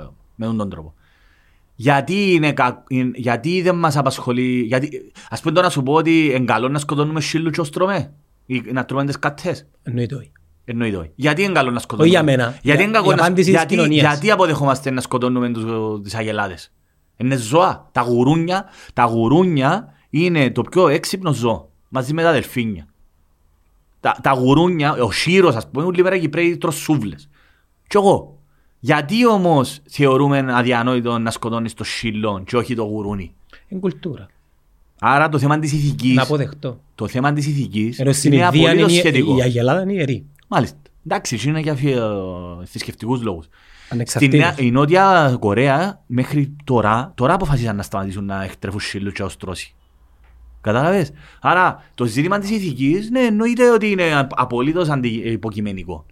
[0.00, 0.94] ε, με αυτόν τον τρόπο.
[1.74, 5.92] Γιατί, είναι, κα- είναι- γιατί δεν μας απασχολεί, γιατί, ας πούμε τώρα να σου πω
[5.92, 8.12] ότι είναι καλό να σκοτώνουμε σύλλου και ως τρώμε,
[8.46, 9.66] ή να τρώμε τις κατές.
[9.82, 10.32] Εννοείται όχι.
[10.64, 11.10] Εννοείται όχι.
[11.14, 12.50] Γιατί είναι καλό να σκοτώνουμε; Όχι για μένα.
[12.50, 14.00] Γιατί, Για- είναι κακό η να, απάντηση της γιατί, κοινωνίας.
[14.12, 15.64] γιατί αποδεχόμαστε να σκοτώνουμε τους,
[16.02, 16.72] τις αγελάδες;
[17.16, 17.88] Είναι ζώα.
[17.92, 21.68] Τα γουρούνια, τα γουρούνια είναι το πιο έξυπνο ζώο.
[21.88, 22.86] Μαζί με τα δελφίνια.
[24.00, 27.28] Τα, τα γουρούνια, ο Σύρος ας πούμε, όλη μέρα Κυπρέοι τρως σούβλες.
[27.86, 28.38] Κι εγώ.
[28.80, 33.34] Γιατί όμως θεωρούμε αδιανόητο να σκοτώνεις το σύλλον και όχι το γουρούνι;
[33.68, 34.26] Είναι κουλτούρα.
[35.00, 36.80] Άρα το θέμα της ηθικής, Να αποδεχτώ.
[36.94, 39.32] το θέμα της ηθικής Ενώ στην είναι Ινδία απολύτως είναι σχετικό.
[39.32, 40.24] η- η Αγελάδα είναι ιερή.
[40.48, 40.76] Μάλιστα.
[41.06, 42.00] Εντάξει, είναι για φι- ε,
[42.64, 43.44] θρησκευτικούς λόγους.
[43.44, 44.38] Στην Ανεξαρτήτως.
[44.40, 49.74] Νέα- η Νότια Κορέα μέχρι τώρα, τώρα αποφασίσαν να σταματήσουν να εκτρέφουν σύλλους και αοστρώσει.
[50.62, 51.10] Κατάλαβες;
[51.40, 56.06] Άρα το ζήτημα της ηθικής, ναι, εννοείται ότι είναι α- απολύτως αντι, υποκειμενικό.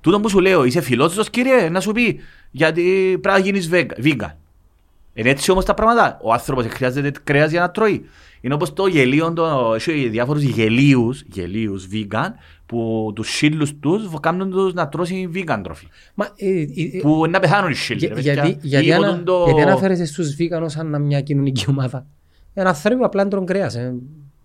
[0.00, 2.20] Τούτο που σου λέω, είσαι φιλόσοφος κύριε, να σου πει
[2.50, 2.82] γιατί
[3.20, 3.70] πρέπει να γίνεις
[4.02, 4.30] vegan.
[5.14, 6.18] Είναι έτσι όμως τα πράγματα.
[6.22, 8.04] Ο άνθρωπος χρειάζεται κρέας για να τρώει.
[8.40, 12.28] Είναι όπως το γελίο, το, έχει διάφορους γελίους, γελίους vegan,
[12.66, 15.86] που τους σύλλους τους κάνουν τους να τρώσει vegan τροφή.
[16.14, 16.60] Μα, ε, ε,
[16.92, 17.98] ε, Που να πεθάνουν οι σύλλοι.
[17.98, 18.58] για- ρε γιατί, παιδιά.
[18.62, 22.06] γιατί, Ή ανα, όταν το- γιατί αναφέρεσαι στους βίγανους σαν μια κοινωνική ομάδα;
[22.54, 23.74] Ένα άνθρωπο απλά τρώνε κρέας.
[23.74, 23.94] Ε.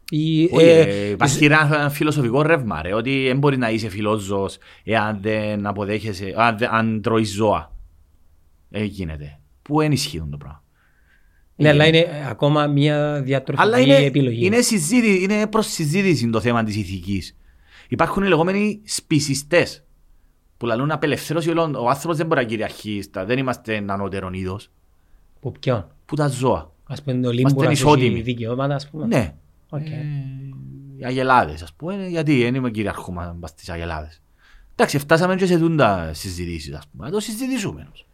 [0.10, 4.58] Ή, Όχι, ε, ε, Υπάρχει ένα φιλοσοφικό ρεύμα, ρε, ότι δεν μπορεί να είσαι φιλόζωος
[4.84, 7.74] εάν δεν αποδέχεσαι, αν, δεν- αν τρώεις ζώα.
[8.72, 9.40] Ε, γίνεται.
[9.62, 10.64] Πού ενισχύουν το πράγμα.
[11.56, 14.46] ναι, αλλά είναι ακόμα μια διατροφική Αλλά είναι, επιλογή.
[14.46, 17.38] είναι, συζήτη, είναι προς συζήτηση το θέμα της ηθικής.
[17.88, 19.84] Υπάρχουν οι λεγόμενοι σπισιστές
[20.58, 21.76] που λαλούν απελευθέρωση όλων.
[21.76, 24.70] Ο άνθρωπος δεν μπορεί να κυριαρχεί, στα- δεν είμαστε ανώτερον είδος,
[25.40, 26.74] Που ποιον; που τα ζώα.
[26.88, 28.22] Ας πούμε το Λίμπουρας έχει ισότιμοι.
[28.22, 29.06] δικαιώματα ας πούμε.
[29.06, 29.34] Ναι.
[29.70, 29.86] Οκ.
[29.86, 30.06] Ε,
[30.98, 34.22] οι αγελάδες ας πούμε, γιατί δεν είμαι κυριαρχούμε μπας στις αγελάδες.
[34.76, 37.82] Εντάξει, φτάσαμε και σε τούντα συζητήσεις ας πούμε, να το συζητήσουμε.
[37.86, 38.06] όμως.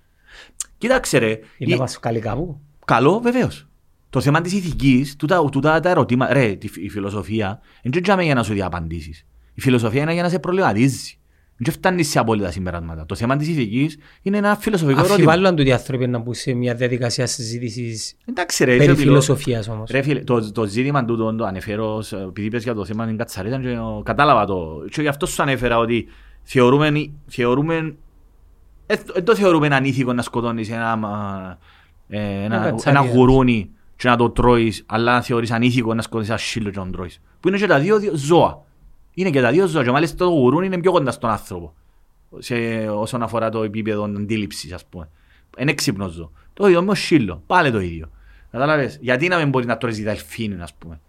[0.77, 2.59] Κοίταξε ρε, Είναι η- να μας βγάλει κάπου.
[2.85, 3.67] καλό βεβαίως.
[4.09, 8.33] Το θέμα της ηθικής, τούτα, τούτα τα ερωτήματα, ρε, τη- η φιλοσοφία, δεν είναι για
[8.35, 9.25] να σου δει απαντήσεις.
[9.53, 11.15] Η φιλοσοφία είναι για να σε προβληματίζεις.
[11.63, 13.05] Δεν φτάνει σε απόλυτα συμπεράσματα.
[13.05, 15.15] Το θέμα της ηθικής είναι ένα φιλοσοφικό ερώτημα.
[15.15, 18.93] Αφιβάλλω αν τούτοι οι άνθρωποι να μπουν σε μια διαδικασία συζήτησης Εντάξει ρε, περί είσαι
[18.95, 19.89] φιλο- φιλοσοφίας όμως.
[19.91, 23.17] Ρε φίλε, το, το ζήτημα τούτο το ανεφέρω, σε- επειδή πες για το θέμα την
[23.17, 24.67] κατσαρίδα και ο- κατάλαβα το.
[24.91, 26.07] Και γι' αυτό σου ανέφερα ότι
[26.43, 27.95] θεωρούμε, θεωρούμε
[29.13, 31.57] δεν το θεωρούμε ανήθικο να σκοτώνεις ένα, μα,
[32.09, 33.13] ε, ένα, Ένα ένα κατσαρίδα.
[33.13, 36.83] γουρούνι και να το τρώεις, αλλά να θεωρείς ανήθικο να σκοτώσεις ένα σύλλο και να
[36.83, 37.21] τον τρώεις.
[37.39, 38.69] Που είναι και τα δύο δύο ζώα.
[39.13, 41.73] Είναι και τα δύο ζώα και μάλιστα το γουρούνι είναι πιο κοντά στον άνθρωπο.
[42.37, 42.55] Σε,
[42.89, 45.09] όσον αφορά το επίπεδο αντίληψης ας πούμε.
[45.57, 46.31] Είναι έξυπνο ζώο.
[46.53, 47.43] Το ίδιο με ο σύλλο.
[47.47, 48.09] Πάλι το ίδιο.
[48.51, 48.97] Κατάλαβες.
[49.01, 50.99] Γιατί να μην μπορεί να τρώεις δελφίνι ας πούμε.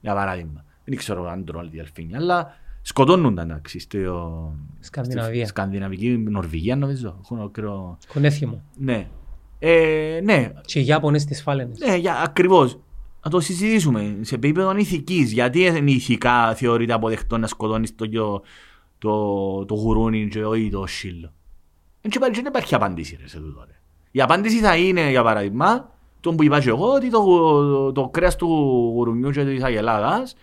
[0.00, 0.64] Για παράδειγμα.
[0.84, 2.16] Δεν ξέρω αν τρώνε δελφίνι.
[2.16, 3.78] Αλλά σκοτώνουν τα εντάξει.
[3.78, 4.52] Στο...
[4.80, 5.40] Σκανδιναβία.
[5.40, 7.18] στη Σκανδιναβική Νορβηγία νομίζω.
[7.24, 8.62] Έχουν ολόκληρο- Κονέθιμο.
[8.76, 9.08] Ναι.
[9.58, 11.78] Ε, ναι, Και οι Ιάπωνες τις φάλαινες.
[11.78, 12.78] ναι, για, ακριβώς.
[13.24, 15.32] Να το συζητήσουμε σε επίπεδο ηθικής.
[15.32, 18.42] Γιατί είναι ηθικά θεωρείται αποδεκτό να σκοτώνεις το, το,
[18.98, 21.32] το, το γουρούνι και όχι το σύλλο.
[22.00, 23.64] Δεν υπάρχει, δεν υπάρχει απάντηση ρε, σε τούτο.
[23.66, 23.72] Ρε.
[24.10, 25.90] Η απάντηση θα είναι, για παράδειγμα,
[26.20, 28.46] τον που είπα και εγώ, ότι το, το, το κρέας του
[28.94, 30.34] γουρουνιού και της αγελάδας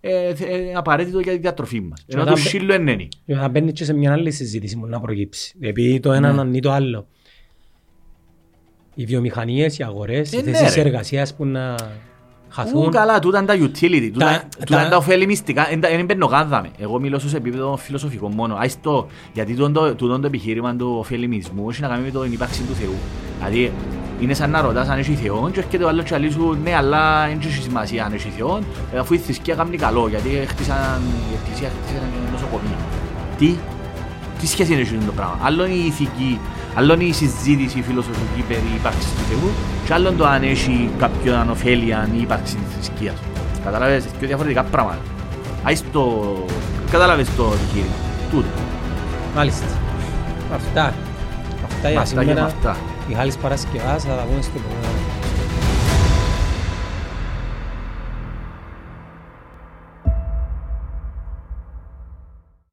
[0.00, 2.04] ε, θε- είναι απαραίτητο για τη διατροφή μας.
[2.08, 3.08] Ενώ όταν το μπε- σύλλο είναι νένι.
[3.26, 5.56] Και να μπαίνεις και σε μια άλλη συζήτηση που να προκύψει.
[5.60, 6.28] Επειδή το ένα Ναι.
[6.28, 7.06] ανανεί το άλλο.
[8.94, 10.80] Οι βιομηχανίες, οι αγορές, οι Ε, ναι, θέσεις ρε.
[10.80, 11.74] εργασίας που να
[12.54, 12.90] Ού, χαθούν.
[12.90, 15.88] καλά, τούτα είναι τα utility, τούτα, Τα- τούτα είναι τα- τα ωφέλη μυστικά, εν τα-
[15.88, 16.68] εν μπαίνω γάδαμε.
[16.78, 18.54] Εγώ μιλώ σε επίπεδο φιλοσοφικό μόνο.
[18.58, 22.32] Άις το, γιατί τούτο το, τούτο το επιχείρημα του ωφελημισμού έχει να κάνει με την
[22.32, 22.94] ύπαρξη του Θεού.
[23.38, 23.72] Δηλαδή,
[24.20, 26.74] είναι σαν να ρωτάς αν έχει Θεό και έρχεται ο άλλος και λέει σου ναι,
[26.74, 28.58] αλλά δεν έχει σημασία αν έχει Θεό,
[28.94, 32.02] ε, αφού η θρησκεία κάνει καλό, γιατί χτίσαν, η εκκλησία χτίσαν
[32.32, 32.76] νοσοκομεία.
[33.38, 33.54] Τι,
[34.40, 36.38] τι σχέση είναι αυτό το πράγμα; Άλλο είναι η ηθική,
[36.74, 39.50] άλλο είναι η συζήτηση η φιλοσοφική περί ύπαρξης του Θεού
[39.86, 43.14] και άλλο το αν έχει κάποιον ωφέλεια η ύπαρξη της θρησκείας.
[43.64, 44.98] Καταλάβες, και διαφορετικά πράγματα.
[45.62, 46.34] Άις το...
[46.90, 47.94] Κατάλαβες το επιχείρημα.
[48.30, 48.48] Τούτο.
[49.36, 49.66] Μάλιστα.
[50.54, 50.94] Αυτά.
[51.64, 52.44] Αυτά για Αυτά και με σήμερα.
[52.46, 52.76] αυτά.
[53.08, 55.13] Μιχάλης Παρασκευάς, θα τα πούμε στο επόμενο.